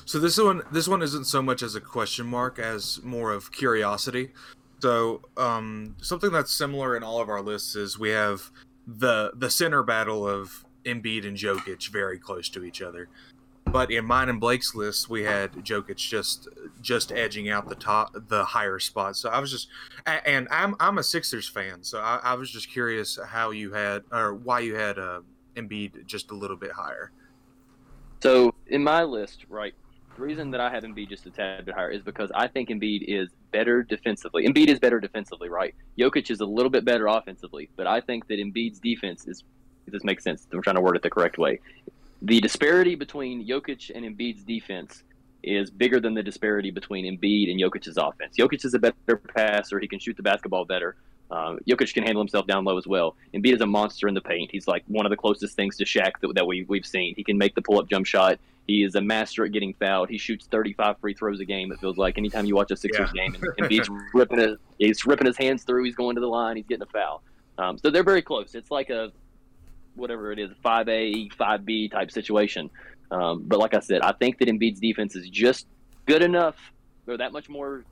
So 0.04 0.18
this 0.18 0.38
one, 0.38 0.62
this 0.70 0.88
one 0.88 1.02
isn't 1.02 1.24
so 1.24 1.42
much 1.42 1.62
as 1.62 1.74
a 1.74 1.80
question 1.80 2.26
mark 2.26 2.58
as 2.58 3.00
more 3.02 3.32
of 3.32 3.52
curiosity. 3.52 4.32
So 4.80 5.22
um, 5.36 5.96
something 6.02 6.32
that's 6.32 6.52
similar 6.52 6.96
in 6.96 7.02
all 7.02 7.20
of 7.20 7.28
our 7.28 7.40
lists 7.40 7.76
is 7.76 7.98
we 7.98 8.10
have 8.10 8.50
the 8.86 9.32
the 9.34 9.50
center 9.50 9.82
battle 9.82 10.26
of 10.26 10.64
Embiid 10.84 11.26
and 11.26 11.36
Jokic 11.36 11.88
very 11.88 12.18
close 12.18 12.48
to 12.50 12.64
each 12.64 12.82
other. 12.82 13.08
But 13.64 13.90
in 13.90 14.04
mine 14.04 14.28
and 14.28 14.40
Blake's 14.40 14.74
list, 14.74 15.08
we 15.08 15.22
had 15.22 15.52
Jokic 15.52 15.96
just 15.96 16.48
just 16.82 17.10
edging 17.12 17.48
out 17.48 17.68
the 17.68 17.74
top, 17.74 18.14
the 18.28 18.44
higher 18.44 18.78
spot. 18.78 19.16
So 19.16 19.30
I 19.30 19.38
was 19.38 19.50
just, 19.50 19.68
and 20.04 20.46
I'm 20.50 20.74
I'm 20.78 20.98
a 20.98 21.02
Sixers 21.02 21.48
fan, 21.48 21.82
so 21.82 21.98
I, 22.00 22.20
I 22.22 22.34
was 22.34 22.50
just 22.50 22.70
curious 22.70 23.18
how 23.28 23.50
you 23.50 23.72
had 23.72 24.02
or 24.12 24.34
why 24.34 24.60
you 24.60 24.74
had 24.74 24.98
uh, 24.98 25.20
Embiid 25.56 26.06
just 26.06 26.30
a 26.32 26.34
little 26.34 26.56
bit 26.56 26.72
higher. 26.72 27.12
So 28.20 28.54
in 28.66 28.82
my 28.82 29.04
list, 29.04 29.46
right, 29.48 29.74
the 30.16 30.22
reason 30.22 30.50
that 30.50 30.60
I 30.60 30.70
have 30.70 30.82
Embiid 30.82 31.08
just 31.08 31.24
a 31.26 31.30
tad 31.30 31.64
bit 31.64 31.74
higher 31.74 31.90
is 31.90 32.02
because 32.02 32.30
I 32.34 32.48
think 32.48 32.68
Embiid 32.68 33.04
is 33.06 33.30
better 33.52 33.82
defensively. 33.82 34.46
Embiid 34.46 34.68
is 34.68 34.80
better 34.80 34.98
defensively, 34.98 35.48
right? 35.48 35.74
Jokic 35.98 36.30
is 36.30 36.40
a 36.40 36.46
little 36.46 36.70
bit 36.70 36.84
better 36.84 37.06
offensively, 37.06 37.68
but 37.76 37.86
I 37.86 38.00
think 38.00 38.26
that 38.28 38.38
Embiid's 38.38 38.80
defense 38.80 39.26
is. 39.26 39.44
If 39.84 39.92
this 39.92 40.04
makes 40.04 40.22
sense, 40.22 40.46
I'm 40.52 40.62
trying 40.62 40.76
to 40.76 40.80
word 40.80 40.94
it 40.94 41.02
the 41.02 41.10
correct 41.10 41.38
way 41.38 41.58
the 42.22 42.40
disparity 42.40 42.94
between 42.94 43.46
Jokic 43.46 43.90
and 43.94 44.04
Embiid's 44.04 44.44
defense 44.44 45.02
is 45.42 45.70
bigger 45.70 45.98
than 45.98 46.14
the 46.14 46.22
disparity 46.22 46.70
between 46.70 47.04
Embiid 47.04 47.50
and 47.50 47.60
Jokic's 47.60 47.96
offense. 47.96 48.36
Jokic 48.38 48.64
is 48.64 48.74
a 48.74 48.78
better 48.78 49.16
passer; 49.34 49.80
he 49.80 49.88
can 49.88 49.98
shoot 49.98 50.16
the 50.16 50.22
basketball 50.22 50.64
better. 50.64 50.94
Uh, 51.30 51.56
Jokic 51.68 51.92
can 51.92 52.04
handle 52.04 52.22
himself 52.22 52.46
down 52.46 52.64
low 52.64 52.78
as 52.78 52.86
well. 52.86 53.16
Embiid 53.34 53.54
is 53.54 53.60
a 53.60 53.66
monster 53.66 54.06
in 54.06 54.14
the 54.14 54.20
paint. 54.20 54.50
He's 54.52 54.68
like 54.68 54.84
one 54.86 55.04
of 55.04 55.10
the 55.10 55.16
closest 55.16 55.56
things 55.56 55.76
to 55.78 55.84
Shaq 55.84 56.12
that, 56.20 56.34
that 56.34 56.46
we, 56.46 56.64
we've 56.68 56.86
seen. 56.86 57.14
He 57.16 57.24
can 57.24 57.38
make 57.38 57.54
the 57.56 57.62
pull-up 57.62 57.88
jump 57.88 58.06
shot. 58.06 58.38
He 58.66 58.84
is 58.84 58.94
a 58.94 59.00
master 59.00 59.44
at 59.44 59.52
getting 59.52 59.74
fouled. 59.74 60.08
He 60.08 60.18
shoots 60.18 60.46
35 60.46 60.98
free 61.00 61.14
throws 61.14 61.40
a 61.40 61.44
game. 61.44 61.72
It 61.72 61.80
feels 61.80 61.96
like 61.96 62.16
anytime 62.16 62.46
you 62.46 62.54
watch 62.54 62.70
a 62.70 62.76
Sixers 62.76 63.10
yeah. 63.14 63.24
game, 63.24 63.34
and 63.34 63.68
Embiid's 63.68 63.90
ripping 64.14 64.38
his, 64.38 64.56
he's 64.78 65.04
ripping 65.04 65.26
his 65.26 65.36
hands 65.36 65.64
through. 65.64 65.84
He's 65.84 65.96
going 65.96 66.14
to 66.14 66.20
the 66.20 66.28
line. 66.28 66.56
He's 66.56 66.66
getting 66.66 66.82
a 66.82 66.86
foul. 66.86 67.22
Um, 67.58 67.76
so 67.78 67.90
they're 67.90 68.04
very 68.04 68.22
close. 68.22 68.54
It's 68.54 68.70
like 68.70 68.90
a 68.90 69.12
whatever 69.94 70.32
it 70.32 70.38
is, 70.38 70.50
five 70.62 70.88
A, 70.88 71.28
five 71.30 71.64
B 71.64 71.88
type 71.88 72.10
situation. 72.10 72.70
Um, 73.10 73.44
but 73.46 73.58
like 73.58 73.74
I 73.74 73.80
said, 73.80 74.00
I 74.02 74.12
think 74.12 74.38
that 74.38 74.48
Embiid's 74.48 74.80
defense 74.80 75.16
is 75.16 75.28
just 75.28 75.66
good 76.06 76.22
enough, 76.22 76.56
or 77.06 77.16
that 77.18 77.32
much 77.32 77.48
more, 77.48 77.84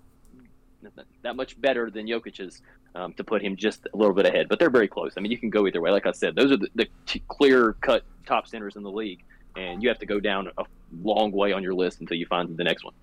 that 1.23 1.37
much 1.37 1.61
better 1.61 1.91
than 1.91 2.07
Jokic's 2.07 2.63
um, 2.95 3.13
to 3.15 3.25
put 3.25 3.43
him 3.43 3.57
just 3.57 3.87
a 3.93 3.97
little 3.97 4.15
bit 4.15 4.27
ahead. 4.27 4.49
But 4.49 4.59
they're 4.59 4.71
very 4.71 4.89
close. 4.89 5.15
I 5.17 5.21
mean, 5.21 5.31
you 5.31 5.39
can 5.39 5.51
go 5.51 5.67
either 5.67 5.81
way. 5.81 5.91
Like 5.91 6.07
I 6.07 6.13
said, 6.13 6.35
those 6.35 6.53
are 6.53 6.57
the, 6.57 6.69
the 6.75 6.89
clear 7.29 7.75
cut 7.81 8.03
top 8.27 8.49
centers 8.49 8.77
in 8.77 8.83
the 8.83 8.91
league, 8.91 9.23
and 9.57 9.83
you 9.83 9.89
have 9.89 9.99
to 9.99 10.07
go 10.07 10.21
down 10.21 10.51
a 10.59 10.65
long 11.03 11.33
way 11.33 11.53
on 11.53 11.63
your 11.63 11.75
list 11.75 12.01
until 12.01 12.17
you 12.17 12.27
find 12.27 12.57
the 12.57 12.65
next 12.65 12.85
one. 12.85 12.95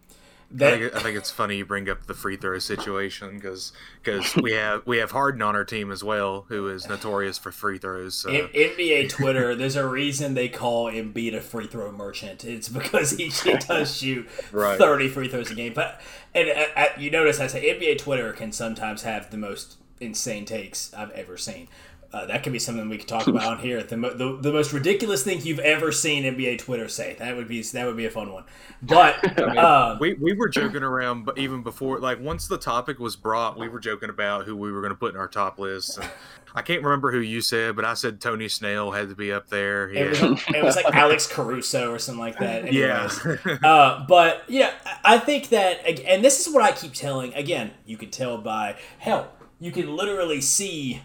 That, 0.49 0.73
I, 0.73 0.77
think, 0.77 0.95
I, 0.95 0.99
think, 0.99 1.17
it's 1.17 1.29
funny 1.29 1.57
you 1.57 1.65
bring 1.65 1.89
up 1.89 2.05
the 2.05 2.13
free 2.13 2.37
throw 2.37 2.57
situation 2.59 3.35
because 3.35 3.73
because 4.01 4.33
we 4.37 4.53
have 4.53 4.81
we 4.85 4.99
have 4.99 5.11
Harden 5.11 5.41
on 5.41 5.57
our 5.57 5.65
team 5.65 5.91
as 5.91 6.05
well, 6.05 6.45
who 6.47 6.69
is 6.69 6.87
notorious 6.87 7.37
for 7.37 7.51
free 7.51 7.77
throws. 7.77 8.15
So. 8.15 8.29
In, 8.29 8.47
NBA 8.47 9.09
Twitter, 9.09 9.55
there's 9.55 9.75
a 9.75 9.85
reason 9.85 10.35
they 10.35 10.47
call 10.47 10.85
Embiid 10.89 11.35
a 11.35 11.41
free 11.41 11.67
throw 11.67 11.91
merchant. 11.91 12.45
It's 12.45 12.69
because 12.69 13.11
he, 13.11 13.27
he 13.27 13.57
does 13.57 13.97
shoot 13.97 14.25
right. 14.53 14.77
30 14.77 15.09
free 15.09 15.27
throws 15.27 15.51
a 15.51 15.55
game. 15.55 15.73
But 15.73 15.99
and 16.33 16.47
uh, 16.49 16.65
uh 16.77 16.85
you 16.97 17.11
notice 17.11 17.41
I 17.41 17.47
say 17.47 17.77
NBA 17.77 17.97
Twitter 17.97 18.31
can 18.31 18.53
sometimes 18.53 19.01
have 19.03 19.29
the 19.31 19.37
most 19.37 19.75
insane 19.99 20.45
takes 20.45 20.93
I've 20.93 21.11
ever 21.11 21.35
seen. 21.35 21.67
Uh, 22.13 22.25
that 22.25 22.41
could 22.43 22.53
be 22.53 22.59
something 22.59 22.87
we 22.89 22.97
could 22.97 23.07
talk 23.07 23.27
about 23.27 23.43
on 23.43 23.59
here. 23.59 23.83
The, 23.83 23.95
the, 23.95 24.37
the 24.41 24.51
most 24.51 24.73
ridiculous 24.73 25.23
thing 25.23 25.41
you've 25.41 25.59
ever 25.59 25.91
seen 25.91 26.23
NBA 26.23 26.59
Twitter 26.59 26.87
say. 26.87 27.15
That 27.19 27.35
would 27.35 27.47
be 27.47 27.61
that 27.61 27.85
would 27.85 27.97
be 27.97 28.05
a 28.05 28.09
fun 28.09 28.31
one. 28.31 28.45
But 28.81 29.15
I 29.39 29.45
mean, 29.45 29.57
uh, 29.57 29.97
we 29.99 30.13
we 30.13 30.33
were 30.33 30.49
joking 30.49 30.83
around, 30.83 31.25
but 31.25 31.37
even 31.37 31.63
before, 31.63 31.99
like 31.99 32.19
once 32.19 32.47
the 32.47 32.57
topic 32.57 32.99
was 32.99 33.15
brought, 33.15 33.57
we 33.57 33.67
were 33.67 33.79
joking 33.79 34.09
about 34.09 34.45
who 34.45 34.55
we 34.55 34.71
were 34.71 34.81
going 34.81 34.93
to 34.93 34.97
put 34.97 35.13
in 35.13 35.19
our 35.19 35.27
top 35.27 35.59
list. 35.59 35.97
And 35.97 36.09
I 36.57 36.61
can't 36.61 36.81
remember 36.81 37.11
who 37.11 37.19
you 37.19 37.41
said, 37.41 37.75
but 37.75 37.85
I 37.85 37.93
said 37.93 38.19
Tony 38.19 38.47
Snell 38.47 38.91
had 38.91 39.09
to 39.09 39.15
be 39.15 39.31
up 39.31 39.49
there. 39.49 39.89
It, 39.89 40.09
was, 40.09 40.41
it 40.55 40.63
was, 40.63 40.75
like 40.75 40.85
Alex 40.93 41.27
Caruso 41.31 41.91
or 41.91 41.99
something 41.99 42.19
like 42.19 42.39
that. 42.39 42.65
Anyways. 42.65 43.19
Yeah. 43.45 43.57
uh, 43.63 44.05
but 44.07 44.43
yeah, 44.47 44.71
I 45.03 45.19
think 45.19 45.49
that, 45.49 45.85
and 45.85 46.23
this 46.23 46.45
is 46.45 46.51
what 46.51 46.63
I 46.63 46.71
keep 46.71 46.93
telling. 46.93 47.33
Again, 47.35 47.71
you 47.85 47.95
can 47.95 48.09
tell 48.09 48.39
by 48.39 48.75
hell, 48.97 49.33
you 49.59 49.71
can 49.71 49.95
literally 49.95 50.41
see 50.41 51.01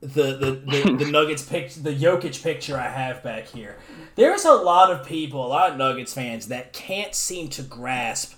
the 0.00 0.36
the, 0.36 0.50
the, 0.66 1.04
the 1.04 1.04
Nuggets 1.10 1.42
picture, 1.42 1.80
the 1.80 1.94
Jokic 1.94 2.42
picture 2.42 2.76
I 2.76 2.88
have 2.88 3.22
back 3.22 3.46
here. 3.46 3.76
There's 4.14 4.44
a 4.44 4.52
lot 4.52 4.90
of 4.90 5.06
people, 5.06 5.44
a 5.44 5.48
lot 5.48 5.70
of 5.70 5.76
Nuggets 5.76 6.12
fans 6.12 6.48
that 6.48 6.72
can't 6.72 7.14
seem 7.14 7.48
to 7.50 7.62
grasp 7.62 8.34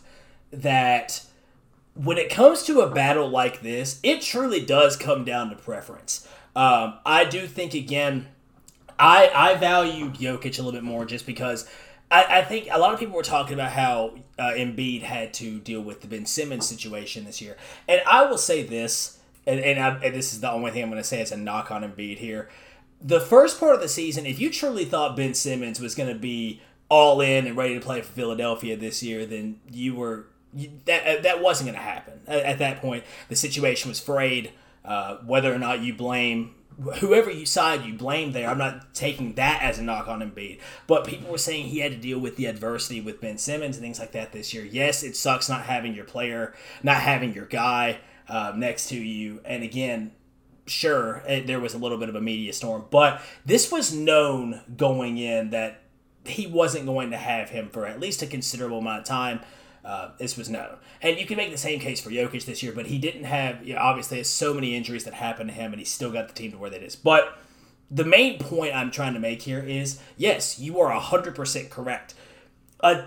that 0.51 1.25
when 1.95 2.17
it 2.17 2.31
comes 2.31 2.63
to 2.65 2.81
a 2.81 2.91
battle 2.91 3.29
like 3.29 3.61
this, 3.61 3.99
it 4.03 4.21
truly 4.23 4.65
does 4.65 4.97
come 4.97 5.25
down 5.25 5.51
to 5.51 5.57
preference. 5.57 6.27
Um, 6.55 6.99
I 7.05 7.25
do 7.25 7.47
think 7.47 7.75
again, 7.75 8.29
I 8.99 9.31
I 9.35 9.55
value 9.57 10.11
Jokic 10.11 10.59
a 10.59 10.63
little 10.63 10.73
bit 10.73 10.85
more 10.85 11.05
just 11.05 11.27
because 11.27 11.69
I, 12.11 12.39
I 12.39 12.43
think 12.43 12.69
a 12.71 12.79
lot 12.79 12.95
of 12.95 13.01
people 13.01 13.17
were 13.17 13.23
talking 13.23 13.55
about 13.55 13.73
how 13.73 14.15
uh, 14.39 14.53
Embiid 14.53 15.03
had 15.03 15.35
to 15.35 15.59
deal 15.59 15.81
with 15.81 16.01
the 16.01 16.07
Ben 16.07 16.25
Simmons 16.25 16.67
situation 16.67 17.25
this 17.25 17.41
year, 17.41 17.57
and 17.87 18.01
I 18.07 18.25
will 18.27 18.39
say 18.39 18.63
this 18.63 19.18
and 19.49 19.61
and, 19.61 19.81
I, 19.81 19.89
and 20.05 20.15
this 20.15 20.33
is 20.33 20.41
the 20.41 20.51
only 20.51 20.71
thing 20.71 20.83
I'm 20.83 20.91
going 20.91 21.03
to 21.03 21.09
say 21.09 21.21
as 21.21 21.33
a 21.33 21.37
knock 21.37 21.71
on 21.71 21.83
Embiid 21.83 22.19
here. 22.19 22.49
The 23.01 23.21
first 23.21 23.59
part 23.59 23.75
of 23.75 23.81
the 23.81 23.89
season, 23.89 24.27
if 24.27 24.39
you 24.39 24.51
truly 24.51 24.85
thought 24.85 25.17
Ben 25.17 25.33
Simmons 25.35 25.81
was 25.81 25.95
going 25.95 26.13
to 26.13 26.19
be 26.19 26.61
all 26.89 27.21
in 27.21 27.47
and 27.47 27.57
ready 27.57 27.75
to 27.75 27.81
play 27.81 28.01
for 28.01 28.13
Philadelphia 28.13 28.77
this 28.77 29.03
year, 29.03 29.25
then 29.25 29.61
you 29.71 29.95
were 29.95 30.27
you, 30.55 30.71
that 30.85 31.07
uh, 31.07 31.23
that 31.23 31.43
wasn't 31.43 31.69
going 31.69 31.79
to 31.79 31.85
happen. 31.85 32.21
At, 32.27 32.45
at, 32.45 32.59
that 32.59 32.81
point, 32.81 33.05
the 33.29 33.37
situation 33.37 33.89
was 33.89 34.01
frayed. 34.01 34.53
Uh, 34.85 35.19
whether 35.19 35.53
or 35.53 35.59
not 35.59 35.81
you 35.81 35.93
blame 35.93 36.55
whoever 37.01 37.31
you 37.31 37.45
side 37.45 37.85
you 37.85 37.95
blame 37.95 38.33
there, 38.33 38.49
I'm 38.49 38.59
not 38.59 38.95
taking 38.95 39.35
that 39.35 39.63
as 39.63 39.79
a 39.79 39.83
knock 39.83 40.09
on 40.09 40.21
Embiid. 40.21 40.61
But 40.87 41.07
people 41.07 41.31
were 41.31 41.39
saying 41.39 41.67
he 41.67 41.81
had 41.81 41.93
to 41.93 41.99
deal 41.99 42.19
with 42.19 42.37
the 42.37 42.47
adversity 42.47 43.01
with 43.01 43.21
Ben 43.21 43.39
Simmons 43.39 43.77
and 43.77 43.85
things 43.85 43.99
like 43.99 44.13
that 44.13 44.33
this 44.33 44.55
year. 44.55 44.65
Yes, 44.65 45.03
it 45.03 45.17
sucks 45.17 45.49
not 45.49 45.63
having 45.63 45.95
your 45.95 46.05
player, 46.05 46.55
not 46.83 46.99
having 46.99 47.35
your 47.35 47.47
guy 47.47 47.99
uh, 48.29 48.53
next 48.57 48.89
to 48.91 48.97
you. 48.97 49.41
And 49.45 49.63
again, 49.63 50.13
sure, 50.67 51.23
it, 51.27 51.47
there 51.47 51.61
was 51.61 51.75
a 51.75 51.79
little 51.79 51.99
bit 51.99 52.09
of 52.09 52.15
a 52.15 52.21
media 52.21 52.53
storm, 52.53 52.85
but 52.91 53.21
this 53.45 53.73
was 53.73 53.93
known 53.93 54.61
going 54.77 55.19
in 55.19 55.51
that 55.51 55.83
he 56.25 56.47
wasn't 56.47 56.87
going 56.87 57.11
to 57.11 57.17
have 57.17 57.51
him 57.51 57.71
for 57.71 57.87
at 57.87 58.01
least 58.01 58.23
a 58.23 58.27
considerable 58.27 58.79
amount 58.79 59.01
of 59.01 59.05
time. 59.05 59.41
Uh, 59.85 60.11
this 60.19 60.37
was 60.37 60.51
known. 60.51 60.77
And 61.01 61.19
you 61.19 61.25
can 61.25 61.37
make 61.37 61.51
the 61.51 61.57
same 61.57 61.81
case 61.81 62.01
for 62.01 62.11
Jokic 62.11 62.45
this 62.45 62.63
year, 62.63 62.73
but 62.73 62.87
he 62.87 62.99
didn't 62.99 63.25
have, 63.25 63.67
you 63.67 63.75
know, 63.75 63.81
obviously, 63.81 64.23
so 64.25 64.53
many 64.53 64.75
injuries 64.75 65.05
that 65.05 65.15
happened 65.15 65.49
to 65.51 65.55
him, 65.55 65.73
and 65.73 65.79
he 65.79 65.85
still 65.85 66.11
got 66.11 66.29
the 66.29 66.35
team 66.35 66.53
to 66.53 66.59
where 66.59 66.71
that 66.71 66.83
is. 66.83 66.97
But 66.97 67.39
the 67.91 68.05
main 68.05 68.39
point 68.39 68.75
I'm 68.75 68.91
trying 68.91 69.15
to 69.15 69.21
make 69.21 69.43
here 69.43 69.61
is 69.61 70.01
yes, 70.17 70.59
you 70.59 70.79
are 70.81 70.93
100% 70.93 71.71
correct. 71.71 72.15
A, 72.81 73.05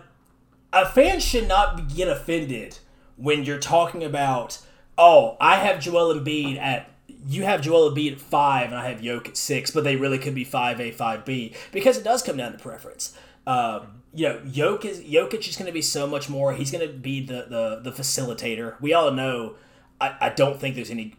a 0.74 0.86
fan 0.88 1.20
should 1.20 1.48
not 1.48 1.94
get 1.94 2.08
offended 2.08 2.80
when 3.16 3.44
you're 3.44 3.60
talking 3.60 4.04
about 4.04 4.60
oh, 4.98 5.38
I 5.40 5.58
have 5.58 5.80
Joel 5.80 6.14
Embiid 6.14 6.58
at 6.58 6.90
you 7.28 7.44
have 7.44 7.62
Joel 7.62 7.92
Embiid 7.92 8.14
at 8.14 8.22
five 8.22 8.68
and 8.68 8.76
I 8.76 8.90
have 8.90 9.04
Yoke 9.04 9.30
at 9.30 9.38
six, 9.38 9.72
but 9.72 9.84
they 9.84 9.96
really 9.96 10.18
could 10.18 10.36
be 10.36 10.44
five 10.44 10.80
A, 10.82 10.92
five 10.92 11.26
B 11.26 11.54
because 11.72 11.98
it 11.98 12.04
does 12.04 12.24
come 12.24 12.38
down 12.38 12.52
to 12.52 12.58
preference. 12.58 13.16
Um, 13.46 14.02
you 14.14 14.28
know, 14.28 14.42
Yoke 14.46 14.86
is 14.86 15.00
Jokic 15.00 15.48
is 15.48 15.56
going 15.56 15.68
to 15.68 15.72
be 15.72 15.82
so 15.82 16.06
much 16.08 16.30
more. 16.30 16.54
He's 16.54 16.72
going 16.72 16.86
to 16.86 16.94
be 16.94 17.26
the, 17.26 17.46
the 17.48 17.80
the 17.84 17.92
facilitator. 17.92 18.80
We 18.82 18.94
all 18.94 19.12
know. 19.12 19.56
I, 20.00 20.16
I 20.20 20.30
don't 20.30 20.60
think 20.60 20.76
there's 20.76 20.90
any 20.90 21.16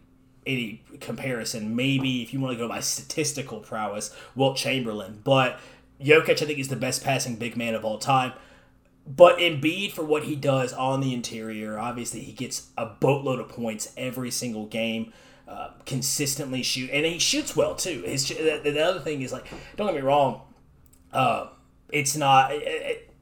any 0.46 0.82
comparison. 1.00 1.74
Maybe 1.74 2.22
if 2.22 2.32
you 2.32 2.40
want 2.40 2.52
to 2.56 2.58
go 2.58 2.68
by 2.68 2.80
statistical 2.80 3.60
prowess, 3.60 4.14
Wilt 4.34 4.56
Chamberlain, 4.56 5.20
but 5.24 5.58
Jokic 6.00 6.42
I 6.42 6.46
think 6.46 6.58
is 6.58 6.68
the 6.68 6.76
best 6.76 7.02
passing 7.02 7.36
big 7.36 7.56
man 7.56 7.74
of 7.74 7.84
all 7.84 7.98
time. 7.98 8.32
But 9.06 9.38
Embiid, 9.38 9.92
for 9.92 10.04
what 10.04 10.24
he 10.24 10.36
does 10.36 10.72
on 10.72 11.00
the 11.00 11.12
interior, 11.12 11.78
obviously 11.78 12.20
he 12.20 12.32
gets 12.32 12.70
a 12.78 12.86
boatload 12.86 13.40
of 13.40 13.48
points 13.48 13.92
every 13.96 14.30
single 14.30 14.66
game. 14.66 15.12
Uh, 15.48 15.72
consistently 15.84 16.62
shoot, 16.62 16.88
and 16.92 17.04
he 17.04 17.18
shoots 17.18 17.54
well 17.54 17.74
too. 17.74 18.02
His 18.06 18.26
the, 18.28 18.60
the 18.62 18.82
other 18.82 19.00
thing 19.00 19.20
is 19.22 19.32
like, 19.32 19.46
don't 19.76 19.88
get 19.88 19.96
me 19.96 20.00
wrong, 20.00 20.40
uh, 21.12 21.48
it's 21.90 22.16
not. 22.16 22.52
It, 22.52 22.62
it, 22.62 23.14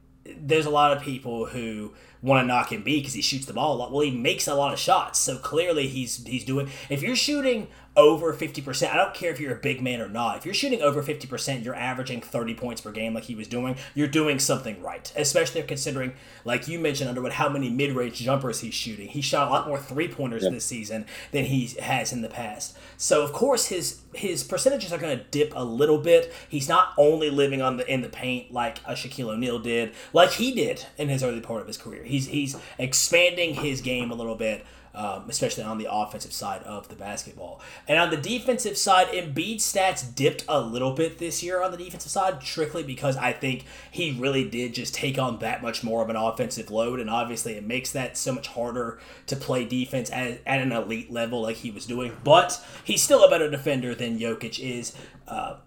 there's 0.47 0.67
a 0.67 0.69
lot 0.69 0.95
of 0.95 1.03
people 1.03 1.47
who 1.47 1.93
want 2.21 2.43
to 2.43 2.47
knock 2.47 2.71
him 2.71 2.83
because 2.83 3.13
he 3.13 3.21
shoots 3.21 3.47
the 3.47 3.53
ball 3.53 3.75
a 3.75 3.77
lot. 3.77 3.91
Well, 3.91 4.01
he 4.01 4.11
makes 4.11 4.47
a 4.47 4.55
lot 4.55 4.71
of 4.71 4.79
shots, 4.79 5.19
so 5.19 5.37
clearly 5.37 5.87
he's 5.87 6.25
he's 6.25 6.45
doing. 6.45 6.69
If 6.89 7.01
you're 7.01 7.15
shooting 7.15 7.67
over 7.97 8.33
50%, 8.33 8.89
I 8.89 8.95
don't 8.95 9.13
care 9.13 9.31
if 9.31 9.39
you're 9.39 9.53
a 9.53 9.59
big 9.59 9.81
man 9.81 9.99
or 9.99 10.07
not. 10.07 10.37
If 10.37 10.45
you're 10.45 10.53
shooting 10.53 10.81
over 10.81 11.03
50%, 11.03 11.63
you're 11.63 11.75
averaging 11.75 12.21
30 12.21 12.53
points 12.53 12.79
per 12.79 12.91
game 12.91 13.13
like 13.13 13.25
he 13.25 13.35
was 13.35 13.49
doing, 13.49 13.75
you're 13.93 14.07
doing 14.07 14.39
something 14.39 14.81
right. 14.81 15.11
Especially 15.17 15.61
considering, 15.63 16.13
like 16.45 16.69
you 16.69 16.79
mentioned, 16.79 17.09
Underwood, 17.09 17.33
how 17.33 17.49
many 17.49 17.69
mid 17.69 17.91
range 17.91 18.15
jumpers 18.15 18.61
he's 18.61 18.73
shooting. 18.73 19.09
He 19.09 19.21
shot 19.21 19.49
a 19.49 19.51
lot 19.51 19.67
more 19.67 19.77
three 19.77 20.07
pointers 20.07 20.43
yep. 20.43 20.53
this 20.53 20.65
season 20.65 21.05
than 21.31 21.45
he 21.45 21.67
has 21.81 22.13
in 22.13 22.21
the 22.21 22.29
past. 22.29 22.77
So, 22.95 23.23
of 23.23 23.33
course, 23.33 23.67
his 23.67 24.01
his 24.13 24.43
percentages 24.43 24.91
are 24.93 24.97
going 24.97 25.17
to 25.17 25.23
dip 25.25 25.53
a 25.55 25.63
little 25.63 25.97
bit. 25.97 26.33
He's 26.47 26.69
not 26.69 26.93
only 26.97 27.29
living 27.29 27.61
on 27.61 27.77
the 27.77 27.91
in 27.91 28.01
the 28.01 28.09
paint 28.09 28.51
like 28.53 28.79
a 28.85 28.93
Shaquille 28.93 29.33
O'Neal 29.33 29.59
did, 29.59 29.93
like 30.13 30.31
he 30.31 30.53
did 30.53 30.85
in 30.97 31.09
his 31.09 31.23
early 31.23 31.41
part 31.41 31.61
of 31.61 31.67
his 31.67 31.77
career. 31.77 32.03
He's, 32.03 32.27
he's 32.27 32.55
expanding 32.77 33.55
his 33.55 33.81
game 33.81 34.11
a 34.11 34.15
little 34.15 34.35
bit 34.35 34.65
um, 34.93 35.25
especially 35.29 35.63
on 35.63 35.77
the 35.77 35.87
offensive 35.91 36.33
side 36.33 36.63
of 36.63 36.89
the 36.89 36.95
basketball. 36.95 37.61
And 37.87 37.97
on 37.97 38.09
the 38.09 38.17
defensive 38.17 38.77
side, 38.77 39.07
Embiid's 39.07 39.71
stats 39.71 40.13
dipped 40.13 40.43
a 40.47 40.59
little 40.61 40.93
bit 40.93 41.17
this 41.17 41.41
year 41.41 41.61
on 41.61 41.71
the 41.71 41.77
defensive 41.77 42.11
side, 42.11 42.41
strictly 42.43 42.83
because 42.83 43.17
I 43.17 43.33
think 43.33 43.65
he 43.89 44.11
really 44.11 44.49
did 44.49 44.73
just 44.73 44.93
take 44.93 45.17
on 45.17 45.39
that 45.39 45.61
much 45.61 45.83
more 45.83 46.01
of 46.01 46.09
an 46.09 46.15
offensive 46.15 46.71
load, 46.71 46.99
and 46.99 47.09
obviously 47.09 47.53
it 47.53 47.65
makes 47.65 47.91
that 47.91 48.17
so 48.17 48.33
much 48.33 48.47
harder 48.47 48.99
to 49.27 49.35
play 49.35 49.65
defense 49.65 50.11
at, 50.11 50.41
at 50.45 50.61
an 50.61 50.71
elite 50.71 51.11
level 51.11 51.41
like 51.41 51.57
he 51.57 51.71
was 51.71 51.85
doing. 51.85 52.15
But 52.23 52.63
he's 52.83 53.01
still 53.01 53.23
a 53.23 53.29
better 53.29 53.49
defender 53.49 53.95
than 53.95 54.19
Jokic 54.19 54.59
is. 54.59 54.95
Uh, 55.27 55.57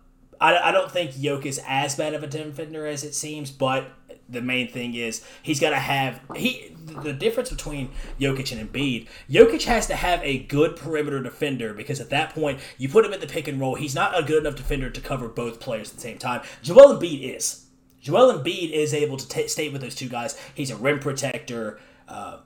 I, 0.41 0.69
I 0.69 0.73
don't 0.73 0.91
think 0.91 1.13
Jokic 1.13 1.47
is 1.47 1.61
as 1.67 1.97
bad 1.97 2.15
of 2.15 2.23
a 2.23 2.27
defender 2.27 2.87
as 2.87 3.05
it 3.05 3.15
seems, 3.15 3.51
but 3.51 3.91
the 4.29 4.41
main 4.41 4.69
thing 4.69 4.95
is 4.95 5.23
he's 5.43 5.61
got 5.61 5.71
to 5.71 5.77
have 5.77 6.21
he 6.35 6.75
the 7.03 7.13
difference 7.13 7.51
between 7.51 7.91
Jokic 8.19 8.59
and 8.59 8.71
Embiid. 8.71 9.07
Jokic 9.31 9.65
has 9.65 9.87
to 9.89 9.97
have 9.97 10.21
a 10.23 10.39
good 10.39 10.77
perimeter 10.77 11.23
defender 11.23 11.75
because 11.75 12.01
at 12.01 12.11
that 12.11 12.35
point 12.35 12.61
you 12.79 12.89
put 12.89 13.05
him 13.05 13.13
in 13.13 13.21
the 13.21 13.27
pick 13.27 13.49
and 13.49 13.61
roll. 13.61 13.75
He's 13.75 13.95
not 13.95 14.19
a 14.19 14.23
good 14.23 14.45
enough 14.45 14.57
defender 14.57 14.91
to 14.91 15.01
cover 15.01 15.29
both 15.29 15.61
players 15.61 15.91
at 15.91 15.97
the 15.97 16.03
same 16.03 16.19
time. 16.19 16.43
Joel 16.63 16.99
Embiid 16.99 17.37
is. 17.37 17.67
Joel 18.01 18.39
Embiid 18.39 18.71
is 18.71 18.93
able 18.93 19.17
to 19.17 19.27
t- 19.27 19.49
stay 19.49 19.69
with 19.71 19.81
those 19.81 19.95
two 19.95 20.09
guys. 20.09 20.39
He's 20.55 20.71
a 20.71 20.77
rim 20.77 20.99
protector. 21.01 21.81
Uh, 22.07 22.39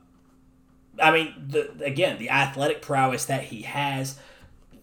I 1.01 1.11
mean, 1.11 1.35
the, 1.49 1.85
again, 1.85 2.19
the 2.19 2.31
athletic 2.31 2.81
prowess 2.83 3.25
that 3.27 3.45
he 3.45 3.63
has 3.63 4.19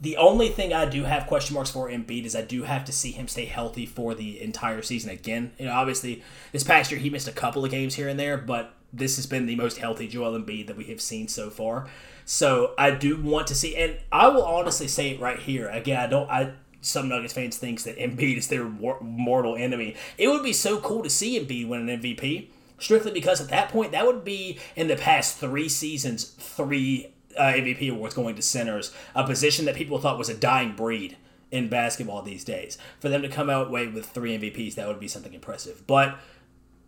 the 0.01 0.17
only 0.17 0.49
thing 0.49 0.73
I 0.73 0.85
do 0.85 1.03
have 1.03 1.27
question 1.27 1.53
marks 1.53 1.71
for 1.71 1.89
Embiid 1.89 2.25
is 2.25 2.35
I 2.35 2.41
do 2.41 2.63
have 2.63 2.85
to 2.85 2.91
see 2.91 3.11
him 3.11 3.27
stay 3.27 3.45
healthy 3.45 3.85
for 3.85 4.13
the 4.13 4.41
entire 4.41 4.81
season 4.81 5.09
again. 5.09 5.51
You 5.57 5.65
know, 5.65 5.73
obviously 5.73 6.23
this 6.51 6.63
past 6.63 6.91
year 6.91 6.99
he 6.99 7.09
missed 7.09 7.27
a 7.27 7.31
couple 7.33 7.63
of 7.63 7.71
games 7.71 7.95
here 7.95 8.07
and 8.07 8.19
there, 8.19 8.37
but 8.37 8.73
this 8.91 9.15
has 9.17 9.25
been 9.25 9.45
the 9.45 9.55
most 9.55 9.77
healthy 9.77 10.07
Joel 10.07 10.39
Embiid 10.39 10.67
that 10.67 10.77
we 10.77 10.85
have 10.85 11.01
seen 11.01 11.27
so 11.27 11.49
far. 11.49 11.87
So 12.25 12.73
I 12.77 12.91
do 12.91 13.21
want 13.21 13.47
to 13.47 13.55
see, 13.55 13.75
and 13.75 13.97
I 14.11 14.27
will 14.29 14.45
honestly 14.45 14.87
say 14.87 15.11
it 15.11 15.19
right 15.19 15.39
here. 15.39 15.69
Again, 15.69 15.99
I 15.99 16.07
don't. 16.07 16.29
I 16.29 16.53
some 16.81 17.09
Nuggets 17.09 17.33
fans 17.33 17.57
thinks 17.57 17.83
that 17.83 17.97
Embiid 17.97 18.37
is 18.37 18.47
their 18.47 18.65
mortal 18.65 19.55
enemy. 19.55 19.95
It 20.17 20.27
would 20.27 20.43
be 20.43 20.53
so 20.53 20.79
cool 20.79 21.03
to 21.03 21.09
see 21.09 21.39
Embiid 21.39 21.67
win 21.67 21.89
an 21.89 22.01
MVP. 22.01 22.49
Strictly 22.77 23.11
because 23.11 23.39
at 23.39 23.47
that 23.49 23.69
point, 23.69 23.93
that 23.93 24.05
would 24.05 24.25
be 24.25 24.59
in 24.75 24.87
the 24.87 24.97
past 24.97 25.37
three 25.37 25.69
seasons, 25.69 26.25
three 26.25 27.14
uh, 27.38 27.53
MVP 27.53 27.91
awards 27.91 28.13
going 28.13 28.36
to 28.36 28.41
centers, 28.41 28.93
a 29.13 29.25
position 29.25 29.65
that 29.65 29.75
people 29.75 29.99
thought 29.99 30.17
was 30.17 30.29
a 30.29 30.36
dying 30.36 30.73
breed 30.75 31.17
in 31.51 31.69
basketball 31.69 32.21
these 32.21 32.43
days. 32.43 32.77
For 32.99 33.09
them 33.09 33.21
to 33.21 33.29
come 33.29 33.49
out 33.49 33.71
way 33.71 33.88
with 33.88 34.07
three 34.07 34.38
MVPs, 34.38 34.75
that 34.75 34.88
would 34.88 34.99
be 34.99 35.07
something 35.07 35.33
impressive. 35.33 35.86
But 35.88 36.17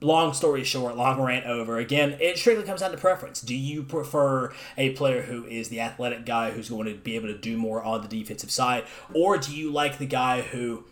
long 0.01 0.33
story 0.33 0.63
short, 0.63 0.95
long 0.95 1.21
rant 1.21 1.45
over. 1.45 1.77
Again, 1.77 2.17
it 2.19 2.37
strictly 2.37 2.65
comes 2.65 2.81
down 2.81 2.91
to 2.91 2.97
preference. 2.97 3.41
Do 3.41 3.55
you 3.55 3.83
prefer 3.83 4.53
a 4.77 4.91
player 4.91 5.23
who 5.23 5.45
is 5.45 5.69
the 5.69 5.79
athletic 5.79 6.25
guy 6.25 6.51
who's 6.51 6.69
going 6.69 6.87
to 6.87 6.95
be 6.95 7.15
able 7.15 7.27
to 7.27 7.37
do 7.37 7.57
more 7.57 7.81
on 7.83 8.01
the 8.01 8.07
defensive 8.07 8.51
side, 8.51 8.83
or 9.13 9.37
do 9.37 9.55
you 9.55 9.71
like 9.71 9.97
the 9.97 10.05
guy 10.05 10.41
who 10.41 10.85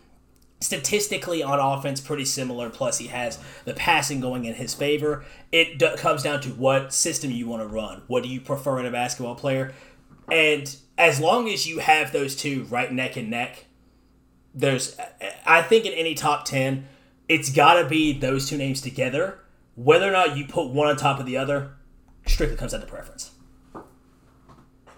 statistically 0.60 1.42
on 1.42 1.58
offense 1.58 2.00
pretty 2.00 2.24
similar 2.24 2.70
plus 2.70 2.98
he 2.98 3.08
has 3.08 3.38
the 3.64 3.74
passing 3.74 4.20
going 4.20 4.44
in 4.44 4.54
his 4.54 4.74
favor. 4.74 5.24
It 5.52 5.78
d- 5.78 5.96
comes 5.96 6.22
down 6.22 6.40
to 6.42 6.50
what 6.50 6.92
system 6.92 7.30
you 7.30 7.46
want 7.46 7.62
to 7.62 7.68
run. 7.68 8.02
What 8.06 8.22
do 8.22 8.28
you 8.28 8.40
prefer 8.40 8.80
in 8.80 8.86
a 8.86 8.90
basketball 8.90 9.34
player? 9.34 9.74
And 10.30 10.74
as 10.98 11.20
long 11.20 11.48
as 11.48 11.66
you 11.66 11.78
have 11.78 12.12
those 12.12 12.34
two 12.34 12.64
right 12.64 12.92
neck 12.92 13.16
and 13.16 13.30
neck 13.30 13.66
there's 14.58 14.96
i 15.44 15.60
think 15.60 15.84
in 15.84 15.92
any 15.92 16.14
top 16.14 16.46
10 16.46 16.88
it's 17.28 17.50
got 17.50 17.82
to 17.82 17.88
be 17.88 18.12
those 18.12 18.48
two 18.48 18.56
names 18.56 18.80
together. 18.80 19.40
Whether 19.74 20.08
or 20.08 20.12
not 20.12 20.36
you 20.36 20.46
put 20.46 20.70
one 20.70 20.88
on 20.88 20.96
top 20.96 21.20
of 21.20 21.26
the 21.26 21.36
other 21.36 21.72
strictly 22.26 22.56
comes 22.56 22.72
down 22.72 22.80
to 22.80 22.86
preference 22.86 23.30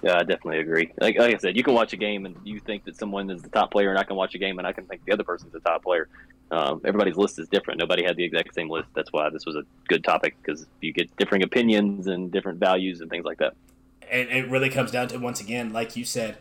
Yeah, 0.02 0.16
I 0.16 0.20
definitely 0.20 0.60
agree. 0.60 0.92
Like, 1.00 1.18
like 1.18 1.34
I 1.34 1.38
said, 1.38 1.56
you 1.56 1.64
can 1.64 1.74
watch 1.74 1.92
a 1.92 1.96
game 1.96 2.24
and 2.24 2.36
you 2.44 2.60
think 2.60 2.84
that 2.84 2.96
someone 2.96 3.30
is 3.30 3.42
the 3.42 3.48
top 3.48 3.72
player, 3.72 3.90
and 3.90 3.98
I 3.98 4.04
can 4.04 4.16
watch 4.16 4.34
a 4.34 4.38
game 4.38 4.58
and 4.58 4.66
I 4.66 4.72
can 4.72 4.86
think 4.86 5.04
the 5.04 5.12
other 5.12 5.24
person's 5.24 5.52
the 5.52 5.60
top 5.60 5.82
player. 5.82 6.08
Um, 6.50 6.80
everybody's 6.84 7.16
list 7.16 7.38
is 7.38 7.48
different. 7.48 7.78
Nobody 7.78 8.04
had 8.04 8.16
the 8.16 8.24
exact 8.24 8.54
same 8.54 8.70
list. 8.70 8.88
That's 8.94 9.12
why 9.12 9.28
this 9.30 9.44
was 9.44 9.56
a 9.56 9.64
good 9.88 10.04
topic 10.04 10.36
because 10.40 10.66
you 10.80 10.92
get 10.92 11.14
differing 11.16 11.42
opinions 11.42 12.06
and 12.06 12.30
different 12.30 12.58
values 12.58 13.00
and 13.00 13.10
things 13.10 13.24
like 13.24 13.38
that. 13.38 13.54
and 14.10 14.28
it 14.30 14.48
really 14.48 14.70
comes 14.70 14.90
down 14.90 15.08
to 15.08 15.18
once 15.18 15.40
again, 15.40 15.72
like 15.72 15.96
you 15.96 16.04
said, 16.04 16.38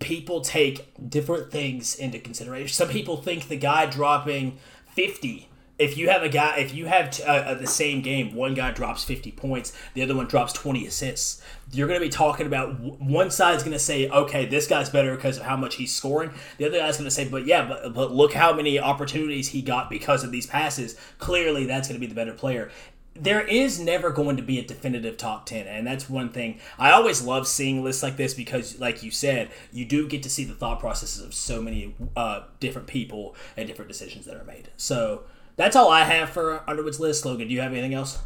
people 0.00 0.40
take 0.40 0.92
different 1.08 1.50
things 1.50 1.94
into 1.94 2.18
consideration. 2.18 2.74
Some 2.74 2.88
people 2.88 3.18
think 3.18 3.48
the 3.48 3.56
guy 3.56 3.86
dropping 3.86 4.58
fifty. 4.94 5.48
If 5.80 5.96
you 5.96 6.10
have 6.10 6.22
a 6.22 6.28
guy, 6.28 6.58
if 6.58 6.74
you 6.74 6.86
have 6.86 7.10
t- 7.10 7.22
uh, 7.22 7.32
uh, 7.32 7.54
the 7.54 7.66
same 7.66 8.02
game, 8.02 8.34
one 8.34 8.54
guy 8.54 8.70
drops 8.70 9.02
fifty 9.02 9.32
points, 9.32 9.72
the 9.94 10.02
other 10.02 10.14
one 10.14 10.26
drops 10.26 10.52
twenty 10.52 10.86
assists. 10.86 11.42
You're 11.72 11.88
going 11.88 11.98
to 11.98 12.04
be 12.04 12.10
talking 12.10 12.46
about 12.46 12.78
one 12.78 13.30
side's 13.30 13.62
going 13.62 13.72
to 13.72 13.78
say, 13.78 14.08
okay, 14.08 14.44
this 14.44 14.66
guy's 14.66 14.90
better 14.90 15.16
because 15.16 15.38
of 15.38 15.44
how 15.44 15.56
much 15.56 15.76
he's 15.76 15.94
scoring. 15.94 16.32
The 16.58 16.66
other 16.66 16.78
guy's 16.78 16.96
going 16.96 17.06
to 17.06 17.10
say, 17.10 17.26
but 17.26 17.46
yeah, 17.46 17.66
but 17.66 17.94
but 17.94 18.12
look 18.12 18.34
how 18.34 18.52
many 18.52 18.78
opportunities 18.78 19.48
he 19.48 19.62
got 19.62 19.88
because 19.88 20.22
of 20.22 20.32
these 20.32 20.46
passes. 20.46 20.96
Clearly, 21.18 21.64
that's 21.64 21.88
going 21.88 21.98
to 21.98 22.06
be 22.06 22.12
the 22.12 22.14
better 22.14 22.34
player 22.34 22.70
there 23.14 23.40
is 23.42 23.80
never 23.80 24.10
going 24.10 24.36
to 24.36 24.42
be 24.42 24.58
a 24.58 24.64
definitive 24.64 25.16
top 25.16 25.44
10 25.46 25.66
and 25.66 25.86
that's 25.86 26.08
one 26.08 26.28
thing 26.28 26.58
i 26.78 26.90
always 26.90 27.22
love 27.22 27.46
seeing 27.46 27.82
lists 27.82 28.02
like 28.02 28.16
this 28.16 28.34
because 28.34 28.78
like 28.78 29.02
you 29.02 29.10
said 29.10 29.50
you 29.72 29.84
do 29.84 30.08
get 30.08 30.22
to 30.22 30.30
see 30.30 30.44
the 30.44 30.54
thought 30.54 30.78
processes 30.78 31.22
of 31.22 31.34
so 31.34 31.60
many 31.60 31.94
uh, 32.16 32.42
different 32.60 32.86
people 32.86 33.34
and 33.56 33.66
different 33.66 33.90
decisions 33.90 34.26
that 34.26 34.36
are 34.36 34.44
made 34.44 34.68
so 34.76 35.22
that's 35.60 35.76
all 35.76 35.90
i 35.90 36.04
have 36.04 36.30
for 36.30 36.62
underwood's 36.68 36.98
list 37.00 37.24
logan 37.24 37.46
do 37.48 37.54
you 37.54 37.60
have 37.60 37.72
anything 37.72 37.94
else 37.94 38.18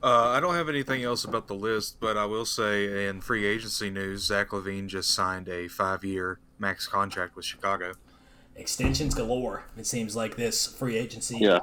Uh, 0.00 0.28
I 0.28 0.38
don't 0.38 0.54
have 0.54 0.68
anything 0.68 1.02
else 1.02 1.24
about 1.24 1.48
the 1.48 1.56
list, 1.56 1.96
but 1.98 2.16
I 2.16 2.24
will 2.24 2.44
say 2.44 3.08
in 3.08 3.20
free 3.20 3.44
agency 3.44 3.90
news, 3.90 4.22
Zach 4.22 4.50
LaVine 4.50 4.86
just 4.86 5.10
signed 5.10 5.48
a 5.48 5.66
five-year 5.66 6.38
max 6.56 6.86
contract 6.86 7.34
with 7.34 7.44
Chicago. 7.44 7.94
extensions 8.54 9.12
galore 9.14 9.64
it 9.76 9.86
seems 9.86 10.14
like 10.14 10.36
this 10.36 10.66
free 10.66 10.96
agency 10.96 11.38
Yeah. 11.40 11.60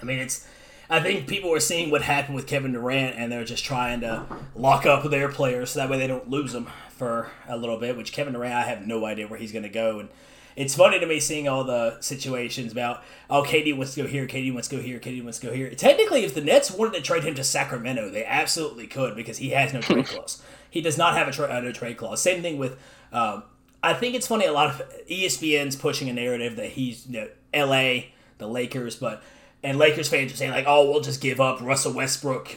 I 0.00 0.04
mean, 0.04 0.18
it's. 0.20 0.46
I 0.88 1.00
think 1.00 1.26
people 1.28 1.52
are 1.52 1.60
seeing 1.60 1.90
what 1.90 2.00
happened 2.02 2.34
with 2.36 2.46
Kevin 2.46 2.72
Durant, 2.72 3.16
and 3.18 3.30
they're 3.30 3.44
just 3.44 3.64
trying 3.64 4.00
to 4.00 4.24
lock 4.54 4.86
up 4.86 5.02
their 5.10 5.28
players 5.28 5.70
so 5.72 5.80
that 5.80 5.90
way 5.90 5.98
they 5.98 6.06
don't 6.06 6.30
lose 6.30 6.52
them 6.54 6.68
for 6.90 7.30
a 7.48 7.56
little 7.58 7.76
bit. 7.78 7.96
Which 7.96 8.10
Kevin 8.12 8.32
Durant, 8.34 8.54
I 8.54 8.62
have 8.62 8.86
no 8.86 9.04
idea 9.04 9.26
where 9.26 9.38
he's 9.38 9.52
going 9.52 9.64
to 9.64 9.68
go, 9.68 9.98
and 9.98 10.08
it's 10.56 10.74
funny 10.74 10.98
to 10.98 11.06
me 11.06 11.20
seeing 11.20 11.46
all 11.48 11.64
the 11.64 12.00
situations 12.00 12.72
about 12.72 13.02
oh, 13.28 13.42
KD 13.42 13.76
wants 13.76 13.94
to 13.94 14.02
go 14.02 14.08
here, 14.08 14.26
KD 14.26 14.52
wants 14.52 14.68
to 14.68 14.76
go 14.76 14.82
here, 14.82 14.98
KD 14.98 15.22
wants 15.22 15.38
to 15.40 15.46
go 15.46 15.52
here. 15.52 15.70
Technically, 15.70 16.24
if 16.24 16.34
the 16.34 16.40
Nets 16.40 16.70
wanted 16.70 16.94
to 16.94 17.02
trade 17.02 17.24
him 17.24 17.34
to 17.34 17.44
Sacramento, 17.44 18.10
they 18.10 18.24
absolutely 18.24 18.86
could 18.86 19.14
because 19.14 19.38
he 19.38 19.50
has 19.50 19.72
no 19.72 19.80
trade 19.80 20.06
clause. 20.06 20.42
He 20.70 20.80
does 20.80 20.98
not 20.98 21.16
have 21.16 21.28
a 21.28 21.32
tra- 21.32 21.52
uh, 21.52 21.60
no 21.60 21.72
trade 21.72 21.96
clause. 21.96 22.20
Same 22.20 22.42
thing 22.42 22.58
with. 22.58 22.78
Um, 23.12 23.44
I 23.82 23.94
think 23.94 24.14
it's 24.14 24.26
funny. 24.26 24.46
A 24.46 24.52
lot 24.52 24.68
of 24.68 24.82
ESPN's 25.08 25.76
pushing 25.76 26.08
a 26.08 26.12
narrative 26.12 26.56
that 26.56 26.70
he's 26.70 27.06
you 27.06 27.20
know, 27.20 27.28
L.A. 27.54 28.12
the 28.38 28.48
Lakers, 28.48 28.96
but 28.96 29.22
and 29.62 29.78
Lakers 29.78 30.08
fans 30.08 30.32
are 30.32 30.36
saying 30.36 30.52
like, 30.52 30.64
oh, 30.66 30.90
we'll 30.90 31.00
just 31.00 31.20
give 31.20 31.40
up 31.40 31.60
Russell 31.60 31.92
Westbrook 31.92 32.56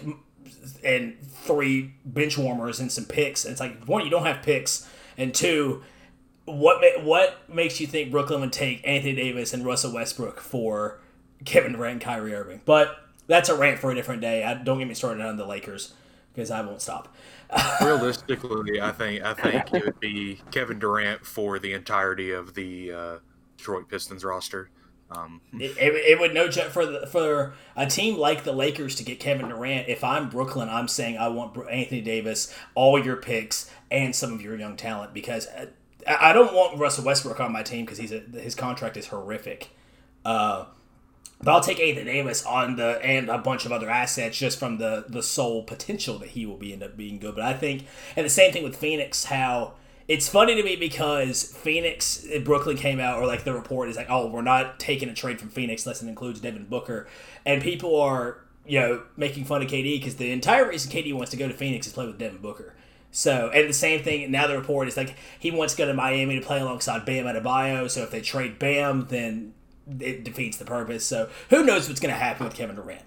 and 0.83 1.19
three 1.21 1.93
bench 2.05 2.37
warmers 2.37 2.79
and 2.79 2.91
some 2.91 3.05
picks. 3.05 3.45
And 3.45 3.51
it's 3.51 3.61
like 3.61 3.85
one, 3.85 4.03
you 4.03 4.09
don't 4.09 4.25
have 4.25 4.41
picks, 4.41 4.87
and 5.17 5.33
two, 5.33 5.83
what 6.51 6.81
ma- 6.81 7.03
what 7.03 7.49
makes 7.49 7.79
you 7.79 7.87
think 7.87 8.11
Brooklyn 8.11 8.41
would 8.41 8.53
take 8.53 8.85
Anthony 8.87 9.15
Davis 9.15 9.53
and 9.53 9.65
Russell 9.65 9.93
Westbrook 9.93 10.39
for 10.39 10.99
Kevin 11.45 11.73
Durant 11.73 11.93
and 11.93 12.01
Kyrie 12.01 12.33
Irving? 12.33 12.61
But 12.65 12.97
that's 13.27 13.49
a 13.49 13.55
rant 13.55 13.79
for 13.79 13.91
a 13.91 13.95
different 13.95 14.21
day. 14.21 14.43
I, 14.43 14.55
don't 14.55 14.79
get 14.79 14.87
me 14.87 14.93
started 14.93 15.23
on 15.23 15.37
the 15.37 15.45
Lakers 15.45 15.93
because 16.33 16.51
I 16.51 16.61
won't 16.61 16.81
stop. 16.81 17.15
Realistically, 17.81 18.81
I 18.81 18.91
think 18.91 19.23
I 19.23 19.33
think 19.33 19.73
it 19.73 19.85
would 19.85 19.99
be 19.99 20.41
Kevin 20.51 20.79
Durant 20.79 21.25
for 21.25 21.59
the 21.59 21.73
entirety 21.73 22.31
of 22.31 22.53
the 22.53 22.91
uh, 22.91 23.17
Detroit 23.57 23.89
Pistons 23.89 24.23
roster. 24.23 24.69
Um, 25.11 25.41
It, 25.53 25.75
it, 25.77 25.93
it 25.95 26.19
would 26.19 26.35
no 26.35 26.47
joke 26.47 26.69
for 26.69 26.85
the, 26.85 27.07
for 27.07 27.53
a 27.75 27.87
team 27.87 28.17
like 28.17 28.43
the 28.43 28.51
Lakers 28.51 28.93
to 28.95 29.03
get 29.03 29.19
Kevin 29.19 29.49
Durant. 29.49 29.87
If 29.89 30.03
I'm 30.03 30.29
Brooklyn, 30.29 30.69
I'm 30.69 30.87
saying 30.87 31.17
I 31.17 31.29
want 31.29 31.57
Anthony 31.69 32.01
Davis, 32.01 32.53
all 32.75 33.03
your 33.03 33.15
picks, 33.15 33.71
and 33.89 34.15
some 34.15 34.33
of 34.33 34.41
your 34.41 34.55
young 34.55 34.77
talent 34.77 35.13
because 35.13 35.47
uh, 35.47 35.67
I 36.09 36.33
don't 36.33 36.53
want 36.53 36.79
Russell 36.79 37.05
Westbrook 37.05 37.39
on 37.39 37.51
my 37.51 37.63
team 37.63 37.85
because 37.85 37.99
he's 37.99 38.11
a, 38.11 38.19
his 38.19 38.55
contract 38.55 38.97
is 38.97 39.07
horrific. 39.07 39.69
Uh, 40.25 40.65
but 41.41 41.51
I'll 41.51 41.61
take 41.61 41.79
Anthony 41.79 42.05
Davis 42.11 42.45
on 42.45 42.75
the 42.75 42.99
and 43.03 43.29
a 43.29 43.37
bunch 43.37 43.65
of 43.65 43.71
other 43.71 43.89
assets 43.89 44.37
just 44.37 44.59
from 44.59 44.77
the 44.77 45.05
the 45.07 45.23
sole 45.23 45.63
potential 45.63 46.17
that 46.19 46.29
he 46.29 46.45
will 46.45 46.57
be 46.57 46.73
end 46.73 46.83
up 46.83 46.97
being 46.97 47.19
good. 47.19 47.35
But 47.35 47.45
I 47.45 47.53
think 47.53 47.85
and 48.15 48.25
the 48.25 48.29
same 48.29 48.51
thing 48.51 48.63
with 48.63 48.75
Phoenix, 48.75 49.25
how 49.25 49.75
it's 50.07 50.27
funny 50.27 50.55
to 50.55 50.63
me 50.63 50.75
because 50.75 51.43
Phoenix 51.43 52.25
Brooklyn 52.43 52.75
came 52.75 52.99
out 52.99 53.19
or 53.19 53.27
like 53.27 53.45
the 53.45 53.53
report 53.53 53.89
is 53.89 53.95
like, 53.95 54.07
oh, 54.09 54.27
we're 54.27 54.41
not 54.41 54.79
taking 54.79 55.07
a 55.07 55.13
trade 55.13 55.39
from 55.39 55.49
Phoenix 55.49 55.85
unless 55.85 56.01
it 56.01 56.07
includes 56.07 56.41
Devin 56.41 56.65
Booker, 56.65 57.07
and 57.45 57.61
people 57.61 57.99
are 58.01 58.39
you 58.65 58.79
know 58.79 59.03
making 59.15 59.45
fun 59.45 59.61
of 59.61 59.69
KD 59.69 59.99
because 59.99 60.17
the 60.17 60.31
entire 60.31 60.67
reason 60.67 60.91
KD 60.91 61.13
wants 61.13 61.31
to 61.31 61.37
go 61.37 61.47
to 61.47 61.53
Phoenix 61.53 61.87
is 61.87 61.93
play 61.93 62.05
with 62.05 62.17
Devin 62.17 62.41
Booker. 62.41 62.73
So, 63.11 63.49
and 63.53 63.67
the 63.67 63.73
same 63.73 64.03
thing 64.03 64.29
now 64.31 64.47
the 64.47 64.57
report 64.57 64.87
is 64.87 64.95
like 64.95 65.15
he 65.39 65.51
wants 65.51 65.73
to 65.73 65.77
go 65.79 65.87
to 65.87 65.93
Miami 65.93 66.39
to 66.39 66.45
play 66.45 66.59
alongside 66.59 67.05
Bam 67.05 67.25
Adebayo. 67.25 67.89
So 67.89 68.03
if 68.03 68.11
they 68.11 68.21
trade 68.21 68.59
Bam, 68.59 69.07
then 69.09 69.53
it 69.99 70.23
defeats 70.23 70.57
the 70.57 70.65
purpose. 70.65 71.05
So 71.05 71.29
who 71.49 71.65
knows 71.65 71.87
what's 71.87 71.99
going 71.99 72.13
to 72.13 72.19
happen 72.19 72.45
with 72.45 72.55
Kevin 72.55 72.75
Durant? 72.75 73.01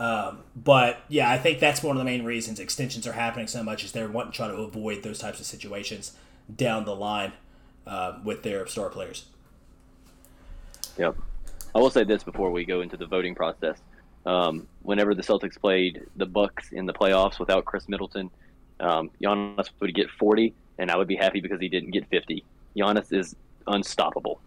Um, 0.00 0.44
but 0.54 1.00
yeah, 1.08 1.28
I 1.28 1.38
think 1.38 1.58
that's 1.58 1.82
one 1.82 1.96
of 1.96 1.98
the 1.98 2.04
main 2.04 2.24
reasons 2.24 2.60
extensions 2.60 3.06
are 3.06 3.12
happening 3.12 3.48
so 3.48 3.64
much 3.64 3.82
is 3.82 3.90
they're 3.90 4.08
wanting 4.08 4.32
to 4.32 4.36
try 4.36 4.46
to 4.46 4.54
avoid 4.54 5.02
those 5.02 5.18
types 5.18 5.40
of 5.40 5.46
situations 5.46 6.12
down 6.54 6.84
the 6.84 6.94
line 6.94 7.32
uh, 7.86 8.18
with 8.22 8.44
their 8.44 8.66
star 8.68 8.90
players. 8.90 9.26
Yep. 10.98 11.16
I 11.74 11.78
will 11.80 11.90
say 11.90 12.04
this 12.04 12.22
before 12.22 12.50
we 12.50 12.64
go 12.64 12.80
into 12.80 12.96
the 12.96 13.06
voting 13.06 13.34
process. 13.34 13.78
Um, 14.24 14.68
whenever 14.82 15.14
the 15.14 15.22
Celtics 15.22 15.58
played 15.58 16.02
the 16.16 16.26
Bucks 16.26 16.70
in 16.72 16.86
the 16.86 16.92
playoffs 16.92 17.38
without 17.38 17.64
Khris 17.64 17.88
Middleton, 17.88 18.30
um, 18.80 19.10
Giannis 19.22 19.68
would 19.80 19.94
get 19.94 20.10
40, 20.10 20.54
and 20.78 20.90
I 20.90 20.96
would 20.96 21.08
be 21.08 21.16
happy 21.16 21.40
because 21.40 21.60
he 21.60 21.68
didn't 21.68 21.90
get 21.90 22.08
50. 22.08 22.44
Giannis 22.76 23.12
is 23.12 23.34
unstoppable. 23.66 24.40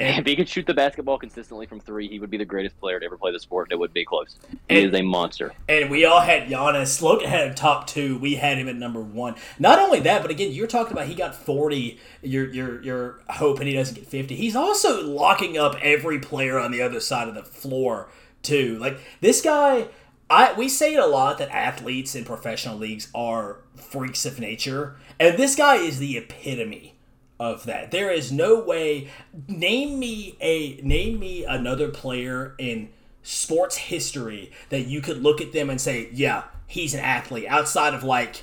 And- 0.00 0.18
if 0.18 0.26
he 0.26 0.34
could 0.34 0.48
shoot 0.48 0.66
the 0.66 0.74
basketball 0.74 1.18
consistently 1.18 1.66
from 1.66 1.78
three, 1.78 2.08
he 2.08 2.18
would 2.18 2.30
be 2.30 2.36
the 2.36 2.44
greatest 2.44 2.78
player 2.80 2.98
to 2.98 3.06
ever 3.06 3.16
play 3.16 3.30
the 3.30 3.38
sport, 3.38 3.68
and 3.68 3.72
it 3.72 3.78
would 3.78 3.92
be 3.92 4.04
close. 4.04 4.36
He 4.50 4.56
And- 4.82 4.92
is 4.92 4.98
a 5.00 5.02
monster. 5.02 5.52
And 5.68 5.88
we 5.88 6.04
all 6.04 6.20
had 6.20 6.48
Giannis. 6.48 7.00
Logan 7.00 7.28
had 7.28 7.46
him 7.48 7.54
top 7.54 7.86
two. 7.86 8.18
We 8.18 8.34
had 8.34 8.58
him 8.58 8.68
at 8.68 8.74
number 8.74 9.00
one. 9.00 9.36
Not 9.58 9.78
only 9.78 10.00
that, 10.00 10.22
but 10.22 10.32
again, 10.32 10.50
you're 10.50 10.66
talking 10.66 10.92
about 10.92 11.06
he 11.06 11.14
got 11.14 11.34
40. 11.36 11.98
You're 12.22 12.52
you're 12.52 12.82
you're 12.82 13.20
hoping 13.28 13.68
he 13.68 13.74
doesn't 13.74 13.94
get 13.94 14.06
50. 14.06 14.34
He's 14.34 14.56
also 14.56 15.06
locking 15.06 15.56
up 15.56 15.76
every 15.80 16.18
player 16.18 16.58
on 16.58 16.72
the 16.72 16.82
other 16.82 16.98
side 16.98 17.28
of 17.28 17.34
the 17.36 17.44
floor 17.44 18.08
too. 18.42 18.76
Like 18.80 18.98
this 19.20 19.40
guy, 19.40 19.86
I 20.30 20.52
we 20.54 20.68
say 20.68 20.94
it 20.94 21.00
a 21.00 21.06
lot 21.06 21.38
that 21.38 21.50
athletes 21.50 22.14
in 22.14 22.24
professional 22.24 22.76
leagues 22.76 23.08
are 23.14 23.58
freaks 23.76 24.24
of 24.24 24.40
nature, 24.40 24.96
and 25.20 25.38
this 25.38 25.54
guy 25.54 25.76
is 25.76 25.98
the 25.98 26.16
epitome 26.16 26.94
of 27.38 27.64
that. 27.64 27.90
There 27.90 28.10
is 28.10 28.32
no 28.32 28.60
way. 28.60 29.10
Name 29.48 29.98
me 29.98 30.36
a 30.40 30.80
name 30.82 31.18
me 31.18 31.44
another 31.44 31.88
player 31.88 32.54
in 32.58 32.90
sports 33.22 33.76
history 33.76 34.52
that 34.68 34.86
you 34.86 35.00
could 35.00 35.22
look 35.22 35.40
at 35.40 35.52
them 35.52 35.70
and 35.70 35.80
say, 35.80 36.08
yeah, 36.12 36.44
he's 36.66 36.94
an 36.94 37.00
athlete 37.00 37.46
outside 37.48 37.94
of 37.94 38.04
like 38.04 38.42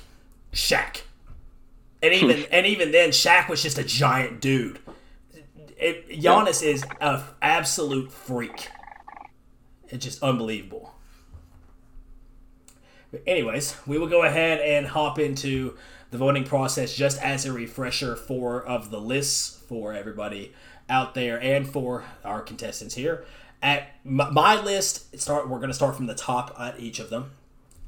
Shaq. 0.52 1.02
And 2.02 2.12
even 2.12 2.44
and 2.50 2.66
even 2.66 2.92
then, 2.92 3.10
Shaq 3.10 3.48
was 3.48 3.62
just 3.62 3.78
a 3.78 3.84
giant 3.84 4.40
dude. 4.40 4.78
It, 5.78 6.08
Giannis 6.20 6.62
is 6.62 6.84
a 7.00 7.24
absolute 7.40 8.12
freak. 8.12 8.68
It's 9.88 10.04
just 10.04 10.22
unbelievable. 10.22 10.94
But 13.12 13.22
anyways, 13.26 13.76
we 13.86 13.98
will 13.98 14.08
go 14.08 14.24
ahead 14.24 14.58
and 14.60 14.86
hop 14.86 15.18
into 15.18 15.76
the 16.10 16.18
voting 16.18 16.44
process 16.44 16.94
just 16.94 17.20
as 17.22 17.44
a 17.46 17.52
refresher 17.52 18.16
for 18.16 18.62
of 18.64 18.90
the 18.90 19.00
lists 19.00 19.62
for 19.68 19.92
everybody 19.92 20.52
out 20.88 21.14
there 21.14 21.40
and 21.40 21.68
for 21.68 22.04
our 22.24 22.40
contestants 22.40 22.94
here. 22.94 23.24
At 23.62 23.94
my 24.04 24.60
list, 24.60 25.18
start. 25.20 25.48
We're 25.48 25.58
going 25.58 25.70
to 25.70 25.74
start 25.74 25.94
from 25.94 26.06
the 26.06 26.14
top 26.14 26.56
at 26.58 26.80
each 26.80 26.98
of 26.98 27.10
them. 27.10 27.30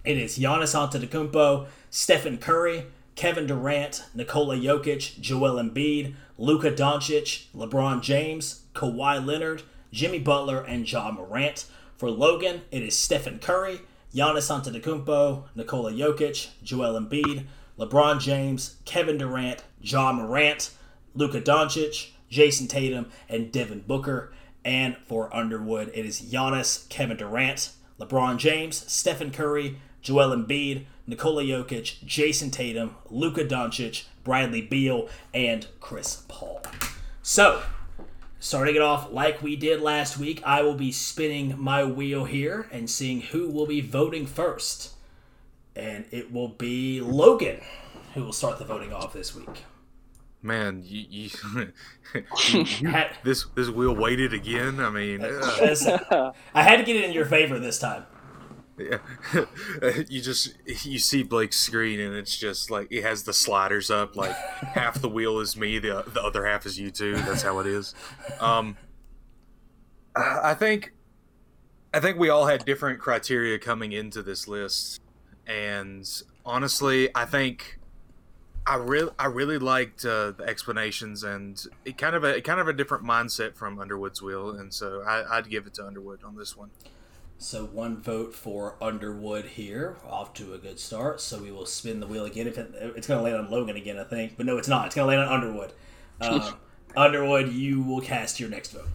It 0.05 0.18
is 0.18 0.39
Giannis 0.39 0.75
Antetokounmpo, 0.75 1.66
Stephen 1.91 2.39
Curry, 2.39 2.85
Kevin 3.16 3.47
Durant, 3.47 4.05
Nikola 4.14 4.57
Jokic, 4.57 5.18
Joel 5.20 5.55
Embiid, 5.55 6.14
Luka 6.37 6.70
Doncic, 6.70 7.47
LeBron 7.57 8.03
James, 8.03 8.62
Kawhi 8.75 9.25
Leonard, 9.25 9.62
Jimmy 9.91 10.18
Butler, 10.18 10.61
and 10.61 10.91
Ja 10.91 11.11
Morant. 11.11 11.64
For 11.97 12.11
Logan, 12.11 12.62
it 12.70 12.83
is 12.83 12.97
Stephen 12.97 13.39
Curry, 13.39 13.81
Giannis 14.15 14.49
Antetokounmpo, 14.49 15.45
Nikola 15.57 15.93
Jokic, 15.93 16.49
Joel 16.62 17.01
Embiid, 17.01 17.47
LeBron 17.79 18.21
James, 18.21 18.77
Kevin 18.85 19.19
Durant, 19.19 19.65
Ja 19.81 20.12
Morant, 20.12 20.71
Luka 21.15 21.41
Doncic, 21.41 22.11
Jayson 22.31 22.69
Tatum, 22.69 23.07
and 23.29 23.51
Devin 23.51 23.81
Booker. 23.81 24.33
And 24.65 24.97
for 24.99 25.35
Underwood, 25.35 25.91
it 25.95 26.07
is 26.07 26.23
Giannis, 26.23 26.89
Kevin 26.89 27.17
Durant, 27.17 27.71
LeBron 27.99 28.39
James, 28.39 28.91
Stephen 28.91 29.33
Curry, 29.33 29.79
Joel 30.01 30.37
Embiid, 30.37 30.85
Nikola 31.09 31.43
Jokic, 31.43 32.05
Jayson 32.05 32.53
Tatum, 32.53 32.95
Luka 33.11 33.45
Doncic, 33.45 34.05
Bradley 34.23 34.62
Beal, 34.62 35.09
and 35.35 35.67
Chris 35.81 36.23
Paul. 36.29 36.62
So, 37.23 37.62
starting 38.45 38.76
it 38.76 38.82
off 38.82 39.11
like 39.11 39.42
we 39.42 39.57
did 39.57 39.80
last 39.80 40.18
week, 40.18 40.42
I 40.45 40.61
will 40.61 40.74
be 40.74 40.92
spinning 40.92 41.55
my 41.59 41.82
wheel 41.82 42.26
here 42.26 42.68
and 42.70 42.90
seeing 42.90 43.22
who 43.22 43.49
will 43.49 43.64
be 43.64 43.80
voting 43.80 44.26
first. 44.26 44.92
And 45.74 46.05
it 46.11 46.30
will 46.30 46.49
be 46.49 47.01
Logan 47.01 47.62
who 48.12 48.22
will 48.22 48.34
start 48.34 48.59
the 48.59 48.66
voting 48.66 48.92
off 48.92 49.14
this 49.14 49.34
week. 49.34 49.64
Man, 50.42 50.82
you, 50.84 51.07
you, 51.09 51.30
you, 52.53 52.64
you 52.64 53.05
this 53.24 53.47
this 53.55 53.70
wheel 53.70 53.97
weighted 53.97 54.34
again. 54.34 54.78
I 54.78 54.90
mean, 54.90 55.24
uh. 55.24 56.32
I 56.55 56.62
had 56.62 56.76
to 56.76 56.84
get 56.84 56.97
it 56.97 57.05
in 57.05 57.12
your 57.12 57.24
favor 57.24 57.59
this 57.59 57.78
time. 57.78 58.05
Yeah, 58.77 58.99
you 60.09 60.20
just 60.20 60.55
you 60.66 60.99
see 60.99 61.22
Blake's 61.22 61.59
screen 61.59 62.01
and 62.01 62.14
it's 62.16 62.37
just 62.37 62.72
like 62.72 62.89
it 62.91 63.03
has 63.03 63.22
the 63.22 63.33
sliders 63.33 63.89
up. 63.91 64.16
Like 64.16 64.35
half 64.35 65.01
the 65.01 65.09
wheel 65.09 65.39
is 65.39 65.57
me, 65.57 65.79
the 65.79 66.05
the 66.07 66.20
other 66.20 66.45
half 66.45 66.66
is 66.66 66.79
you 66.79 66.91
two. 66.91 67.14
That's 67.14 67.43
how 67.43 67.61
it 67.61 67.66
is. 67.66 67.95
Um, 68.41 68.77
I 70.16 70.55
think, 70.55 70.93
I 71.93 72.01
think 72.01 72.18
we 72.18 72.29
all 72.29 72.47
had 72.47 72.64
different 72.64 73.01
criteria 73.01 73.59
coming 73.59 73.93
into 73.93 74.22
this 74.22 74.47
list, 74.47 75.01
and 75.47 76.09
honestly, 76.45 77.11
I 77.14 77.25
think 77.25 77.79
I 78.66 78.77
really 78.77 79.11
I 79.18 79.27
really 79.27 79.59
liked 79.59 80.05
uh, 80.05 80.33
the 80.33 80.45
explanations 80.47 81.22
and 81.22 81.62
it 81.85 81.99
kind 81.99 82.16
of 82.16 82.25
a 82.25 82.41
kind 82.41 82.61
of 82.61 82.68
a 82.68 82.72
different 82.72 83.05
mindset 83.05 83.57
from 83.57 83.79
Underwood's 83.79 84.22
wheel, 84.22 84.51
and 84.51 84.72
so 84.72 85.03
I, 85.03 85.39
I'd 85.39 85.51
give 85.51 85.66
it 85.66 85.75
to 85.75 85.87
Underwood 85.87 86.25
on 86.25 86.37
this 86.37 86.57
one. 86.57 86.70
So 87.39 87.66
one 87.66 88.01
vote 88.01 88.35
for 88.35 88.76
Underwood 88.80 89.45
here, 89.45 89.97
off 90.09 90.32
to 90.35 90.55
a 90.55 90.59
good 90.59 90.78
start. 90.78 91.20
So 91.20 91.43
we 91.43 91.51
will 91.51 91.66
spin 91.66 92.01
the 92.01 92.07
wheel 92.07 92.24
again. 92.24 92.47
If 92.47 92.59
it, 92.59 92.72
it's 92.97 93.07
going 93.07 93.18
to 93.18 93.24
land 93.24 93.37
on 93.37 93.51
Logan 93.51 93.76
again, 93.76 93.99
I 93.99 94.05
think, 94.05 94.37
but 94.37 94.47
no, 94.47 94.57
it's 94.57 94.68
not. 94.68 94.87
It's 94.87 94.95
going 94.95 95.11
to 95.11 95.16
land 95.16 95.28
on 95.28 95.43
Underwood. 95.43 95.72
Um, 96.20 96.57
Underwood, 96.97 97.53
you 97.53 97.82
will 97.82 98.01
cast 98.01 98.41
your 98.41 98.49
next 98.49 98.72
vote. 98.72 98.89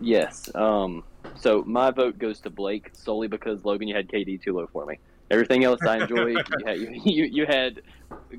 Yes. 0.00 0.54
Um, 0.54 1.04
so 1.36 1.62
my 1.66 1.90
vote 1.90 2.18
goes 2.18 2.40
to 2.40 2.50
Blake 2.50 2.90
solely 2.92 3.28
because 3.28 3.64
Logan, 3.64 3.88
you 3.88 3.94
had 3.94 4.08
KD 4.08 4.42
too 4.42 4.54
low 4.54 4.66
for 4.72 4.86
me. 4.86 4.98
Everything 5.30 5.64
else 5.64 5.80
I 5.82 5.98
enjoyed. 5.98 6.38
you, 6.60 6.66
had, 6.66 6.78
you, 7.04 7.24
you 7.24 7.46
had 7.46 7.82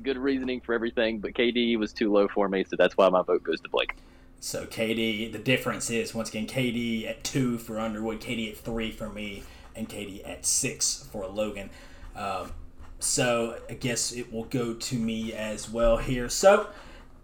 good 0.02 0.16
reasoning 0.16 0.60
for 0.60 0.74
everything, 0.74 1.18
but 1.18 1.34
KD 1.34 1.78
was 1.78 1.92
too 1.92 2.12
low 2.12 2.28
for 2.28 2.48
me, 2.48 2.64
so 2.64 2.76
that's 2.76 2.96
why 2.96 3.08
my 3.08 3.22
vote 3.22 3.42
goes 3.42 3.60
to 3.60 3.68
Blake. 3.68 3.94
So 4.40 4.64
KD, 4.64 5.30
the 5.30 5.38
difference 5.38 5.90
is 5.90 6.14
once 6.14 6.30
again 6.30 6.46
KD 6.46 7.06
at 7.08 7.22
two 7.22 7.58
for 7.58 7.78
Underwood, 7.78 8.20
KD 8.20 8.50
at 8.50 8.56
three 8.56 8.90
for 8.90 9.10
me, 9.10 9.42
and 9.76 9.88
KD 9.88 10.26
at 10.26 10.46
six 10.46 11.06
for 11.12 11.26
Logan. 11.26 11.68
Um, 12.16 12.52
so 12.98 13.58
I 13.68 13.74
guess 13.74 14.12
it 14.12 14.32
will 14.32 14.44
go 14.44 14.74
to 14.74 14.94
me 14.96 15.34
as 15.34 15.70
well 15.70 15.98
here. 15.98 16.28
So 16.30 16.68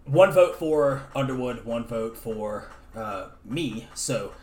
one 0.05 0.31
vote 0.31 0.57
for 0.57 1.07
Underwood, 1.15 1.65
one 1.65 1.85
vote 1.85 2.17
for 2.17 2.69
uh, 2.95 3.29
me. 3.43 3.87
So 3.95 4.33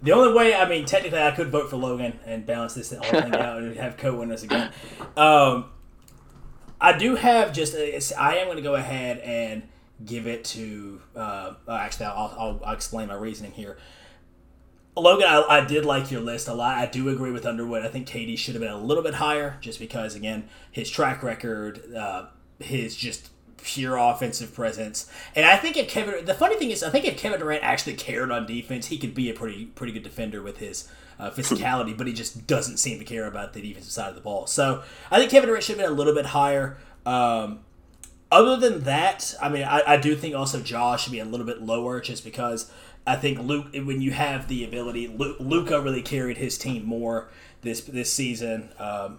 the 0.00 0.12
only 0.12 0.32
way, 0.32 0.54
I 0.54 0.68
mean, 0.68 0.86
technically, 0.86 1.20
I 1.20 1.32
could 1.32 1.50
vote 1.50 1.68
for 1.68 1.76
Logan 1.76 2.18
and 2.24 2.46
balance 2.46 2.74
this 2.74 2.92
whole 2.92 3.02
thing 3.02 3.34
out 3.34 3.58
and 3.58 3.76
have 3.76 3.96
co-winners 3.96 4.42
again. 4.42 4.72
Um, 5.16 5.66
I 6.80 6.96
do 6.96 7.16
have 7.16 7.52
just, 7.52 7.74
I 8.16 8.36
am 8.36 8.46
going 8.46 8.56
to 8.56 8.62
go 8.62 8.74
ahead 8.74 9.18
and 9.18 9.64
give 10.04 10.26
it 10.26 10.44
to. 10.46 11.00
Uh, 11.14 11.54
actually, 11.68 12.06
I'll, 12.06 12.34
I'll, 12.38 12.60
I'll, 12.64 12.74
explain 12.74 13.08
my 13.08 13.14
reasoning 13.14 13.52
here. 13.52 13.76
Logan, 14.96 15.26
I, 15.26 15.42
I, 15.48 15.64
did 15.64 15.84
like 15.84 16.10
your 16.10 16.20
list 16.20 16.48
a 16.48 16.54
lot. 16.54 16.76
I 16.76 16.86
do 16.86 17.08
agree 17.08 17.30
with 17.30 17.46
Underwood. 17.46 17.84
I 17.84 17.88
think 17.88 18.08
KD 18.08 18.36
should 18.36 18.54
have 18.54 18.62
been 18.62 18.72
a 18.72 18.78
little 18.78 19.02
bit 19.02 19.14
higher, 19.14 19.56
just 19.60 19.78
because 19.78 20.14
again 20.14 20.48
his 20.70 20.90
track 20.90 21.22
record, 21.22 21.94
uh, 21.94 22.26
his 22.58 22.96
just 22.96 23.30
pure 23.62 23.96
offensive 23.96 24.54
presence, 24.54 25.10
and 25.36 25.44
I 25.44 25.56
think 25.56 25.76
if 25.76 25.88
Kevin, 25.88 26.24
the 26.24 26.34
funny 26.34 26.56
thing 26.56 26.70
is, 26.70 26.82
I 26.82 26.90
think 26.90 27.04
if 27.04 27.16
Kevin 27.16 27.38
Durant 27.38 27.62
actually 27.62 27.94
cared 27.94 28.30
on 28.30 28.46
defense, 28.46 28.86
he 28.86 28.98
could 28.98 29.14
be 29.14 29.30
a 29.30 29.34
pretty 29.34 29.66
pretty 29.66 29.92
good 29.92 30.02
defender 30.02 30.42
with 30.42 30.58
his 30.58 30.88
uh, 31.18 31.30
physicality, 31.30 31.96
but 31.96 32.06
he 32.06 32.12
just 32.12 32.46
doesn't 32.46 32.78
seem 32.78 32.98
to 32.98 33.04
care 33.04 33.26
about 33.26 33.52
the 33.52 33.60
defensive 33.60 33.92
side 33.92 34.08
of 34.08 34.14
the 34.14 34.20
ball. 34.20 34.46
So 34.46 34.82
I 35.10 35.18
think 35.18 35.30
Kevin 35.30 35.48
Durant 35.48 35.64
should 35.64 35.76
have 35.76 35.86
been 35.86 35.92
a 35.92 35.96
little 35.96 36.14
bit 36.14 36.26
higher. 36.26 36.78
Um, 37.06 37.60
other 38.30 38.56
than 38.56 38.84
that, 38.84 39.34
I 39.40 39.48
mean, 39.48 39.64
I, 39.64 39.82
I 39.86 39.96
do 39.96 40.14
think 40.14 40.34
also 40.34 40.60
Josh 40.60 41.04
should 41.04 41.12
be 41.12 41.18
a 41.18 41.24
little 41.24 41.46
bit 41.46 41.62
lower 41.62 42.00
just 42.00 42.24
because 42.24 42.70
I 43.06 43.16
think 43.16 43.38
Luke, 43.38 43.68
when 43.72 44.00
you 44.00 44.12
have 44.12 44.48
the 44.48 44.64
ability, 44.64 45.08
Luka 45.08 45.80
really 45.80 46.02
carried 46.02 46.36
his 46.36 46.58
team 46.58 46.84
more 46.84 47.28
this 47.62 47.80
this 47.82 48.12
season. 48.12 48.70
Um, 48.78 49.18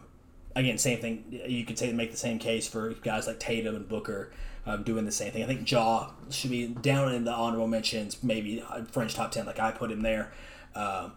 again, 0.55 0.78
same 0.78 0.99
thing. 0.99 1.41
You 1.47 1.66
could 1.66 1.78
say 1.78 1.91
make 1.91 2.12
the 2.12 2.18
same 2.18 2.39
case 2.39 2.68
for 2.68 2.93
guys 2.93 3.28
like 3.28 3.39
Tatum 3.39 3.76
and 3.76 3.88
Booker 3.88 4.32
um, 4.66 4.84
doing 4.84 5.05
the 5.05 5.12
same 5.12 5.32
thing. 5.32 5.43
I 5.43 5.47
think 5.47 5.70
Ja 5.70 6.12
should 6.30 6.51
be 6.51 6.68
down 6.68 7.14
in 7.14 7.24
the 7.26 7.34
honorable 7.34 7.68
mentions, 7.68 8.24
maybe 8.24 8.64
French 8.91 9.16
top 9.16 9.32
ten, 9.32 9.45
like 9.45 9.59
I 9.59 9.72
put 9.72 9.91
him 9.91 10.01
there. 10.01 10.32
Um, 10.76 11.14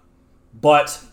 but 0.53 1.05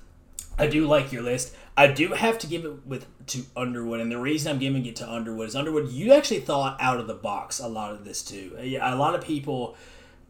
I 0.61 0.67
do 0.67 0.85
like 0.85 1.11
your 1.11 1.23
list. 1.23 1.55
I 1.75 1.87
do 1.87 2.09
have 2.09 2.37
to 2.39 2.47
give 2.47 2.65
it 2.65 2.85
with 2.85 3.07
to 3.27 3.43
Underwood, 3.57 3.99
and 3.99 4.11
the 4.11 4.19
reason 4.19 4.51
I'm 4.51 4.59
giving 4.59 4.85
it 4.85 4.95
to 4.97 5.11
Underwood 5.11 5.47
is 5.47 5.55
Underwood. 5.55 5.89
You 5.89 6.13
actually 6.13 6.41
thought 6.41 6.77
out 6.79 6.99
of 6.99 7.07
the 7.07 7.15
box 7.15 7.59
a 7.59 7.67
lot 7.67 7.93
of 7.93 8.05
this 8.05 8.21
too. 8.21 8.55
A 8.59 8.95
lot 8.95 9.15
of 9.15 9.23
people, 9.23 9.75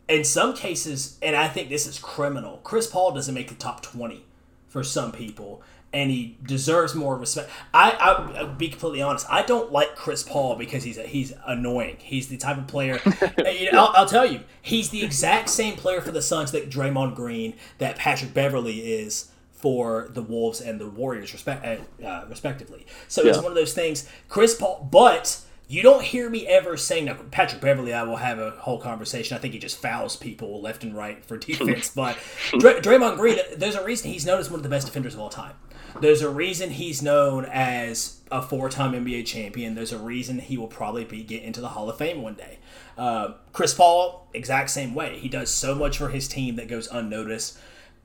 in 0.08 0.24
some 0.24 0.56
cases, 0.56 1.18
and 1.22 1.36
I 1.36 1.50
think 1.50 1.68
this 1.68 1.86
is 1.86 2.00
criminal. 2.00 2.62
Chris 2.64 2.88
Paul 2.88 3.12
doesn't 3.12 3.34
make 3.34 3.50
the 3.50 3.56
top 3.56 3.82
twenty 3.82 4.24
for 4.70 4.86
some 4.86 5.12
people, 5.12 5.62
and 5.92 6.10
he 6.10 6.38
deserves 6.44 6.96
more 6.96 7.18
respect. 7.18 7.50
I, 7.74 7.92
I 7.92 8.44
will 8.44 8.54
be 8.54 8.70
completely 8.70 9.02
honest. 9.02 9.26
I 9.30 9.42
don't 9.42 9.70
like 9.70 9.98
Chris 9.98 10.24
Paul 10.24 10.56
because 10.56 10.86
he's 10.86 10.98
a, 10.98 11.04
he's 11.04 11.34
annoying. 11.46 11.98
He's 12.00 12.30
the 12.30 12.38
type 12.38 12.58
of 12.58 12.68
player. 12.68 13.02
you 13.38 13.70
know, 13.70 13.88
I'll, 13.88 13.94
I'll, 13.98 14.08
tell 14.08 14.26
you, 14.26 14.42
he's 14.62 14.92
the 14.92 15.04
exact 15.04 15.50
same 15.50 15.76
player 15.76 16.00
for 16.00 16.12
the 16.12 16.22
Suns 16.22 16.54
that 16.54 16.70
Draymond 16.70 17.16
Green, 17.16 17.56
that 17.80 17.98
Patrick 17.98 18.34
Beverley 18.34 18.80
is 18.80 19.31
for 19.62 20.10
the 20.12 20.22
Wolves 20.22 20.62
and 20.62 20.80
the 20.80 20.90
Warriors, 20.90 21.34
respect, 21.34 21.66
uh, 21.66 22.06
uh, 22.06 22.26
respectively. 22.30 22.86
So 23.08 23.24
yeah. 23.24 23.30
it's 23.30 23.38
one 23.38 23.52
of 23.52 23.56
those 23.56 23.74
things. 23.74 24.08
Chris 24.28 24.56
Paul, 24.56 24.88
but 24.92 25.42
you 25.72 25.82
don't 25.82 26.04
hear 26.04 26.30
me 26.30 26.46
ever 26.48 26.76
saying 26.76 27.06
now. 27.06 27.18
Patrick 27.32 27.62
Beverley. 27.62 27.94
I 27.94 28.04
will 28.04 28.18
have 28.18 28.40
a 28.40 28.52
whole 28.52 28.80
conversation. 28.80 29.38
I 29.38 29.40
think 29.40 29.54
he 29.54 29.60
just 29.60 29.82
fouls 29.82 30.18
people 30.18 30.62
left 30.62 30.84
and 30.84 30.96
right 30.96 31.24
for 31.24 31.38
defense. 31.38 31.92
but 31.96 32.18
Dray- 32.60 32.82
Draymond 32.82 33.18
Green, 33.18 33.38
there's 33.56 33.76
a 33.76 33.84
reason 33.84 34.12
he's 34.12 34.26
known 34.26 34.40
as 34.40 34.50
one 34.50 34.60
of 34.60 34.64
the 34.64 34.70
best 34.70 34.88
defenders 34.88 35.14
of 35.14 35.22
all 35.22 35.30
time. 35.30 35.54
There's 36.00 36.22
a 36.22 36.30
reason 36.30 36.72
he's 36.72 37.02
known 37.02 37.46
as 37.46 38.22
a 38.32 38.42
four-time 38.42 38.94
NBA 38.94 39.26
champion. 39.26 39.76
There's 39.76 39.92
a 39.92 39.98
reason 39.98 40.40
he 40.40 40.58
will 40.58 40.68
probably 40.68 41.04
be 41.04 41.24
get 41.24 41.44
into 41.44 41.62
the 41.62 41.70
Hall 41.70 41.90
of 41.90 41.98
Fame 41.98 42.22
one 42.22 42.36
day. 42.36 42.60
Uh, 42.98 43.34
Chris 43.54 43.74
Paul, 43.74 44.28
exact 44.34 44.70
same 44.70 44.94
way. 44.94 45.20
He 45.20 45.30
does 45.30 45.50
so 45.50 45.76
much 45.76 45.98
for 45.98 46.10
his 46.10 46.28
team 46.28 46.56
that 46.58 46.68
goes 46.68 46.88
unnoticed 46.88 47.58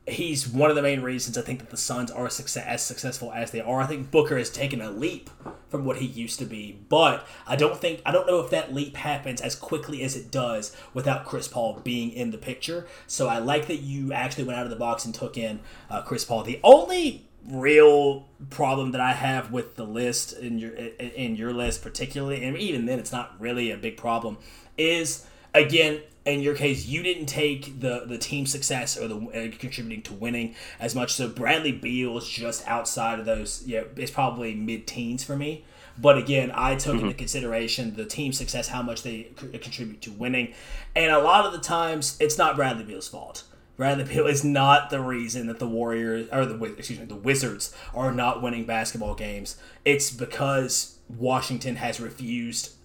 he's 0.06 0.46
one 0.46 0.70
of 0.70 0.76
the 0.76 0.82
main 0.82 1.02
reasons 1.02 1.36
I 1.36 1.42
think 1.42 1.58
that 1.58 1.70
the 1.70 1.76
Suns 1.76 2.10
are 2.10 2.30
success, 2.30 2.64
as 2.64 2.82
successful 2.82 3.32
as 3.32 3.50
they 3.50 3.60
are. 3.60 3.80
I 3.80 3.86
think 3.86 4.10
Booker 4.10 4.38
has 4.38 4.50
taken 4.50 4.80
a 4.80 4.90
leap 4.90 5.30
from 5.68 5.84
what 5.84 5.96
he 5.96 6.06
used 6.06 6.38
to 6.38 6.44
be, 6.44 6.78
but 6.88 7.26
I 7.46 7.56
don't 7.56 7.76
think 7.76 8.02
I 8.06 8.12
don't 8.12 8.26
know 8.26 8.40
if 8.40 8.50
that 8.50 8.72
leap 8.72 8.96
happens 8.96 9.40
as 9.40 9.56
quickly 9.56 10.02
as 10.02 10.14
it 10.14 10.30
does 10.30 10.76
without 10.94 11.24
Chris 11.24 11.48
Paul 11.48 11.80
being 11.82 12.12
in 12.12 12.30
the 12.30 12.38
picture. 12.38 12.86
So 13.06 13.26
I 13.26 13.38
like 13.38 13.66
that 13.66 13.80
you 13.80 14.12
actually 14.12 14.44
went 14.44 14.58
out 14.58 14.64
of 14.64 14.70
the 14.70 14.76
box 14.76 15.04
and 15.04 15.14
took 15.14 15.36
in 15.36 15.60
uh, 15.90 16.02
Chris 16.02 16.24
Paul. 16.24 16.44
The 16.44 16.60
only 16.62 17.26
real 17.48 18.26
problem 18.50 18.92
that 18.92 19.00
I 19.00 19.12
have 19.12 19.52
with 19.52 19.76
the 19.76 19.84
list 19.84 20.32
in 20.32 20.58
your 20.58 20.72
in 20.72 21.34
your 21.34 21.52
list 21.52 21.82
particularly, 21.82 22.44
and 22.44 22.56
even 22.56 22.86
then 22.86 23.00
it's 23.00 23.12
not 23.12 23.34
really 23.40 23.72
a 23.72 23.76
big 23.76 23.96
problem, 23.96 24.38
is 24.78 25.26
again 25.52 26.00
in 26.26 26.40
your 26.40 26.54
case, 26.54 26.86
you 26.86 27.02
didn't 27.02 27.26
take 27.26 27.80
the 27.80 28.04
the 28.04 28.18
team 28.18 28.46
success 28.46 28.98
or 28.98 29.08
the 29.08 29.16
uh, 29.16 29.56
contributing 29.58 30.02
to 30.02 30.12
winning 30.12 30.54
as 30.80 30.94
much. 30.94 31.14
So 31.14 31.28
Bradley 31.28 31.72
Beal 31.72 32.18
is 32.18 32.28
just 32.28 32.66
outside 32.66 33.18
of 33.18 33.24
those. 33.24 33.62
Yeah, 33.66 33.84
it's 33.96 34.10
probably 34.10 34.54
mid 34.54 34.86
teens 34.86 35.24
for 35.24 35.36
me. 35.36 35.64
But 35.98 36.18
again, 36.18 36.52
I 36.54 36.74
took 36.74 36.96
mm-hmm. 36.96 37.06
into 37.06 37.16
consideration 37.16 37.94
the 37.94 38.04
team 38.04 38.32
success, 38.32 38.68
how 38.68 38.82
much 38.82 39.02
they 39.02 39.30
contribute 39.36 40.02
to 40.02 40.12
winning, 40.12 40.52
and 40.94 41.10
a 41.10 41.20
lot 41.20 41.46
of 41.46 41.52
the 41.52 41.58
times 41.58 42.16
it's 42.20 42.36
not 42.36 42.56
Bradley 42.56 42.84
Beal's 42.84 43.08
fault. 43.08 43.44
Bradley 43.76 44.04
Beal 44.04 44.26
is 44.26 44.42
not 44.44 44.90
the 44.90 45.00
reason 45.00 45.46
that 45.46 45.58
the 45.58 45.68
Warriors 45.68 46.28
or 46.32 46.44
the 46.44 46.62
excuse 46.64 46.98
me 46.98 47.04
the 47.04 47.14
Wizards 47.14 47.74
are 47.94 48.12
not 48.12 48.42
winning 48.42 48.64
basketball 48.64 49.14
games. 49.14 49.56
It's 49.84 50.10
because 50.10 50.98
Washington 51.08 51.76
has 51.76 52.00
refused, 52.00 52.75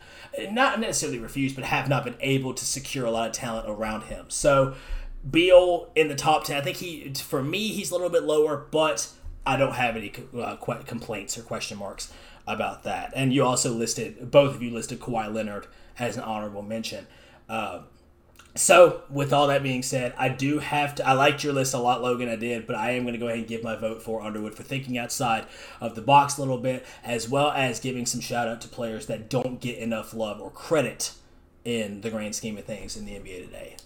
not 0.51 0.79
necessarily 0.79 1.19
refused, 1.19 1.55
but 1.55 1.65
have 1.65 1.89
not 1.89 2.03
been 2.03 2.15
able 2.19 2.53
to 2.53 2.65
secure 2.65 3.05
a 3.05 3.11
lot 3.11 3.27
of 3.27 3.33
talent 3.33 3.69
around 3.69 4.03
him. 4.03 4.25
So 4.29 4.75
Beal 5.29 5.89
in 5.95 6.07
the 6.07 6.15
top 6.15 6.45
ten, 6.45 6.57
I 6.57 6.61
think 6.61 6.77
he 6.77 7.13
for 7.13 7.43
me 7.43 7.69
he's 7.69 7.91
a 7.91 7.93
little 7.93 8.09
bit 8.09 8.23
lower, 8.23 8.57
but 8.71 9.07
I 9.45 9.57
don't 9.57 9.73
have 9.73 9.95
any 9.95 10.13
uh, 10.39 10.55
complaints 10.55 11.37
or 11.37 11.41
question 11.41 11.77
marks 11.77 12.11
about 12.47 12.83
that. 12.83 13.13
And 13.15 13.33
you 13.33 13.43
also 13.43 13.71
listed 13.71 14.31
both 14.31 14.55
of 14.55 14.61
you 14.63 14.71
listed 14.71 14.99
Kawhi 14.99 15.31
Leonard 15.31 15.67
as 15.99 16.17
an 16.17 16.23
honorable 16.23 16.61
mention. 16.61 17.07
Uh, 17.47 17.81
so, 18.53 19.03
with 19.09 19.31
all 19.31 19.47
that 19.47 19.63
being 19.63 19.81
said, 19.81 20.13
I 20.17 20.27
do 20.27 20.59
have 20.59 20.95
to. 20.95 21.07
I 21.07 21.13
liked 21.13 21.41
your 21.41 21.53
list 21.53 21.73
a 21.73 21.77
lot, 21.77 22.01
Logan. 22.01 22.27
I 22.27 22.35
did, 22.35 22.67
but 22.67 22.75
I 22.75 22.91
am 22.91 23.03
going 23.03 23.13
to 23.13 23.19
go 23.19 23.27
ahead 23.27 23.39
and 23.39 23.47
give 23.47 23.63
my 23.63 23.77
vote 23.77 24.03
for 24.03 24.21
Underwood 24.21 24.55
for 24.55 24.63
thinking 24.63 24.97
outside 24.97 25.45
of 25.79 25.95
the 25.95 26.01
box 26.01 26.37
a 26.37 26.41
little 26.41 26.57
bit, 26.57 26.85
as 27.03 27.29
well 27.29 27.51
as 27.51 27.79
giving 27.79 28.05
some 28.05 28.19
shout 28.19 28.49
out 28.49 28.59
to 28.61 28.67
players 28.67 29.05
that 29.05 29.29
don't 29.29 29.61
get 29.61 29.77
enough 29.77 30.13
love 30.13 30.41
or 30.41 30.51
credit 30.51 31.13
in 31.63 32.01
the 32.01 32.09
grand 32.09 32.35
scheme 32.35 32.57
of 32.57 32.65
things 32.65 32.97
in 32.97 33.05
the 33.05 33.13
NBA 33.13 33.45
today. 33.45 33.77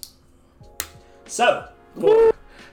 So, 1.28 1.68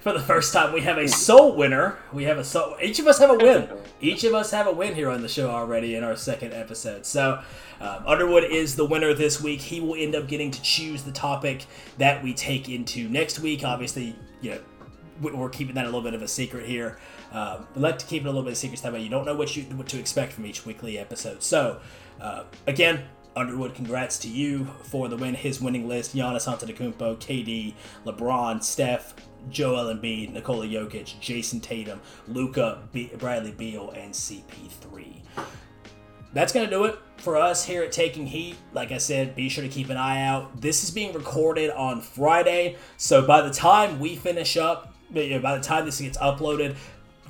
for 0.02 0.12
the 0.12 0.20
first 0.20 0.52
time, 0.52 0.72
we 0.72 0.80
have 0.82 0.98
a 0.98 1.08
sole 1.08 1.56
winner. 1.56 1.98
We 2.12 2.24
have 2.24 2.38
a 2.38 2.44
soul. 2.44 2.76
Each 2.82 2.98
of 2.98 3.06
us 3.06 3.18
have 3.18 3.30
a 3.30 3.34
win. 3.34 3.68
Each 4.00 4.24
of 4.24 4.34
us 4.34 4.50
have 4.50 4.66
a 4.66 4.72
win 4.72 4.94
here 4.94 5.08
on 5.08 5.22
the 5.22 5.28
show 5.28 5.50
already 5.50 5.94
in 5.94 6.04
our 6.04 6.16
second 6.16 6.52
episode. 6.52 7.06
So. 7.06 7.42
Um, 7.80 8.04
Underwood 8.06 8.44
is 8.44 8.76
the 8.76 8.84
winner 8.84 9.12
this 9.12 9.40
week. 9.40 9.60
He 9.60 9.80
will 9.80 9.96
end 9.96 10.14
up 10.14 10.28
getting 10.28 10.52
to 10.52 10.62
choose 10.62 11.02
the 11.02 11.10
topic 11.10 11.66
that 11.98 12.22
we 12.22 12.32
take 12.32 12.68
into 12.68 13.08
next 13.08 13.40
week. 13.40 13.64
Obviously, 13.64 14.14
you 14.40 14.52
know, 14.52 14.60
we're 15.20 15.48
keeping 15.48 15.74
that 15.74 15.84
a 15.84 15.88
little 15.88 16.02
bit 16.02 16.14
of 16.14 16.22
a 16.22 16.28
secret 16.28 16.64
here. 16.64 16.98
Um, 17.32 17.66
like 17.74 17.98
to 17.98 18.06
keep 18.06 18.22
it 18.22 18.26
a 18.26 18.28
little 18.28 18.42
bit 18.42 18.50
of 18.50 18.52
a 18.52 18.56
secret 18.56 18.80
that 18.82 18.92
way 18.92 19.02
you 19.02 19.08
don't 19.08 19.24
know 19.24 19.34
what 19.34 19.56
you 19.56 19.64
what 19.64 19.88
to 19.88 19.98
expect 19.98 20.32
from 20.32 20.46
each 20.46 20.64
weekly 20.64 20.98
episode. 20.98 21.42
So, 21.42 21.80
uh, 22.20 22.44
again, 22.66 23.04
Underwood, 23.34 23.74
congrats 23.74 24.18
to 24.20 24.28
you 24.28 24.66
for 24.82 25.08
the 25.08 25.16
win. 25.16 25.34
His 25.34 25.60
winning 25.60 25.88
list: 25.88 26.14
Giannis 26.14 26.46
Antetokounmpo, 26.46 27.16
KD, 27.16 27.74
LeBron, 28.04 28.62
Steph, 28.62 29.14
Joel 29.50 29.94
Embiid, 29.94 30.32
Nikola 30.32 30.66
Jokic, 30.66 31.18
Jayson 31.20 31.60
Tatum, 31.60 32.00
Luka, 32.28 32.82
Bradley 33.18 33.52
Beal, 33.52 33.90
and 33.90 34.12
CP3 34.12 35.22
that's 36.32 36.52
to 36.52 36.66
do 36.66 36.84
it 36.84 36.98
for 37.18 37.36
us 37.36 37.64
here 37.64 37.82
at 37.82 37.92
Taking 37.92 38.26
Heat. 38.26 38.56
Like 38.72 38.90
I 38.90 38.98
said, 38.98 39.36
be 39.36 39.48
sure 39.48 39.62
to 39.62 39.70
keep 39.70 39.90
an 39.90 39.96
eye 39.96 40.22
out. 40.26 40.60
This 40.60 40.82
is 40.82 40.90
being 40.90 41.12
recorded 41.12 41.70
on 41.70 42.00
Friday, 42.00 42.76
so 42.96 43.26
by 43.26 43.42
the 43.42 43.50
time 43.50 44.00
we 44.00 44.16
finish 44.16 44.56
up, 44.56 44.94
by 45.12 45.28
the 45.28 45.60
time 45.62 45.84
this 45.84 46.00
gets 46.00 46.18
uploaded, 46.18 46.76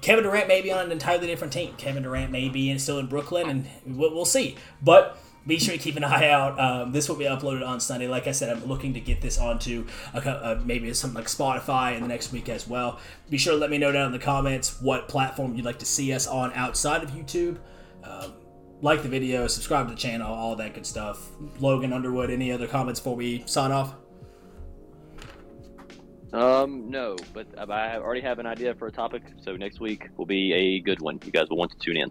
Kevin 0.00 0.24
Durant 0.24 0.48
may 0.48 0.62
be 0.62 0.72
on 0.72 0.84
an 0.84 0.92
entirely 0.92 1.26
different 1.26 1.53
team. 1.53 1.74
Kevin 1.76 2.03
Durant 2.03 2.30
may 2.30 2.48
be 2.48 2.70
in, 2.70 2.78
still 2.78 2.98
in 2.98 3.07
Brooklyn, 3.07 3.48
and 3.48 3.66
we'll, 3.86 4.24
see. 4.24 4.57
But 4.82 5.16
be 5.47 5.59
sure 5.59 5.74
to 5.74 5.80
keep 5.80 5.97
an 5.97 6.05
eye 6.05 6.30
out. 6.30 6.59
Um, 6.59 6.93
this 6.93 7.09
will 7.09 7.16
be 7.16 7.24
uploaded 7.24 7.66
on 7.66 7.80
Sunday. 7.80 8.07
Like 8.07 8.26
I 8.26 8.32
said, 8.32 8.57
I'm 8.57 8.64
looking 8.66 8.95
to 8.95 9.01
get 9.01 9.20
this 9.20 9.38
onto 9.38 9.86
a, 10.14 10.18
a, 10.18 10.62
maybe 10.64 10.93
something 10.95 11.16
like 11.16 11.26
Spotify 11.26 11.97
in 11.97 12.03
the 12.03 12.09
next 12.09 12.32
week 12.32 12.49
as 12.49 12.68
well. 12.68 13.01
Be 13.30 13.38
sure 13.38 13.55
to 13.55 13.59
let 13.59 13.70
me 13.70 13.78
know 13.78 13.93
down 13.93 14.07
in 14.07 14.12
the 14.12 14.18
comments 14.18 14.80
what 14.80 15.09
platform 15.09 15.55
you'd 15.55 15.64
like 15.64 15.78
to 15.80 15.86
see 15.86 16.12
us 16.12 16.26
on 16.26 16.53
outside 16.55 17.03
of 17.03 17.11
YouTube. 17.11 17.59
Um, 18.05 18.34
like 18.80 19.03
the 19.03 19.09
video, 19.09 19.47
subscribe 19.47 19.88
to 19.88 19.95
the 19.95 20.01
channel, 20.01 20.32
all 20.32 20.57
that 20.57 20.74
good 20.74 20.86
stuff. 20.86 21.30
Logan 21.61 21.93
Underwood, 21.93 22.30
any 22.30 22.51
other 22.51 22.66
comments 22.66 22.99
before 22.99 23.16
we 23.16 23.45
sign 23.47 23.70
off? 23.70 23.95
Um, 26.32 26.90
no, 26.90 27.16
but 27.34 27.47
I 27.59 27.99
already 27.99 28.22
have 28.22 28.38
an 28.38 28.47
idea 28.47 28.74
for 28.74 28.88
a 28.88 28.93
topic, 28.93 29.22
so 29.43 29.55
next 29.55 29.80
week 29.80 30.09
will 30.16 30.26
be 30.26 30.53
a 30.53 30.80
good 30.80 31.01
one. 31.01 31.20
You 31.24 31.30
guys 31.30 31.49
will 31.51 31.59
want 31.59 31.72
to 31.72 31.78
tune 31.78 31.97
in. 31.97 32.11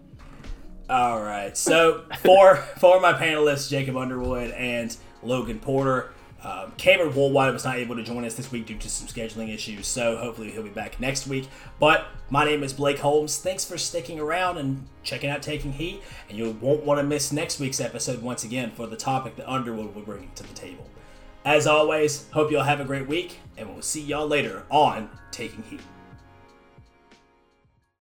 All 0.92 1.24
right. 1.24 1.56
So 1.56 2.04
for 2.20 2.58
for 2.58 3.00
my 3.00 3.14
panelists, 3.14 3.70
Jacob 3.70 3.96
Underwood 3.96 4.52
and 4.52 4.96
Logan 5.24 5.58
Porter, 5.58 6.12
um, 6.44 6.74
Cameron 6.76 7.14
Woolwhite 7.14 7.54
was 7.54 7.64
not 7.64 7.78
able 7.78 7.96
to 7.96 8.04
join 8.04 8.26
us 8.26 8.34
this 8.34 8.52
week 8.52 8.66
due 8.66 8.78
to 8.78 8.90
some 8.90 9.08
scheduling 9.08 9.54
issues, 9.54 9.88
so 9.88 10.18
hopefully 10.18 10.52
he'll 10.52 10.64
be 10.64 10.70
back 10.70 11.00
next 11.00 11.28
week. 11.28 11.48
But 11.80 12.08
my 12.30 12.44
name 12.44 12.62
is 12.62 12.74
Blake 12.74 13.00
Holmes. 13.00 13.38
Thanks 13.38 13.64
for 13.64 13.78
sticking 13.78 14.20
around 14.20 14.58
and 14.58 14.86
checking 15.02 15.30
out 15.30 15.42
Taking 15.42 15.72
Heat, 15.72 16.02
and 16.28 16.38
you 16.38 16.58
won't 16.60 16.84
want 16.84 17.00
to 17.00 17.04
miss 17.04 17.32
next 17.32 17.62
week's 17.62 17.80
episode 17.80 18.22
once 18.22 18.44
again 18.44 18.72
for 18.72 18.86
the 18.86 18.98
topic 18.98 19.38
that 19.38 19.50
Underwood 19.50 19.96
will 19.96 20.02
bring 20.02 20.30
to 20.36 20.44
the 20.44 20.54
table. 20.54 20.90
As 21.46 21.68
always, 21.68 22.30
hope 22.32 22.52
you 22.52 22.58
all 22.58 22.66
have 22.66 22.82
a 22.82 22.86
great 22.86 23.08
week, 23.08 23.40
and 23.56 23.72
we'll 23.72 23.82
see 23.82 24.02
y'all 24.02 24.28
later 24.28 24.66
on 24.70 25.10
Taking 25.32 25.64
Heat. 25.64 25.80